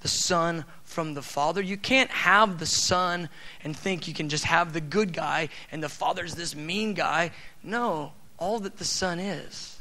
the 0.00 0.08
Son 0.08 0.64
from 0.84 1.14
the 1.14 1.22
Father. 1.22 1.60
You 1.60 1.76
can't 1.76 2.10
have 2.10 2.58
the 2.58 2.66
Son 2.66 3.28
and 3.64 3.76
think 3.76 4.06
you 4.06 4.14
can 4.14 4.28
just 4.28 4.44
have 4.44 4.72
the 4.72 4.80
good 4.80 5.12
guy 5.12 5.48
and 5.72 5.82
the 5.82 5.88
Father's 5.88 6.34
this 6.34 6.54
mean 6.54 6.94
guy. 6.94 7.30
No, 7.62 8.12
all 8.38 8.60
that 8.60 8.76
the 8.76 8.84
Son 8.84 9.18
is, 9.18 9.78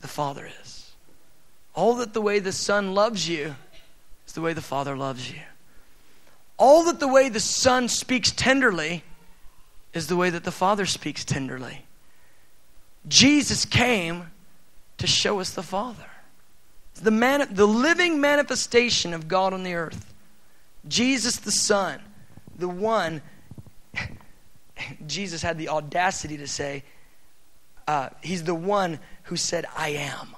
the 0.00 0.08
Father 0.08 0.48
is. 0.60 0.92
All 1.74 1.94
that 1.96 2.12
the 2.12 2.20
way 2.20 2.40
the 2.40 2.52
Son 2.52 2.94
loves 2.94 3.28
you 3.28 3.54
is 4.26 4.32
the 4.32 4.40
way 4.40 4.52
the 4.52 4.60
Father 4.60 4.96
loves 4.96 5.30
you. 5.30 5.40
All 6.56 6.84
that 6.84 7.00
the 7.00 7.08
way 7.08 7.28
the 7.28 7.40
Son 7.40 7.88
speaks 7.88 8.32
tenderly 8.32 9.04
is 9.94 10.08
the 10.08 10.16
way 10.16 10.30
that 10.30 10.44
the 10.44 10.52
Father 10.52 10.86
speaks 10.86 11.24
tenderly. 11.24 11.86
Jesus 13.08 13.64
came 13.64 14.30
to 14.98 15.06
show 15.06 15.40
us 15.40 15.50
the 15.50 15.62
Father 15.62 16.09
the, 17.00 17.10
man, 17.10 17.48
the 17.50 17.66
living 17.66 18.20
manifestation 18.20 19.14
of 19.14 19.28
God 19.28 19.52
on 19.52 19.62
the 19.62 19.74
earth. 19.74 20.12
Jesus 20.88 21.36
the 21.38 21.52
Son, 21.52 22.00
the 22.58 22.68
one, 22.68 23.22
Jesus 25.06 25.42
had 25.42 25.58
the 25.58 25.68
audacity 25.68 26.36
to 26.38 26.46
say, 26.46 26.82
uh, 27.86 28.08
he's 28.22 28.44
the 28.44 28.54
one 28.54 28.98
who 29.24 29.36
said, 29.36 29.66
I 29.76 29.90
am. 29.90 30.34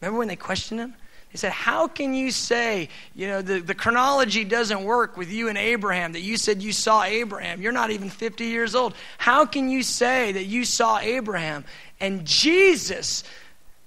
Remember 0.00 0.18
when 0.18 0.28
they 0.28 0.36
questioned 0.36 0.80
him? 0.80 0.94
They 1.32 1.36
said, 1.36 1.52
How 1.52 1.86
can 1.86 2.14
you 2.14 2.30
say, 2.30 2.88
you 3.14 3.28
know, 3.28 3.42
the, 3.42 3.60
the 3.60 3.74
chronology 3.74 4.44
doesn't 4.44 4.82
work 4.82 5.16
with 5.16 5.30
you 5.30 5.48
and 5.48 5.56
Abraham, 5.56 6.12
that 6.12 6.22
you 6.22 6.36
said 6.36 6.62
you 6.62 6.72
saw 6.72 7.04
Abraham? 7.04 7.62
You're 7.62 7.72
not 7.72 7.90
even 7.90 8.10
50 8.10 8.46
years 8.46 8.74
old. 8.74 8.94
How 9.18 9.46
can 9.46 9.68
you 9.68 9.82
say 9.82 10.32
that 10.32 10.44
you 10.44 10.64
saw 10.64 10.98
Abraham? 10.98 11.64
And 12.00 12.24
Jesus, 12.24 13.22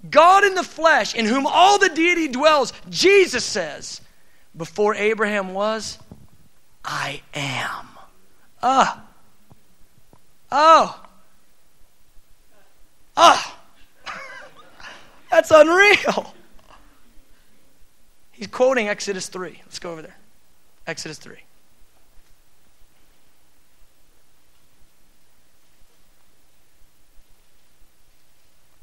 God 0.09 0.43
in 0.43 0.55
the 0.55 0.63
flesh, 0.63 1.15
in 1.15 1.25
whom 1.25 1.47
all 1.47 1.79
the 1.79 1.89
deity 1.89 2.27
dwells, 2.27 2.73
Jesus 2.89 3.43
says, 3.43 4.01
Before 4.55 4.95
Abraham 4.95 5.53
was, 5.53 5.97
I 6.83 7.21
am. 7.33 7.87
Ah. 8.61 9.03
Oh. 10.51 11.01
Oh. 13.15 13.57
That's 15.31 15.51
unreal. 15.51 16.33
He's 18.31 18.47
quoting 18.47 18.89
Exodus 18.89 19.27
3. 19.27 19.61
Let's 19.65 19.79
go 19.79 19.91
over 19.91 20.01
there. 20.01 20.17
Exodus 20.85 21.17
3. 21.19 21.37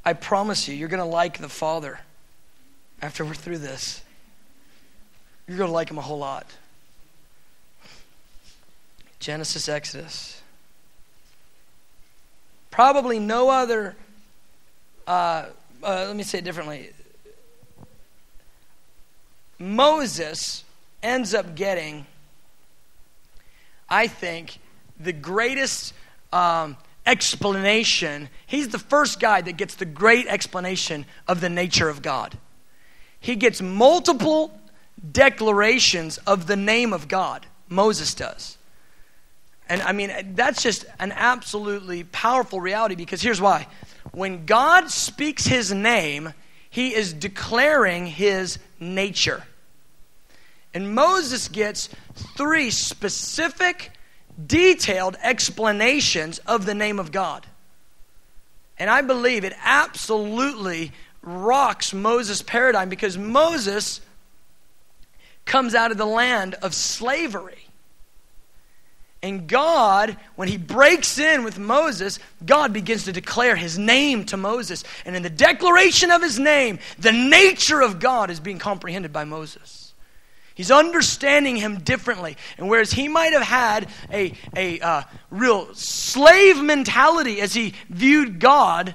I 0.04 0.14
promise 0.14 0.66
you, 0.66 0.74
you're 0.74 0.88
going 0.88 1.02
to 1.02 1.04
like 1.04 1.38
the 1.38 1.48
Father 1.48 2.00
after 3.02 3.24
we're 3.24 3.34
through 3.34 3.58
this. 3.58 4.02
You're 5.46 5.58
going 5.58 5.68
to 5.68 5.74
like 5.74 5.90
him 5.90 5.98
a 5.98 6.02
whole 6.02 6.18
lot. 6.18 6.46
Genesis, 9.18 9.68
Exodus. 9.68 10.40
Probably 12.70 13.18
no 13.18 13.50
other, 13.50 13.96
uh, 15.06 15.46
uh, 15.82 16.04
let 16.06 16.16
me 16.16 16.22
say 16.22 16.38
it 16.38 16.44
differently. 16.44 16.90
Moses 19.58 20.64
ends 21.02 21.34
up 21.34 21.54
getting, 21.54 22.06
I 23.88 24.06
think, 24.06 24.58
the 24.98 25.12
greatest 25.12 25.92
um, 26.32 26.76
explanation. 27.10 28.28
He's 28.46 28.68
the 28.68 28.78
first 28.78 29.18
guy 29.18 29.40
that 29.40 29.56
gets 29.56 29.74
the 29.74 29.84
great 29.84 30.26
explanation 30.28 31.06
of 31.26 31.40
the 31.40 31.48
nature 31.48 31.88
of 31.88 32.02
God. 32.02 32.38
He 33.18 33.36
gets 33.36 33.60
multiple 33.60 34.58
declarations 35.10 36.18
of 36.18 36.46
the 36.46 36.56
name 36.56 36.92
of 36.92 37.08
God. 37.08 37.46
Moses 37.68 38.14
does. 38.14 38.56
And 39.68 39.82
I 39.82 39.92
mean, 39.92 40.34
that's 40.34 40.62
just 40.62 40.84
an 40.98 41.12
absolutely 41.12 42.04
powerful 42.04 42.60
reality 42.60 42.94
because 42.94 43.20
here's 43.20 43.40
why. 43.40 43.66
When 44.12 44.46
God 44.46 44.90
speaks 44.90 45.46
his 45.46 45.72
name, 45.72 46.32
he 46.70 46.94
is 46.94 47.12
declaring 47.12 48.06
his 48.06 48.58
nature. 48.78 49.44
And 50.72 50.94
Moses 50.94 51.48
gets 51.48 51.88
three 52.36 52.70
specific, 52.70 53.92
detailed 54.46 55.16
explanations 55.22 56.38
of 56.40 56.66
the 56.66 56.74
name 56.74 56.98
of 56.98 57.12
God. 57.12 57.46
And 58.78 58.88
I 58.88 59.02
believe 59.02 59.44
it 59.44 59.52
absolutely 59.62 60.92
rocks 61.22 61.92
Moses' 61.92 62.42
paradigm 62.42 62.88
because 62.88 63.18
Moses 63.18 64.00
comes 65.44 65.74
out 65.74 65.90
of 65.90 65.98
the 65.98 66.06
land 66.06 66.54
of 66.54 66.74
slavery. 66.74 67.66
And 69.22 69.46
God, 69.46 70.16
when 70.36 70.48
he 70.48 70.56
breaks 70.56 71.18
in 71.18 71.44
with 71.44 71.58
Moses, 71.58 72.18
God 72.46 72.72
begins 72.72 73.04
to 73.04 73.12
declare 73.12 73.54
his 73.54 73.78
name 73.78 74.24
to 74.26 74.38
Moses. 74.38 74.82
And 75.04 75.14
in 75.14 75.22
the 75.22 75.28
declaration 75.28 76.10
of 76.10 76.22
his 76.22 76.38
name, 76.38 76.78
the 76.98 77.12
nature 77.12 77.82
of 77.82 78.00
God 78.00 78.30
is 78.30 78.40
being 78.40 78.58
comprehended 78.58 79.12
by 79.12 79.24
Moses. 79.24 79.79
He's 80.60 80.70
understanding 80.70 81.56
him 81.56 81.78
differently. 81.78 82.36
And 82.58 82.68
whereas 82.68 82.92
he 82.92 83.08
might 83.08 83.32
have 83.32 83.40
had 83.40 83.88
a, 84.12 84.34
a 84.54 84.78
uh, 84.80 85.02
real 85.30 85.74
slave 85.74 86.62
mentality 86.62 87.40
as 87.40 87.54
he 87.54 87.72
viewed 87.88 88.40
God, 88.40 88.94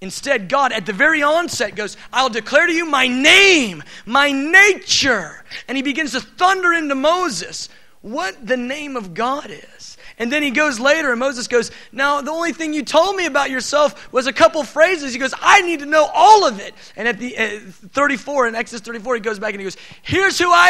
instead, 0.00 0.48
God 0.48 0.72
at 0.72 0.86
the 0.86 0.94
very 0.94 1.22
onset 1.22 1.76
goes, 1.76 1.98
I'll 2.14 2.30
declare 2.30 2.66
to 2.66 2.72
you 2.72 2.86
my 2.86 3.06
name, 3.06 3.82
my 4.06 4.32
nature. 4.32 5.44
And 5.68 5.76
he 5.76 5.82
begins 5.82 6.12
to 6.12 6.22
thunder 6.22 6.72
into 6.72 6.94
Moses 6.94 7.68
what 8.00 8.46
the 8.46 8.56
name 8.56 8.96
of 8.96 9.12
God 9.12 9.50
is. 9.50 9.93
And 10.18 10.30
then 10.30 10.42
he 10.42 10.50
goes 10.50 10.78
later, 10.78 11.10
and 11.10 11.18
Moses 11.18 11.48
goes, 11.48 11.72
Now, 11.90 12.20
the 12.20 12.30
only 12.30 12.52
thing 12.52 12.72
you 12.72 12.84
told 12.84 13.16
me 13.16 13.26
about 13.26 13.50
yourself 13.50 14.12
was 14.12 14.28
a 14.28 14.32
couple 14.32 14.62
phrases. 14.62 15.12
He 15.12 15.18
goes, 15.18 15.34
I 15.40 15.62
need 15.62 15.80
to 15.80 15.86
know 15.86 16.08
all 16.14 16.46
of 16.46 16.60
it. 16.60 16.72
And 16.94 17.08
at 17.08 17.18
the 17.18 17.36
uh, 17.36 17.58
34, 17.92 18.48
in 18.48 18.54
Exodus 18.54 18.82
34, 18.86 19.16
he 19.16 19.20
goes 19.20 19.40
back 19.40 19.54
and 19.54 19.60
he 19.60 19.64
goes, 19.64 19.76
Here's 20.02 20.38
who 20.38 20.50
I 20.52 20.68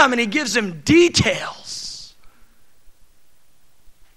am. 0.00 0.12
And 0.12 0.20
he 0.20 0.26
gives 0.26 0.56
him 0.56 0.80
details. 0.80 2.14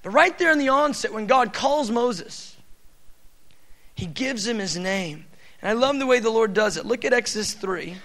But 0.01 0.11
right 0.11 0.37
there 0.37 0.51
in 0.51 0.59
the 0.59 0.69
onset, 0.69 1.13
when 1.13 1.27
God 1.27 1.51
calls 1.51 1.91
Moses, 1.91 2.55
he 3.95 4.05
gives 4.05 4.47
him 4.47 4.59
his 4.59 4.77
name. 4.77 5.25
And 5.61 5.69
I 5.69 5.73
love 5.73 5.99
the 5.99 6.05
way 6.05 6.19
the 6.19 6.29
Lord 6.29 6.53
does 6.53 6.77
it. 6.77 6.85
Look 6.85 7.03
at 7.03 7.11
Exodus 7.11 7.53
3 7.53 7.97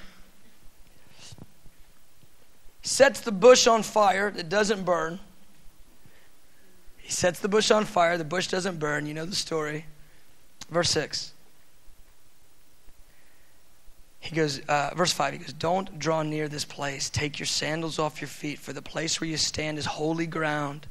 sets 2.83 3.21
the 3.21 3.33
bush 3.33 3.67
on 3.67 3.83
fire 3.83 4.31
that 4.31 4.49
doesn't 4.49 4.85
burn. 4.85 5.19
He 7.05 7.13
sets 7.13 7.39
the 7.39 7.49
bush 7.49 7.71
on 7.71 7.85
fire. 7.85 8.17
The 8.17 8.25
bush 8.25 8.49
doesn't 8.49 8.79
burn. 8.79 9.05
You 9.05 9.13
know 9.13 9.27
the 9.27 9.37
story. 9.37 9.85
Verse 10.71 10.89
6. 10.89 11.35
He 14.21 14.35
goes, 14.35 14.61
uh, 14.61 14.93
verse 14.97 15.13
5, 15.13 15.35
he 15.35 15.39
goes, 15.41 15.53
Don't 15.53 15.99
draw 15.99 16.23
near 16.23 16.49
this 16.49 16.65
place. 16.65 17.11
Take 17.11 17.39
your 17.39 17.45
sandals 17.45 17.99
off 17.99 18.23
your 18.23 18.29
feet, 18.29 18.59
for 18.59 18.73
the 18.73 18.81
place 18.81 19.21
where 19.21 19.29
you 19.29 19.37
stand 19.37 19.77
is 19.77 19.85
holy 19.85 20.27
ground. 20.27 20.87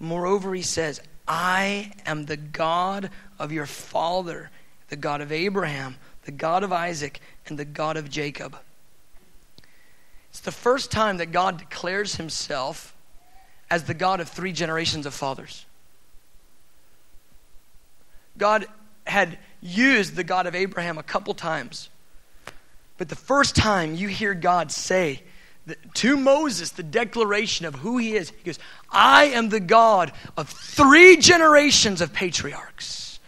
Moreover, 0.00 0.52
he 0.52 0.62
says, 0.62 1.00
I 1.28 1.92
am 2.04 2.24
the 2.26 2.36
God 2.36 3.10
of 3.38 3.52
your 3.52 3.66
father, 3.66 4.50
the 4.88 4.96
God 4.96 5.20
of 5.20 5.30
Abraham, 5.30 5.94
the 6.24 6.32
God 6.32 6.64
of 6.64 6.72
Isaac, 6.72 7.20
and 7.46 7.56
the 7.56 7.64
God 7.64 7.96
of 7.96 8.10
Jacob. 8.10 8.56
It's 10.30 10.40
the 10.40 10.50
first 10.50 10.90
time 10.90 11.18
that 11.18 11.30
God 11.30 11.56
declares 11.56 12.16
himself 12.16 12.96
as 13.70 13.84
the 13.84 13.94
God 13.94 14.20
of 14.20 14.28
three 14.28 14.52
generations 14.52 15.06
of 15.06 15.14
fathers. 15.14 15.64
God 18.36 18.66
had 19.06 19.38
used 19.60 20.16
the 20.16 20.24
God 20.24 20.46
of 20.46 20.54
Abraham 20.54 20.98
a 20.98 21.02
couple 21.02 21.34
times. 21.34 21.88
But 22.98 23.08
the 23.08 23.16
first 23.16 23.56
time 23.56 23.94
you 23.94 24.08
hear 24.08 24.34
God 24.34 24.72
say 24.72 25.22
to 25.94 26.16
Moses 26.16 26.70
the 26.70 26.82
declaration 26.82 27.66
of 27.66 27.74
who 27.74 27.98
he 27.98 28.16
is, 28.16 28.30
he 28.30 28.42
goes, 28.44 28.58
I 28.90 29.26
am 29.26 29.48
the 29.48 29.60
God 29.60 30.12
of 30.36 30.48
three 30.48 31.16
generations 31.16 32.00
of 32.00 32.12
patriarchs. 32.12 33.20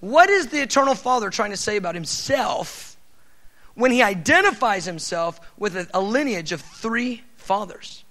What 0.00 0.30
is 0.30 0.48
the 0.48 0.62
eternal 0.62 0.94
Father 0.94 1.30
trying 1.30 1.50
to 1.50 1.56
say 1.56 1.76
about 1.76 1.94
himself 1.94 2.96
when 3.74 3.90
he 3.90 4.02
identifies 4.02 4.84
himself 4.84 5.40
with 5.58 5.88
a, 5.92 6.00
lineage 6.00 6.52
of 6.52 6.60
three 6.60 7.22
fathers? 7.36 8.04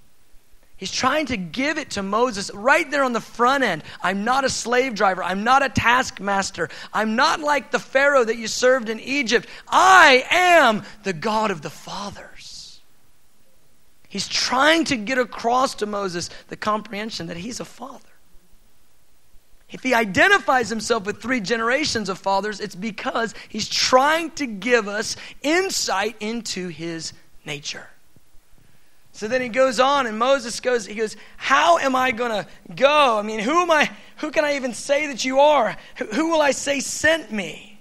He's 0.80 0.92
trying 0.94 1.26
to 1.26 1.36
give 1.36 1.78
it 1.78 1.92
to 1.92 2.02
Moses 2.02 2.50
right 2.54 2.90
there 2.90 3.04
on 3.04 3.12
the 3.12 3.20
front 3.20 3.66
end. 3.66 3.84
I'm 4.02 4.24
not 4.24 4.46
a 4.46 4.50
slave 4.50 4.96
driver. 4.96 5.22
I'm 5.22 5.44
not 5.44 5.62
a 5.62 5.68
taskmaster. 5.68 6.70
I'm 6.94 7.18
not 7.18 7.42
like 7.42 7.70
the 7.70 7.80
Pharaoh 7.80 8.24
that 8.24 8.38
you 8.38 8.48
served 8.48 8.88
in 8.88 8.98
Egypt. 9.02 9.46
I 9.68 10.26
am 10.32 10.84
the 11.04 11.12
God 11.12 11.52
of 11.52 11.62
the 11.62 11.70
fathers. 11.70 12.80
He's 14.08 14.30
trying 14.30 14.86
to 14.86 14.96
get 14.96 15.18
across 15.18 15.76
to 15.76 15.86
Moses 15.86 16.30
the 16.48 16.56
comprehension 16.56 17.28
that 17.28 17.36
he's 17.36 17.60
a 17.60 17.66
father. 17.66 18.00
If 19.70 19.84
he 19.84 19.94
identifies 19.94 20.70
himself 20.70 21.06
with 21.06 21.22
three 21.22 21.42
generations 21.42 22.08
of 22.08 22.18
fathers, 22.18 22.62
it's 22.62 22.74
because 22.74 23.36
he's 23.50 23.68
trying 23.68 24.32
to 24.32 24.48
give 24.48 24.88
us 24.88 25.18
insight 25.42 26.16
into 26.22 26.70
his 26.70 27.12
nature. 27.46 27.90
So 29.12 29.28
then 29.28 29.41
he 29.41 29.49
goes 29.49 29.80
on, 29.80 30.07
and 30.07 30.18
Moses 30.18 30.60
goes, 30.60 30.86
he 30.86 30.95
goes, 30.95 31.16
How 31.38 31.78
am 31.78 31.95
I 31.95 32.12
going 32.12 32.32
to 32.32 32.47
go? 32.76 33.18
I 33.18 33.22
mean, 33.22 33.39
who 33.39 33.62
am 33.62 33.72
I? 33.72 33.89
Who 34.18 34.32
can 34.32 34.45
I 34.45 34.55
even 34.55 34.74
say 34.74 35.07
that 35.07 35.26
you 35.26 35.39
are? 35.39 35.78
Who, 36.14 36.30
will 36.30 36.41
I 36.41 36.51
say 36.51 36.80
sent 36.80 37.32
me? 37.32 37.80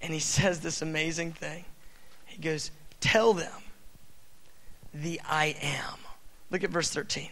And 0.00 0.12
he 0.12 0.20
says 0.20 0.60
this 0.60 0.82
amazing 0.82 1.32
thing. 1.32 1.64
He 2.26 2.40
goes, 2.40 2.70
Tell 3.00 3.34
them 3.34 3.52
the 4.94 5.20
I 5.28 5.56
am. 5.60 5.98
Look 6.50 6.64
at 6.64 6.70
verse 6.70 6.90
13. 6.90 7.28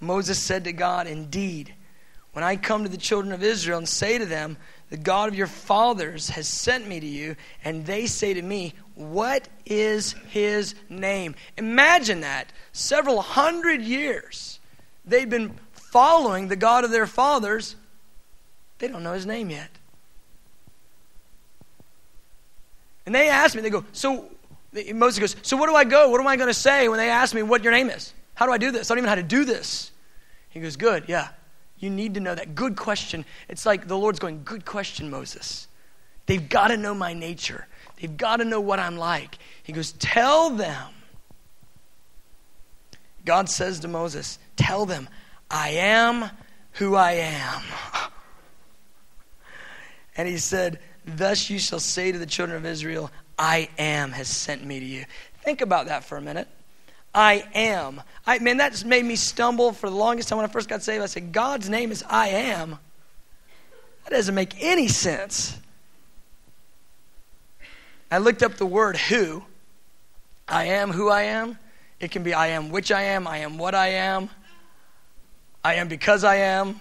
Moses 0.00 0.38
said 0.38 0.64
to 0.64 0.72
God, 0.72 1.06
Indeed, 1.06 1.74
when 2.32 2.44
I 2.44 2.56
come 2.56 2.84
to 2.84 2.88
the 2.88 2.96
children 2.96 3.32
of 3.32 3.42
Israel 3.42 3.78
and 3.78 3.88
say 3.88 4.18
to 4.18 4.26
them, 4.26 4.56
The 4.90 4.96
God 4.96 5.28
of 5.28 5.36
your 5.36 5.46
fathers 5.46 6.30
has 6.30 6.48
sent 6.48 6.86
me 6.86 6.98
to 6.98 7.06
you, 7.06 7.36
and 7.64 7.86
they 7.86 8.06
say 8.06 8.34
to 8.34 8.42
me, 8.42 8.74
what 8.96 9.48
is 9.64 10.14
his 10.28 10.74
name? 10.88 11.36
Imagine 11.56 12.20
that. 12.20 12.52
Several 12.72 13.22
hundred 13.22 13.82
years 13.82 14.58
they've 15.06 15.30
been 15.30 15.54
following 15.72 16.48
the 16.48 16.56
God 16.56 16.84
of 16.84 16.90
their 16.90 17.06
fathers, 17.06 17.76
they 18.78 18.88
don't 18.88 19.02
know 19.02 19.12
his 19.12 19.26
name 19.26 19.48
yet. 19.48 19.70
And 23.06 23.14
they 23.14 23.28
ask 23.28 23.54
me, 23.54 23.62
they 23.62 23.70
go, 23.70 23.84
So 23.92 24.28
Moses 24.94 25.18
goes, 25.18 25.36
So 25.42 25.56
what 25.56 25.68
do 25.68 25.74
I 25.74 25.84
go? 25.84 26.10
What 26.10 26.20
am 26.20 26.26
I 26.26 26.36
going 26.36 26.48
to 26.48 26.54
say 26.54 26.88
when 26.88 26.98
they 26.98 27.10
ask 27.10 27.34
me 27.34 27.42
what 27.42 27.62
your 27.62 27.72
name 27.72 27.90
is? 27.90 28.12
How 28.34 28.46
do 28.46 28.52
I 28.52 28.58
do 28.58 28.70
this? 28.70 28.90
I 28.90 28.94
don't 28.94 28.98
even 28.98 29.06
know 29.06 29.10
how 29.10 29.14
to 29.16 29.22
do 29.22 29.44
this. 29.44 29.90
He 30.50 30.60
goes, 30.60 30.76
Good, 30.76 31.04
yeah. 31.08 31.28
You 31.80 31.90
need 31.90 32.14
to 32.14 32.20
know 32.20 32.34
that. 32.34 32.54
Good 32.54 32.76
question. 32.76 33.24
It's 33.48 33.66
like 33.66 33.88
the 33.88 33.96
Lord's 33.96 34.18
going, 34.18 34.42
Good 34.44 34.64
question, 34.64 35.10
Moses. 35.10 35.66
They've 36.26 36.48
got 36.48 36.68
to 36.68 36.76
know 36.76 36.94
my 36.94 37.14
nature, 37.14 37.66
they've 38.00 38.16
got 38.16 38.36
to 38.36 38.44
know 38.44 38.60
what 38.60 38.78
I'm 38.78 38.96
like. 38.96 39.38
He 39.62 39.72
goes, 39.72 39.92
Tell 39.92 40.50
them. 40.50 40.92
God 43.24 43.48
says 43.48 43.80
to 43.80 43.88
Moses, 43.88 44.38
Tell 44.56 44.86
them, 44.86 45.08
I 45.50 45.70
am 45.70 46.30
who 46.72 46.94
I 46.94 47.12
am. 47.12 47.62
And 50.16 50.28
he 50.28 50.36
said, 50.36 50.80
Thus 51.06 51.48
you 51.48 51.58
shall 51.58 51.80
say 51.80 52.12
to 52.12 52.18
the 52.18 52.26
children 52.26 52.58
of 52.58 52.66
Israel, 52.66 53.10
I 53.38 53.70
am 53.78 54.12
has 54.12 54.28
sent 54.28 54.62
me 54.62 54.78
to 54.78 54.84
you. 54.84 55.04
Think 55.42 55.62
about 55.62 55.86
that 55.86 56.04
for 56.04 56.18
a 56.18 56.20
minute. 56.20 56.46
I 57.14 57.44
am. 57.54 58.02
I 58.26 58.38
man, 58.38 58.56
that's 58.56 58.84
made 58.84 59.04
me 59.04 59.16
stumble 59.16 59.72
for 59.72 59.90
the 59.90 59.96
longest 59.96 60.28
time 60.28 60.38
when 60.38 60.48
I 60.48 60.52
first 60.52 60.68
got 60.68 60.82
saved. 60.82 61.02
I 61.02 61.06
said, 61.06 61.32
God's 61.32 61.68
name 61.68 61.90
is 61.90 62.04
I 62.08 62.28
am. 62.28 62.78
That 64.04 64.10
doesn't 64.10 64.34
make 64.34 64.54
any 64.62 64.88
sense. 64.88 65.58
I 68.10 68.18
looked 68.18 68.42
up 68.42 68.56
the 68.56 68.66
word 68.66 68.96
who. 68.96 69.44
I 70.48 70.64
am 70.64 70.90
who 70.90 71.08
I 71.08 71.22
am. 71.22 71.58
It 72.00 72.10
can 72.10 72.22
be 72.22 72.34
I 72.34 72.48
am 72.48 72.70
which 72.70 72.90
I 72.90 73.02
am, 73.02 73.26
I 73.26 73.38
am 73.38 73.58
what 73.58 73.74
I 73.74 73.88
am, 73.88 74.30
I 75.62 75.74
am 75.74 75.88
because 75.88 76.24
I 76.24 76.36
am. 76.36 76.80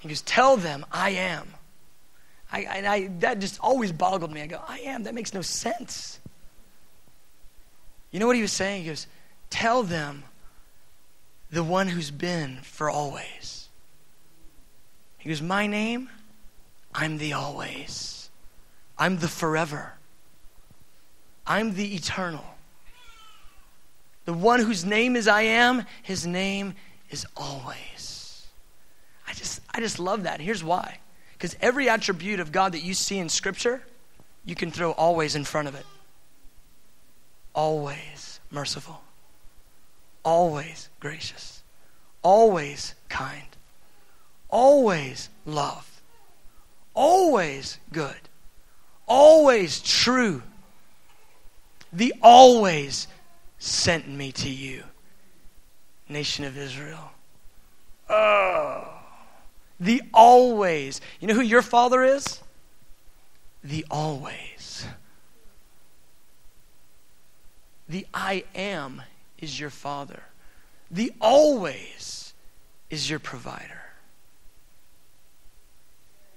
He 0.00 0.08
goes, 0.08 0.22
Tell 0.22 0.56
them 0.56 0.84
I 0.90 1.10
am. 1.10 1.48
I, 2.52 2.84
I, 2.86 3.10
that 3.20 3.40
just 3.40 3.58
always 3.60 3.92
boggled 3.92 4.32
me. 4.32 4.40
I 4.40 4.46
go, 4.46 4.60
I 4.66 4.78
am. 4.80 5.02
That 5.02 5.14
makes 5.14 5.34
no 5.34 5.42
sense. 5.42 6.20
You 8.16 8.20
know 8.20 8.28
what 8.28 8.36
he 8.36 8.40
was 8.40 8.52
saying? 8.52 8.80
He 8.80 8.88
goes, 8.88 9.06
Tell 9.50 9.82
them 9.82 10.24
the 11.50 11.62
one 11.62 11.86
who's 11.86 12.10
been 12.10 12.60
for 12.62 12.88
always. 12.88 13.68
He 15.18 15.28
goes, 15.28 15.42
My 15.42 15.66
name, 15.66 16.08
I'm 16.94 17.18
the 17.18 17.34
always. 17.34 18.30
I'm 18.96 19.18
the 19.18 19.28
forever. 19.28 19.92
I'm 21.46 21.74
the 21.74 21.94
eternal. 21.94 22.46
The 24.24 24.32
one 24.32 24.60
whose 24.60 24.82
name 24.82 25.14
is 25.14 25.28
I 25.28 25.42
am, 25.42 25.84
his 26.02 26.26
name 26.26 26.72
is 27.10 27.26
always. 27.36 28.46
I 29.28 29.34
just 29.34 29.60
I 29.74 29.80
just 29.80 29.98
love 29.98 30.22
that. 30.22 30.40
Here's 30.40 30.64
why. 30.64 31.00
Because 31.34 31.54
every 31.60 31.90
attribute 31.90 32.40
of 32.40 32.50
God 32.50 32.72
that 32.72 32.82
you 32.82 32.94
see 32.94 33.18
in 33.18 33.28
Scripture, 33.28 33.82
you 34.46 34.54
can 34.54 34.70
throw 34.70 34.92
always 34.92 35.36
in 35.36 35.44
front 35.44 35.68
of 35.68 35.74
it 35.74 35.84
always 37.56 38.38
merciful, 38.50 39.00
always 40.22 40.90
gracious, 41.00 41.64
always 42.22 42.94
kind, 43.08 43.48
always 44.50 45.30
love, 45.46 46.02
always 46.94 47.78
good, 47.92 48.28
always 49.06 49.80
true. 49.80 50.42
The 51.92 52.12
always 52.22 53.08
sent 53.58 54.06
me 54.06 54.30
to 54.32 54.50
you, 54.50 54.84
nation 56.08 56.44
of 56.44 56.58
Israel. 56.58 57.10
Oh, 58.10 58.86
the 59.80 60.02
always. 60.12 61.00
You 61.20 61.28
know 61.28 61.34
who 61.34 61.40
your 61.40 61.62
father 61.62 62.04
is? 62.04 62.40
The 63.64 63.84
always. 63.90 64.86
The 67.88 68.06
I 68.12 68.44
am 68.54 69.02
is 69.38 69.58
your 69.58 69.70
Father. 69.70 70.22
The 70.90 71.12
always 71.20 72.34
is 72.90 73.08
your 73.08 73.18
provider. 73.18 73.82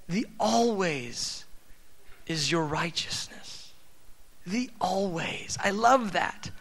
The 0.08 0.26
always 0.40 1.46
is 2.28 2.52
your 2.52 2.66
righteousness. 2.66 3.74
The 4.46 4.70
always. 4.82 5.58
I 5.64 5.72
love 5.72 6.14
that. 6.14 6.52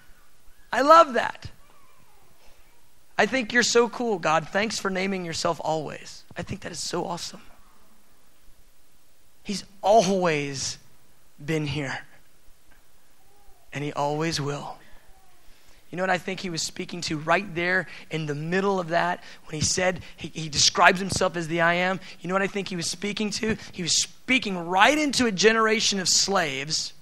I 0.73 0.83
love 0.83 1.15
that. 1.15 1.51
I 3.17 3.27
think 3.27 3.53
you're 3.53 3.63
so 3.63 3.89
cool, 3.89 4.19
God. 4.19 4.49
Thanks 4.49 4.79
for 4.79 4.91
naming 4.91 5.25
yourself 5.25 5.61
always. 5.65 6.25
I 6.37 6.43
think 6.43 6.61
that 6.61 6.73
is 6.73 6.79
so 6.79 7.05
awesome. 7.05 7.43
He's 9.43 9.65
always 9.83 10.79
been 11.45 11.67
here 11.67 12.01
and 13.73 13.83
he 13.83 13.93
always 13.93 14.41
will. 14.41 14.78
You 15.91 15.97
know 15.97 16.03
what 16.03 16.11
I 16.11 16.19
think 16.19 16.41
he 16.41 16.51
was 16.51 16.63
speaking 16.63 17.01
to 17.03 17.17
right 17.17 17.55
there 17.55 17.87
in 18.11 18.27
the 18.27 18.35
middle 18.35 18.79
of 18.79 18.89
that 18.89 19.23
when 19.47 19.59
he 19.59 19.65
said 19.65 20.01
he, 20.17 20.29
he, 20.29 20.49
describes 20.51 21.01
himself 21.01 21.35
as 21.35 21.49
the 21.49 21.63
I 21.63 21.75
am? 21.75 21.99
You 22.21 22.29
know 22.29 22.35
what 22.35 22.43
I 22.43 22.47
think 22.47 22.69
he 22.69 22.77
was 22.77 22.87
speaking 22.87 23.31
to? 23.31 23.57
He 23.73 23.83
was 23.83 23.97
speaking 23.97 24.69
right 24.69 24.99
into 24.99 25.25
a 25.25 25.33
generation 25.33 25.99
of 25.99 26.09
slaves, 26.09 26.93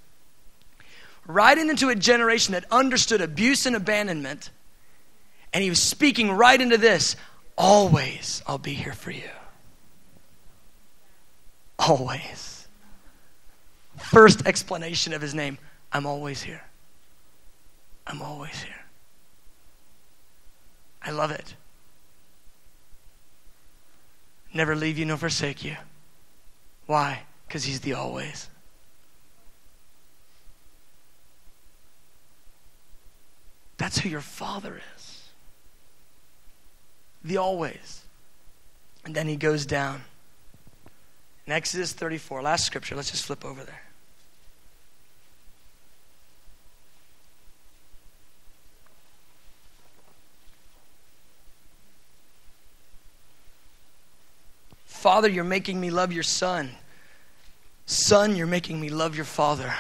right 1.26 1.59
into 1.59 1.89
a 1.89 1.97
generation 1.97 2.53
that 2.53 2.64
understood 2.70 3.20
abuse 3.20 3.66
and 3.66 3.74
abandonment. 3.74 4.51
And 5.53 5.64
he 5.64 5.70
was 5.70 5.82
speaking 5.82 6.30
right 6.30 6.61
into 6.61 6.78
this 6.78 7.16
always, 7.59 8.43
I'll 8.47 8.59
be 8.59 8.74
here 8.74 8.93
for 8.93 9.11
you. 9.11 9.30
Always. 11.78 12.68
First 13.97 14.47
explanation 14.47 15.12
of 15.12 15.20
his 15.20 15.34
name 15.34 15.59
I'm 15.93 16.07
always 16.07 16.43
here. 16.43 16.65
I'm 18.07 18.22
always 18.22 18.62
here. 18.62 18.84
I 21.02 21.11
love 21.11 21.30
it. 21.30 21.54
Never 24.52 24.74
leave 24.74 24.98
you 24.98 25.04
nor 25.04 25.16
forsake 25.16 25.64
you. 25.64 25.76
Why? 26.86 27.22
Because 27.46 27.64
He's 27.64 27.80
the 27.80 27.94
always. 27.94 28.48
That's 33.76 33.98
who 33.98 34.09
your 34.09 34.20
Father 34.20 34.80
is. 34.96 35.28
The 37.22 37.36
always. 37.36 38.02
And 39.04 39.14
then 39.14 39.28
He 39.28 39.36
goes 39.36 39.66
down. 39.66 40.02
In 41.46 41.52
Exodus 41.52 41.92
34, 41.92 42.42
last 42.42 42.66
scripture, 42.66 42.96
let's 42.96 43.11
just 43.11 43.26
flip 43.26 43.44
over 43.44 43.62
there. 43.62 43.86
Father, 54.97 55.28
you're 55.28 55.44
making 55.44 55.78
me 55.78 55.90
love 55.90 56.11
your 56.11 56.22
son. 56.22 56.70
Son, 57.84 58.34
you're 58.34 58.47
making 58.47 58.80
me 58.80 58.88
love 58.88 59.14
your 59.14 59.26
father. 59.26 59.72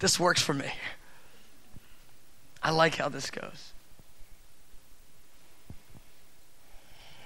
This 0.00 0.18
works 0.18 0.42
for 0.42 0.52
me. 0.52 0.66
I 2.60 2.72
like 2.72 2.96
how 2.96 3.08
this 3.08 3.30
goes. 3.30 3.72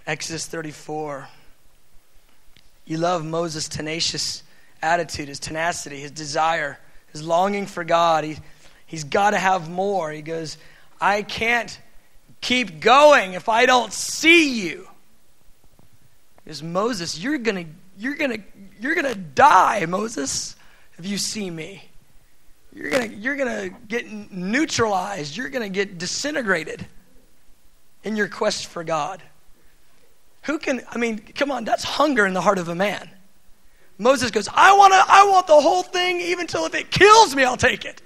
Exodus 0.07 0.47
34. 0.47 1.29
You 2.85 2.99
love 2.99 3.25
Moses' 3.25 3.67
tenacious 3.67 4.43
attitude, 4.83 5.29
his 5.29 5.41
tenacity, 5.41 6.01
his 6.01 6.11
desire, 6.11 6.79
his 7.13 7.23
longing 7.23 7.67
for 7.67 7.83
God. 7.83 8.25
He, 8.25 8.37
he's 8.85 9.05
got 9.05 9.31
to 9.31 9.39
have 9.39 9.71
more. 9.71 10.13
He 10.13 10.21
goes, 10.21 10.59
I 11.01 11.23
can't 11.23 11.77
keep 12.47 12.79
going 12.79 13.33
if 13.33 13.49
I 13.49 13.67
don't 13.67 13.93
see 13.93 14.61
you. 14.63 14.87
Is 16.47 16.63
Moses, 16.63 17.19
you're 17.19 17.39
gonna, 17.39 17.65
you're 17.99 18.15
gonna, 18.15 18.39
you're 18.81 18.95
gonna 18.95 19.17
die, 19.17 19.85
Moses, 19.87 20.55
if 20.97 21.05
you 21.05 21.19
see 21.19 21.51
me. 21.51 21.83
You're 22.73 22.91
gonna, 22.91 23.07
you're 23.07 23.35
gonna 23.35 23.71
get 23.89 24.09
neutralized. 24.31 25.37
You're 25.37 25.49
gonna 25.49 25.69
get 25.69 25.99
disintegrated 25.99 26.87
in 28.05 28.15
your 28.15 28.29
quest 28.29 28.67
for 28.67 28.85
God. 28.85 29.25
Who 30.43 30.61
can, 30.61 30.83
I 30.89 30.99
mean, 30.99 31.19
come 31.19 31.51
on, 31.51 31.65
that's 31.65 31.83
hunger 31.83 32.27
in 32.27 32.33
the 32.33 32.41
heart 32.41 32.59
of 32.59 32.69
a 32.69 32.77
man. 32.77 33.11
Moses 33.99 34.31
goes, 34.31 34.49
I 34.55 34.77
want 34.77 34.93
to, 34.93 35.03
I 35.09 35.25
want 35.29 35.49
the 35.49 35.61
whole 35.61 35.83
thing, 35.83 36.21
even 36.21 36.47
till 36.47 36.65
if 36.67 36.77
it 36.77 36.93
kills 36.93 37.35
me, 37.35 37.43
I'll 37.43 37.57
take 37.57 37.85
it. 37.85 38.03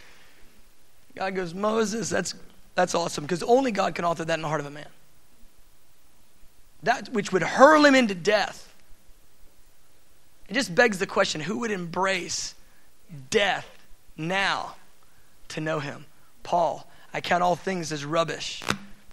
God 1.15 1.35
goes, 1.35 1.53
Moses, 1.53 2.09
that's 2.09 2.35
that's 2.75 2.95
awesome 2.95 3.25
because 3.25 3.43
only 3.43 3.73
God 3.73 3.95
can 3.95 4.05
author 4.05 4.25
that 4.25 4.35
in 4.35 4.43
the 4.43 4.49
heart 4.49 4.61
of 4.61 4.67
a 4.67 4.71
man. 4.71 4.87
That 6.83 7.11
which 7.11 7.33
would 7.33 7.43
hurl 7.43 7.85
him 7.85 7.95
into 7.95 8.15
death. 8.15 8.73
It 10.49 10.55
just 10.55 10.75
begs 10.75 10.99
the 10.99 11.07
question 11.07 11.41
who 11.41 11.59
would 11.59 11.71
embrace 11.71 12.55
death 13.31 13.69
now 14.17 14.75
to 15.49 15.61
know 15.61 15.79
him? 15.79 16.07
Paul. 16.43 16.87
I 17.13 17.21
count 17.21 17.43
all 17.43 17.57
things 17.57 17.91
as 17.91 18.05
rubbish, 18.05 18.63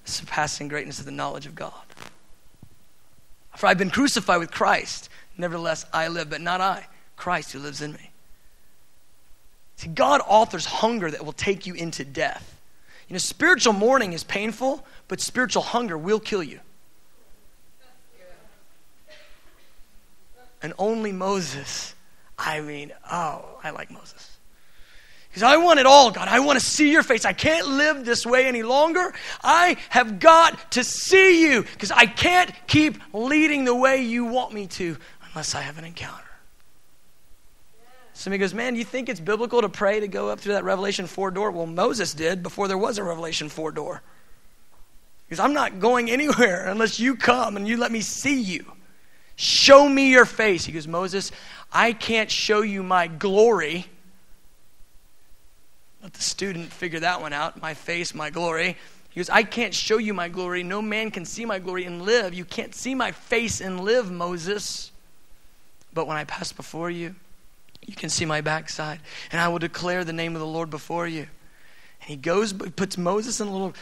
surpassing 0.06 0.68
greatness 0.68 1.00
of 1.00 1.06
the 1.06 1.12
knowledge 1.12 1.48
of 1.48 1.56
God. 1.56 1.74
For 3.56 3.66
I've 3.66 3.80
been 3.80 3.90
crucified 3.90 4.40
with 4.40 4.52
Christ. 4.52 5.10
Nevertheless, 5.36 5.86
I 5.92 6.08
live, 6.08 6.30
but 6.30 6.42
not 6.42 6.62
I, 6.62 6.86
Christ 7.16 7.54
who 7.54 7.60
lives 7.60 7.82
in 7.82 7.94
me. 7.94 8.12
See, 9.78 9.88
God 9.88 10.22
authors 10.28 10.66
hunger 10.66 11.10
that 11.10 11.26
will 11.26 11.34
take 11.34 11.66
you 11.66 11.74
into 11.74 12.06
death. 12.06 12.57
You 13.08 13.14
know, 13.14 13.20
spiritual 13.20 13.74
mourning 13.74 14.14
is 14.14 14.24
painful, 14.24 14.86
but 15.08 15.22
spiritual 15.22 15.62
hunger 15.62 15.98
will 15.98 16.20
kill 16.20 16.44
you. 16.44 16.60
And 20.62 20.74
only 20.78 21.12
Moses, 21.12 21.94
I 22.38 22.62
mean, 22.62 22.92
oh, 23.10 23.60
I 23.64 23.70
like 23.70 23.92
Moses. 23.92 24.38
Because 25.30 25.44
I 25.44 25.58
want 25.58 25.80
it 25.80 25.86
all, 25.86 26.10
God. 26.10 26.28
I 26.28 26.40
want 26.40 26.60
to 26.60 26.66
see 26.66 26.92
your 26.92 27.04
face. 27.04 27.24
I 27.24 27.34
can't 27.34 27.68
live 27.68 28.06
this 28.06 28.26
way 28.26 28.48
any 28.48 28.64
longer. 28.64 29.14
I 29.44 29.78
have 29.90 30.20
got 30.20 30.72
to 30.72 30.84
see 30.84 31.48
you 31.48 31.62
because 31.62 31.92
I 31.92 32.08
can't 32.08 32.52
keep 32.66 32.98
leading 33.14 33.64
the 33.64 33.76
way 33.76 34.02
you 34.02 34.26
want 34.26 34.52
me 34.52 34.66
to 34.68 34.98
unless 35.30 35.54
I 35.54 35.62
have 35.62 35.78
an 35.78 35.86
encounter. 35.86 36.27
Somebody 38.18 38.40
goes, 38.40 38.54
Man, 38.54 38.74
do 38.74 38.80
you 38.80 38.86
think 38.86 39.10
it's 39.10 39.20
biblical 39.20 39.62
to 39.62 39.70
pray 39.70 40.00
to 40.00 40.08
go 40.08 40.30
up 40.30 40.40
through 40.40 40.54
that 40.54 40.64
Revelation 40.64 41.08
4 41.08 41.32
door? 41.32 41.52
Well, 41.52 41.68
Moses 41.68 42.14
did 42.14 42.44
before 42.44 42.68
there 42.68 42.78
was 42.78 42.98
a 42.98 43.04
Revelation 43.04 43.50
4 43.50 43.72
door. 43.72 44.02
Because 45.28 45.40
I'm 45.40 45.54
not 45.54 45.80
going 45.80 46.10
anywhere 46.10 46.68
unless 46.70 47.00
you 47.00 47.16
come 47.16 47.58
and 47.58 47.68
you 47.68 47.78
let 47.78 47.92
me 47.92 48.02
see 48.02 48.42
you. 48.42 48.66
Show 49.36 49.88
me 49.88 50.10
your 50.10 50.26
face. 50.26 50.66
He 50.66 50.72
goes, 50.72 50.88
Moses, 50.88 51.32
I 51.72 51.94
can't 51.94 52.32
show 52.32 52.62
you 52.62 52.82
my 52.82 53.08
glory 53.08 53.86
let 56.08 56.14
the 56.14 56.22
student 56.22 56.72
figure 56.72 57.02
that 57.02 57.20
one 57.20 57.34
out. 57.34 57.62
My 57.62 57.74
face, 57.74 58.16
my 58.16 58.30
glory. 58.30 58.78
He 59.10 59.20
goes, 59.20 59.30
I 59.30 59.44
can't 59.44 59.74
show 59.74 59.98
you 59.98 60.14
my 60.14 60.30
glory. 60.30 60.64
No 60.64 60.82
man 60.82 61.12
can 61.12 61.26
see 61.26 61.44
my 61.44 61.60
glory 61.60 61.84
and 61.84 62.02
live. 62.02 62.34
You 62.34 62.46
can't 62.46 62.74
see 62.74 62.96
my 62.96 63.12
face 63.12 63.60
and 63.60 63.82
live, 63.82 64.10
Moses. 64.10 64.94
But 65.94 66.08
when 66.08 66.16
I 66.16 66.24
pass 66.24 66.54
before 66.54 66.90
you, 66.90 67.16
you 67.88 67.96
can 67.96 68.10
see 68.10 68.26
my 68.26 68.42
backside. 68.42 69.00
And 69.32 69.42
I 69.42 69.48
will 69.48 69.60
declare 69.60 70.04
the 70.04 70.14
name 70.14 70.36
of 70.36 70.40
the 70.40 70.48
Lord 70.48 70.70
before 70.70 71.08
you. 71.08 71.22
And 72.02 72.10
he 72.10 72.16
goes, 72.16 72.54
puts 72.54 72.98
Moses 72.98 73.42
in 73.42 73.48
a 73.48 73.52
little 73.52 73.74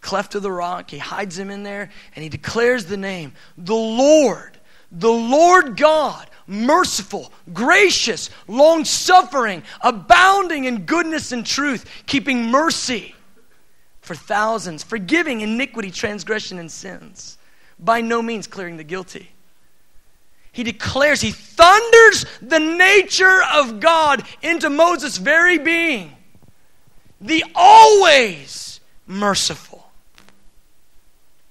cleft 0.00 0.34
of 0.34 0.42
the 0.42 0.50
rock. 0.50 0.90
He 0.90 0.98
hides 0.98 1.38
him 1.38 1.50
in 1.50 1.62
there. 1.62 1.90
And 2.14 2.22
he 2.22 2.30
declares 2.30 2.86
the 2.86 2.96
name, 2.96 3.34
the 3.58 3.74
Lord, 3.74 4.58
the 4.90 5.12
Lord 5.12 5.76
God 5.76 6.30
merciful, 6.50 7.32
gracious, 7.52 8.28
long 8.48 8.84
suffering, 8.84 9.62
abounding 9.80 10.64
in 10.64 10.84
goodness 10.84 11.32
and 11.32 11.46
truth, 11.46 11.88
keeping 12.06 12.50
mercy 12.50 13.14
for 14.00 14.16
thousands, 14.16 14.82
forgiving 14.82 15.40
iniquity, 15.42 15.90
transgression, 15.90 16.58
and 16.58 16.70
sins, 16.70 17.38
by 17.78 18.00
no 18.00 18.20
means 18.20 18.48
clearing 18.48 18.76
the 18.76 18.84
guilty. 18.84 19.30
He 20.52 20.62
declares, 20.64 21.20
he 21.20 21.30
thunders 21.30 22.26
the 22.42 22.58
nature 22.58 23.40
of 23.52 23.80
God 23.80 24.24
into 24.42 24.68
Moses' 24.68 25.16
very 25.16 25.58
being. 25.58 26.16
The 27.20 27.44
always 27.54 28.80
merciful, 29.06 29.90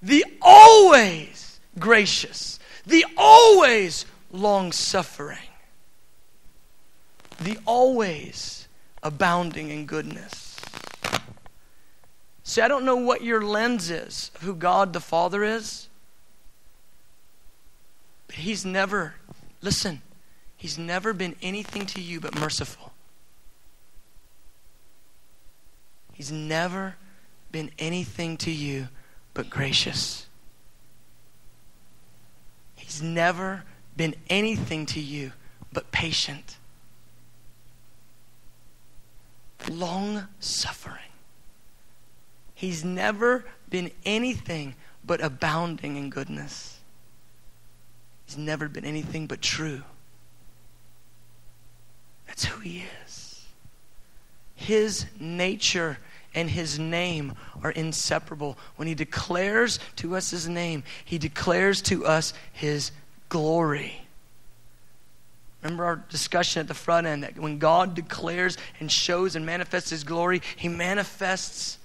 the 0.02 0.24
always 0.42 1.60
gracious, 1.78 2.58
the 2.86 3.06
always 3.16 4.04
long 4.32 4.72
suffering, 4.72 5.38
the 7.40 7.58
always 7.64 8.68
abounding 9.02 9.70
in 9.70 9.86
goodness. 9.86 10.56
See, 12.42 12.60
I 12.60 12.68
don't 12.68 12.84
know 12.84 12.96
what 12.96 13.22
your 13.22 13.42
lens 13.42 13.90
is 13.90 14.32
of 14.34 14.42
who 14.42 14.54
God 14.56 14.92
the 14.92 15.00
Father 15.00 15.44
is, 15.44 15.88
but 18.30 18.38
He's 18.38 18.64
never, 18.64 19.14
listen, 19.60 20.02
He's 20.56 20.78
never 20.78 21.12
been 21.12 21.34
anything 21.42 21.84
to 21.86 22.00
you 22.00 22.20
but 22.20 22.38
merciful. 22.38 22.92
He's 26.12 26.30
never 26.30 26.94
been 27.50 27.72
anything 27.76 28.36
to 28.36 28.52
you 28.52 28.86
but 29.34 29.50
gracious. 29.50 30.28
He's 32.76 33.02
never 33.02 33.64
been 33.96 34.14
anything 34.28 34.86
to 34.86 35.00
you 35.00 35.32
but 35.72 35.90
patient, 35.90 36.56
long 39.68 40.28
suffering. 40.38 41.10
He's 42.54 42.84
never 42.84 43.44
been 43.68 43.90
anything 44.04 44.76
but 45.04 45.20
abounding 45.20 45.96
in 45.96 46.10
goodness. 46.10 46.79
He's 48.30 48.38
never 48.38 48.68
been 48.68 48.84
anything 48.84 49.26
but 49.26 49.42
true. 49.42 49.82
That's 52.28 52.44
who 52.44 52.60
he 52.60 52.84
is. 53.04 53.44
His 54.54 55.06
nature 55.18 55.98
and 56.32 56.48
his 56.48 56.78
name 56.78 57.32
are 57.64 57.72
inseparable. 57.72 58.56
When 58.76 58.86
he 58.86 58.94
declares 58.94 59.80
to 59.96 60.14
us 60.14 60.30
his 60.30 60.48
name, 60.48 60.84
he 61.04 61.18
declares 61.18 61.82
to 61.82 62.06
us 62.06 62.32
his 62.52 62.92
glory. 63.30 64.02
Remember 65.60 65.84
our 65.84 65.96
discussion 65.96 66.60
at 66.60 66.68
the 66.68 66.74
front 66.74 67.08
end 67.08 67.24
that 67.24 67.36
when 67.36 67.58
God 67.58 67.96
declares 67.96 68.56
and 68.78 68.92
shows 68.92 69.34
and 69.34 69.44
manifests 69.44 69.90
His 69.90 70.04
glory, 70.04 70.40
He 70.54 70.68
manifests 70.68 71.78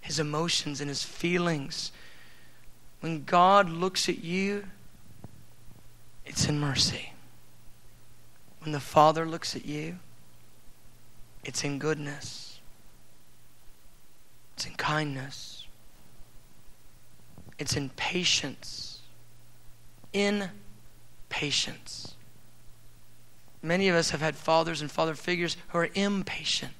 His 0.00 0.20
emotions 0.20 0.80
and 0.80 0.88
His 0.88 1.02
feelings. 1.02 1.92
When 3.00 3.24
God 3.24 3.68
looks 3.68 4.08
at 4.08 4.22
you, 4.22 4.64
it's 6.30 6.48
in 6.48 6.60
mercy. 6.60 7.12
When 8.60 8.70
the 8.70 8.78
Father 8.78 9.26
looks 9.26 9.56
at 9.56 9.66
you, 9.66 9.98
it's 11.44 11.64
in 11.64 11.80
goodness, 11.80 12.60
it's 14.54 14.66
in 14.66 14.74
kindness, 14.74 15.66
it's 17.58 17.76
in 17.76 17.88
patience 17.90 19.00
in 20.12 20.50
patience. 21.28 22.14
Many 23.62 23.88
of 23.88 23.96
us 23.96 24.10
have 24.10 24.20
had 24.20 24.36
fathers 24.36 24.80
and 24.80 24.90
father 24.90 25.14
figures 25.14 25.56
who 25.68 25.78
are 25.78 25.88
impatient, 25.94 26.72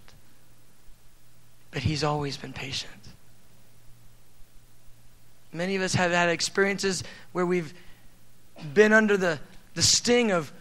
but 1.73 1.83
He's 1.83 2.05
always 2.05 2.37
been 2.37 2.53
patient. 2.53 2.93
Many 5.53 5.75
of 5.75 5.83
us 5.83 5.95
have 5.95 6.13
had 6.13 6.29
experiences 6.29 7.03
where 7.33 7.45
we've 7.45 7.75
been 8.75 8.93
under 8.93 9.17
the, 9.17 9.39
the 9.75 9.83
sting 9.83 10.31
of 10.31 10.53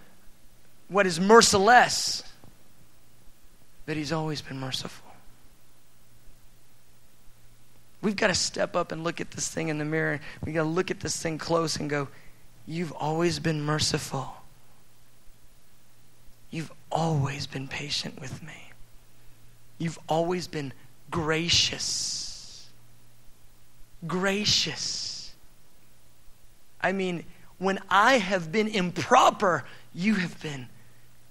what 0.87 1.05
is 1.05 1.19
merciless, 1.19 2.23
but 3.85 3.97
He's 3.97 4.11
always 4.11 4.41
been 4.41 4.59
merciful. 4.59 5.07
We've 8.01 8.15
got 8.15 8.27
to 8.27 8.35
step 8.35 8.75
up 8.75 8.91
and 8.91 9.03
look 9.03 9.19
at 9.19 9.31
this 9.31 9.49
thing 9.49 9.67
in 9.67 9.77
the 9.77 9.85
mirror. 9.85 10.19
We've 10.43 10.55
got 10.55 10.63
to 10.63 10.69
look 10.69 10.89
at 10.89 11.01
this 11.01 11.21
thing 11.21 11.37
close 11.37 11.77
and 11.77 11.89
go, 11.89 12.07
You've 12.65 12.91
always 12.93 13.39
been 13.39 13.63
merciful. 13.63 14.31
You've 16.51 16.71
always 16.91 17.47
been 17.47 17.67
patient 17.67 18.21
with 18.21 18.43
me. 18.43 18.71
You've 19.79 19.97
always 20.07 20.47
been 20.47 20.73
gracious. 21.09 22.67
Gracious. 24.05 25.33
I 26.81 26.91
mean, 26.91 27.23
when 27.59 27.79
I 27.89 28.17
have 28.17 28.51
been 28.51 28.67
improper, 28.67 29.63
you 29.93 30.15
have 30.15 30.41
been 30.41 30.67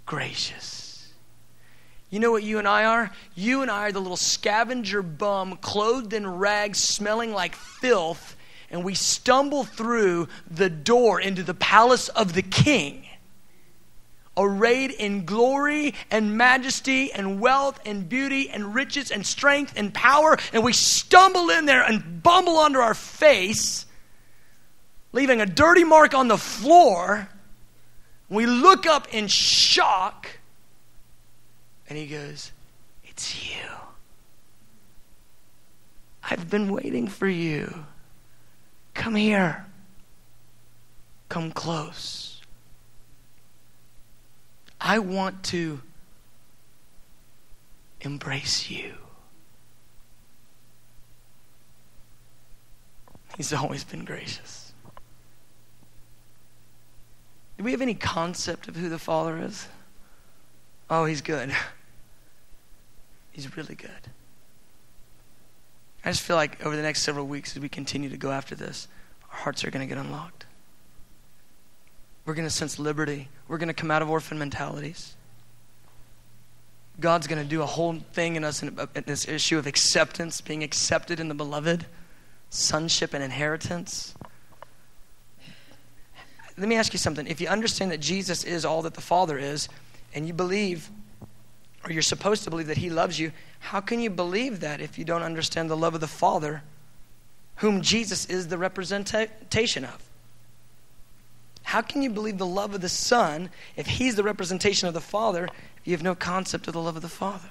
gracious. 0.07 1.13
You 2.11 2.21
know 2.21 2.31
what 2.31 2.43
you 2.43 2.59
and 2.59 2.69
I 2.69 2.85
are? 2.85 3.11
You 3.35 3.63
and 3.63 3.71
I 3.71 3.89
are 3.89 3.93
the 3.93 4.01
little 4.01 4.17
scavenger 4.17 5.03
bum, 5.03 5.59
clothed 5.59 6.13
in 6.13 6.27
rags, 6.27 6.79
smelling 6.79 7.33
like 7.33 7.55
filth 7.55 8.37
and 8.71 8.85
we 8.85 8.95
stumble 8.95 9.65
through 9.65 10.29
the 10.51 10.71
door 10.71 11.21
into 11.21 11.43
the 11.43 11.55
palace 11.55 12.09
of 12.11 12.35
the 12.35 12.43
king, 12.43 13.07
arrayed 14.37 14.91
in 14.91 15.25
glory 15.25 15.95
and 16.11 16.37
majesty 16.37 17.13
and 17.13 17.41
wealth 17.41 17.81
and 17.87 18.09
beauty 18.09 18.51
and 18.51 18.75
riches 18.75 19.11
and 19.11 19.27
strength 19.27 19.73
and 19.77 19.93
power, 19.93 20.37
and 20.53 20.63
we 20.63 20.73
stumble 20.73 21.51
in 21.51 21.67
there 21.67 21.83
and 21.83 22.23
bumble 22.23 22.59
under 22.59 22.83
our 22.83 22.95
face, 22.95 23.87
leaving 25.13 25.41
a 25.41 25.47
dirty 25.47 25.85
mark 25.85 26.15
on 26.15 26.29
the 26.29 26.39
floor. 26.39 27.29
We 28.29 28.47
look 28.47 28.87
up 28.87 29.13
in 29.13 29.27
shock, 29.27 30.29
and 31.89 31.97
he 31.97 32.07
goes, 32.07 32.53
It's 33.05 33.51
you. 33.51 33.65
I've 36.31 36.51
been 36.51 36.71
waiting 36.71 37.09
for 37.09 37.27
you. 37.27 37.87
Come 38.93 39.15
here. 39.15 39.65
Come 41.29 41.53
close. 41.53 42.41
I 44.81 44.99
want 44.99 45.43
to 45.45 45.81
embrace 48.01 48.71
you. 48.71 48.95
He's 53.37 53.53
always 53.53 53.85
been 53.85 54.05
gracious. 54.05 54.58
Do 57.59 57.65
we 57.65 57.73
have 57.73 57.83
any 57.83 57.95
concept 57.95 58.69
of 58.69 58.77
who 58.77 58.89
the 58.89 59.01
Father 59.01 59.37
is? 59.37 59.67
Oh, 60.89 61.05
He's 61.05 61.21
good. 61.21 61.53
He's 63.33 63.57
really 63.57 63.75
good. 63.75 63.91
I 66.05 66.11
just 66.11 66.23
feel 66.23 66.37
like 66.37 66.65
over 66.65 66.77
the 66.77 66.83
next 66.83 67.03
several 67.03 67.27
weeks, 67.27 67.57
as 67.57 67.61
we 67.61 67.69
continue 67.69 68.09
to 68.09 68.17
go 68.17 68.31
after 68.31 68.55
this, 68.55 68.87
our 69.31 69.39
hearts 69.39 69.65
are 69.65 69.71
going 69.71 69.87
to 69.87 69.93
get 69.93 70.03
unlocked. 70.03 70.47
We're 72.25 72.35
going 72.35 72.47
to 72.47 72.55
sense 72.55 72.79
liberty. 72.79 73.29
We're 73.49 73.59
going 73.59 73.69
to 73.69 73.75
come 73.75 73.91
out 73.91 74.03
of 74.03 74.09
orphan 74.09 74.39
mentalities. 74.39 75.17
God's 77.01 77.27
going 77.27 77.43
to 77.43 77.49
do 77.49 77.63
a 77.63 77.67
whole 77.67 77.99
thing 78.13 78.37
in 78.37 78.45
us 78.45 78.63
in, 78.63 78.79
in 78.95 79.05
this 79.07 79.27
issue 79.27 79.59
of 79.59 79.67
acceptance, 79.67 80.41
being 80.41 80.63
accepted 80.63 81.21
in 81.21 81.29
the 81.29 81.35
beloved, 81.35 81.87
sonship 82.51 83.15
and 83.15 83.23
inheritance. 83.23 84.15
Let 86.59 86.69
me 86.69 86.77
ask 86.77 86.93
you 86.93 86.99
something. 86.99 87.27
If 87.27 87.41
you 87.41 87.49
understand 87.49 87.93
that 87.93 88.01
Jesus 88.01 88.43
is 88.43 88.65
all 88.65 88.83
that 88.83 88.95
the 88.95 89.01
Father 89.01 89.39
is, 89.39 89.69
and 90.13 90.27
you 90.27 90.33
believe, 90.33 90.91
or 91.85 91.93
you're 91.93 92.03
supposed 92.03 92.45
to 92.45 92.51
believe 92.51 92.67
that 92.67 92.79
He 92.79 92.91
loves 92.91 93.19
you, 93.19 93.33
how 93.61 93.81
can 93.81 94.01
you 94.01 94.11
believe 94.11 94.61
that 94.61 94.81
if 94.81 94.99
you 94.99 95.05
don't 95.05 95.23
understand 95.23 95.71
the 95.71 95.77
love 95.77 95.95
of 95.95 96.01
the 96.01 96.09
Father, 96.09 96.63
whom 97.57 97.83
Jesus 97.83 98.27
is 98.27 98.49
the 98.49 98.59
representation 98.59 99.85
of? 99.85 100.03
How 101.63 101.83
can 101.83 102.03
you 102.03 102.11
believe 102.11 102.39
the 102.39 102.47
love 102.47 102.75
of 102.75 102.81
the 102.81 102.89
Son 102.89 103.51
if 103.77 103.87
He's 103.87 104.17
the 104.17 104.23
representation 104.23 104.89
of 104.89 104.95
the 104.95 105.01
Father 105.01 105.45
if 105.45 105.87
you 105.87 105.93
have 105.93 106.03
no 106.03 106.15
concept 106.15 106.67
of 106.67 106.73
the 106.73 106.81
love 106.81 106.97
of 106.97 107.03
the 107.03 107.09
Father. 107.09 107.51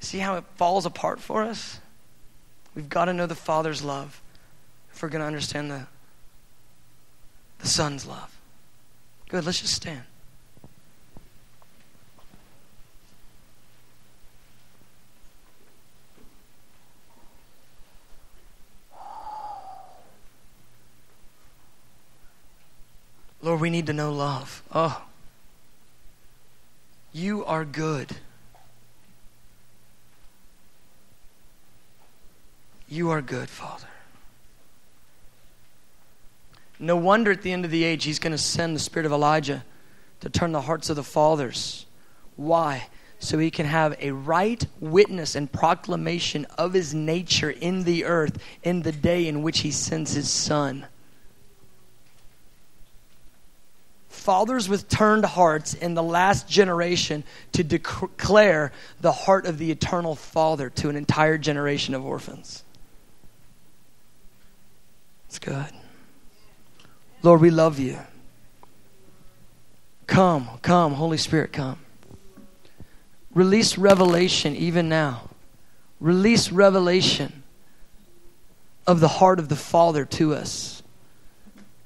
See 0.00 0.18
how 0.18 0.36
it 0.36 0.44
falls 0.56 0.84
apart 0.84 1.20
for 1.20 1.42
us? 1.42 1.80
We've 2.74 2.88
got 2.88 3.04
to 3.04 3.12
know 3.12 3.26
the 3.26 3.34
Father's 3.34 3.82
love 3.82 4.20
if 4.92 5.02
we're 5.02 5.10
going 5.10 5.20
to 5.20 5.26
understand 5.26 5.70
the, 5.70 5.86
the 7.62 7.68
Son's 7.68 8.04
love. 8.04 8.36
Good, 9.28 9.46
let's 9.46 9.60
just 9.60 9.74
stand. 9.74 10.02
Lord, 23.40 23.60
we 23.60 23.70
need 23.70 23.86
to 23.86 23.92
know 23.92 24.12
love. 24.12 24.62
Oh. 24.72 25.02
You 27.12 27.44
are 27.44 27.64
good. 27.64 28.16
You 32.88 33.10
are 33.10 33.22
good, 33.22 33.48
Father. 33.48 33.91
No 36.82 36.96
wonder 36.96 37.30
at 37.30 37.42
the 37.42 37.52
end 37.52 37.64
of 37.64 37.70
the 37.70 37.84
age, 37.84 38.04
He's 38.04 38.18
going 38.18 38.32
to 38.32 38.38
send 38.38 38.74
the 38.74 38.80
spirit 38.80 39.06
of 39.06 39.12
Elijah 39.12 39.64
to 40.20 40.28
turn 40.28 40.50
the 40.50 40.62
hearts 40.62 40.90
of 40.90 40.96
the 40.96 41.04
fathers. 41.04 41.86
Why? 42.34 42.88
So 43.20 43.38
He 43.38 43.52
can 43.52 43.66
have 43.66 43.96
a 44.00 44.10
right 44.10 44.66
witness 44.80 45.36
and 45.36 45.50
proclamation 45.50 46.44
of 46.58 46.72
His 46.72 46.92
nature 46.92 47.50
in 47.50 47.84
the 47.84 48.04
earth 48.04 48.42
in 48.64 48.82
the 48.82 48.90
day 48.90 49.28
in 49.28 49.42
which 49.42 49.60
He 49.60 49.70
sends 49.70 50.14
His 50.14 50.28
Son. 50.28 50.86
fathers 54.08 54.68
with 54.68 54.88
turned 54.88 55.24
hearts 55.24 55.74
in 55.74 55.94
the 55.94 56.02
last 56.02 56.48
generation 56.48 57.24
to 57.50 57.64
declare 57.64 58.70
the 59.00 59.10
heart 59.10 59.46
of 59.46 59.58
the 59.58 59.72
eternal 59.72 60.14
Father 60.14 60.70
to 60.70 60.88
an 60.88 60.94
entire 60.94 61.36
generation 61.36 61.92
of 61.92 62.04
orphans. 62.04 62.62
It's 65.26 65.40
good. 65.40 65.72
Lord, 67.22 67.40
we 67.40 67.50
love 67.50 67.78
you. 67.78 67.98
Come, 70.06 70.48
come, 70.62 70.94
Holy 70.94 71.16
Spirit, 71.16 71.52
come. 71.52 71.78
Release 73.34 73.78
revelation 73.78 74.56
even 74.56 74.88
now. 74.88 75.30
Release 76.00 76.50
revelation 76.50 77.42
of 78.86 79.00
the 79.00 79.08
heart 79.08 79.38
of 79.38 79.48
the 79.48 79.56
Father 79.56 80.04
to 80.04 80.34
us. 80.34 80.82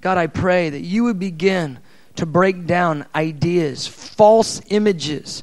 God, 0.01 0.19
I 0.19 0.27
pray 0.27 0.71
that 0.71 0.81
you 0.81 1.05
would 1.05 1.19
begin 1.19 1.79
to 2.17 2.27
break 2.27 2.67
down 2.67 3.07
ideas, 3.15 3.87
false 3.87 4.63
images, 4.69 5.43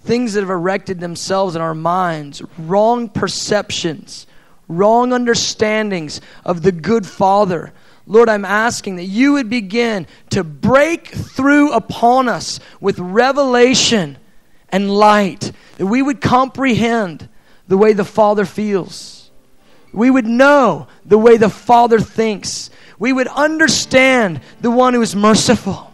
things 0.00 0.34
that 0.34 0.40
have 0.40 0.50
erected 0.50 1.00
themselves 1.00 1.56
in 1.56 1.62
our 1.62 1.74
minds, 1.74 2.42
wrong 2.58 3.08
perceptions, 3.08 4.26
wrong 4.68 5.12
understandings 5.12 6.20
of 6.44 6.62
the 6.62 6.72
good 6.72 7.06
Father. 7.06 7.72
Lord, 8.06 8.28
I'm 8.28 8.44
asking 8.44 8.96
that 8.96 9.04
you 9.04 9.34
would 9.34 9.48
begin 9.48 10.06
to 10.30 10.42
break 10.42 11.08
through 11.08 11.72
upon 11.72 12.28
us 12.28 12.58
with 12.80 12.98
revelation 12.98 14.18
and 14.70 14.90
light, 14.90 15.52
that 15.76 15.86
we 15.86 16.02
would 16.02 16.20
comprehend 16.20 17.28
the 17.68 17.78
way 17.78 17.92
the 17.92 18.04
Father 18.04 18.44
feels. 18.44 19.30
We 19.92 20.10
would 20.10 20.26
know 20.26 20.88
the 21.04 21.18
way 21.18 21.36
the 21.36 21.50
Father 21.50 22.00
thinks. 22.00 22.70
We 22.98 23.12
would 23.12 23.28
understand 23.28 24.40
the 24.60 24.70
one 24.70 24.94
who 24.94 25.02
is 25.02 25.14
merciful 25.14 25.92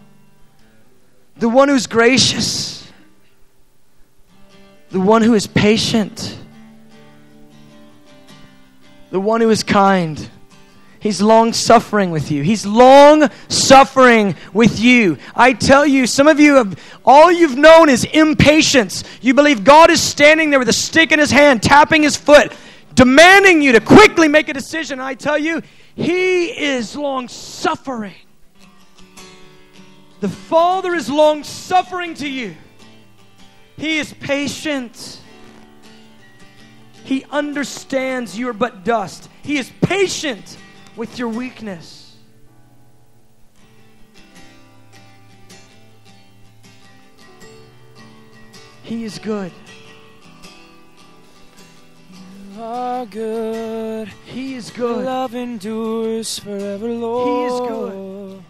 the 1.38 1.48
one 1.48 1.68
who's 1.68 1.86
gracious, 1.86 2.90
the 4.90 5.00
one 5.00 5.22
who 5.22 5.34
is 5.34 5.46
patient, 5.46 6.36
the 9.10 9.20
one 9.20 9.40
who 9.40 9.50
is 9.50 9.62
kind. 9.62 10.28
He's 11.08 11.22
long 11.22 11.54
suffering 11.54 12.10
with 12.10 12.30
you. 12.30 12.42
He's 12.42 12.66
long 12.66 13.30
suffering 13.48 14.36
with 14.52 14.78
you. 14.78 15.16
I 15.34 15.54
tell 15.54 15.86
you, 15.86 16.06
some 16.06 16.28
of 16.28 16.38
you 16.38 16.56
have, 16.56 16.78
all 17.02 17.32
you've 17.32 17.56
known 17.56 17.88
is 17.88 18.04
impatience. 18.04 19.04
You 19.22 19.32
believe 19.32 19.64
God 19.64 19.88
is 19.88 20.02
standing 20.02 20.50
there 20.50 20.58
with 20.58 20.68
a 20.68 20.74
stick 20.74 21.10
in 21.10 21.18
his 21.18 21.30
hand, 21.30 21.62
tapping 21.62 22.02
his 22.02 22.14
foot, 22.14 22.52
demanding 22.94 23.62
you 23.62 23.72
to 23.72 23.80
quickly 23.80 24.28
make 24.28 24.50
a 24.50 24.52
decision. 24.52 25.00
I 25.00 25.14
tell 25.14 25.38
you, 25.38 25.62
he 25.94 26.48
is 26.48 26.94
long 26.94 27.26
suffering. 27.28 28.12
The 30.20 30.28
Father 30.28 30.94
is 30.94 31.08
long 31.08 31.42
suffering 31.42 32.12
to 32.16 32.28
you, 32.28 32.54
He 33.78 33.96
is 33.96 34.12
patient. 34.12 35.22
He 37.04 37.24
understands 37.30 38.38
you're 38.38 38.52
but 38.52 38.84
dust. 38.84 39.30
He 39.42 39.56
is 39.56 39.72
patient 39.80 40.58
with 40.98 41.16
your 41.16 41.28
weakness. 41.28 42.16
He 48.82 49.04
is 49.04 49.20
good. 49.20 49.52
You 52.52 52.62
are 52.62 53.06
good. 53.06 54.08
He 54.24 54.54
is 54.56 54.70
good. 54.70 55.04
Love 55.04 55.36
endures 55.36 56.40
forever, 56.40 56.88
Lord. 56.88 57.28
He 57.28 57.44
is 57.44 57.60
good. 57.70 58.44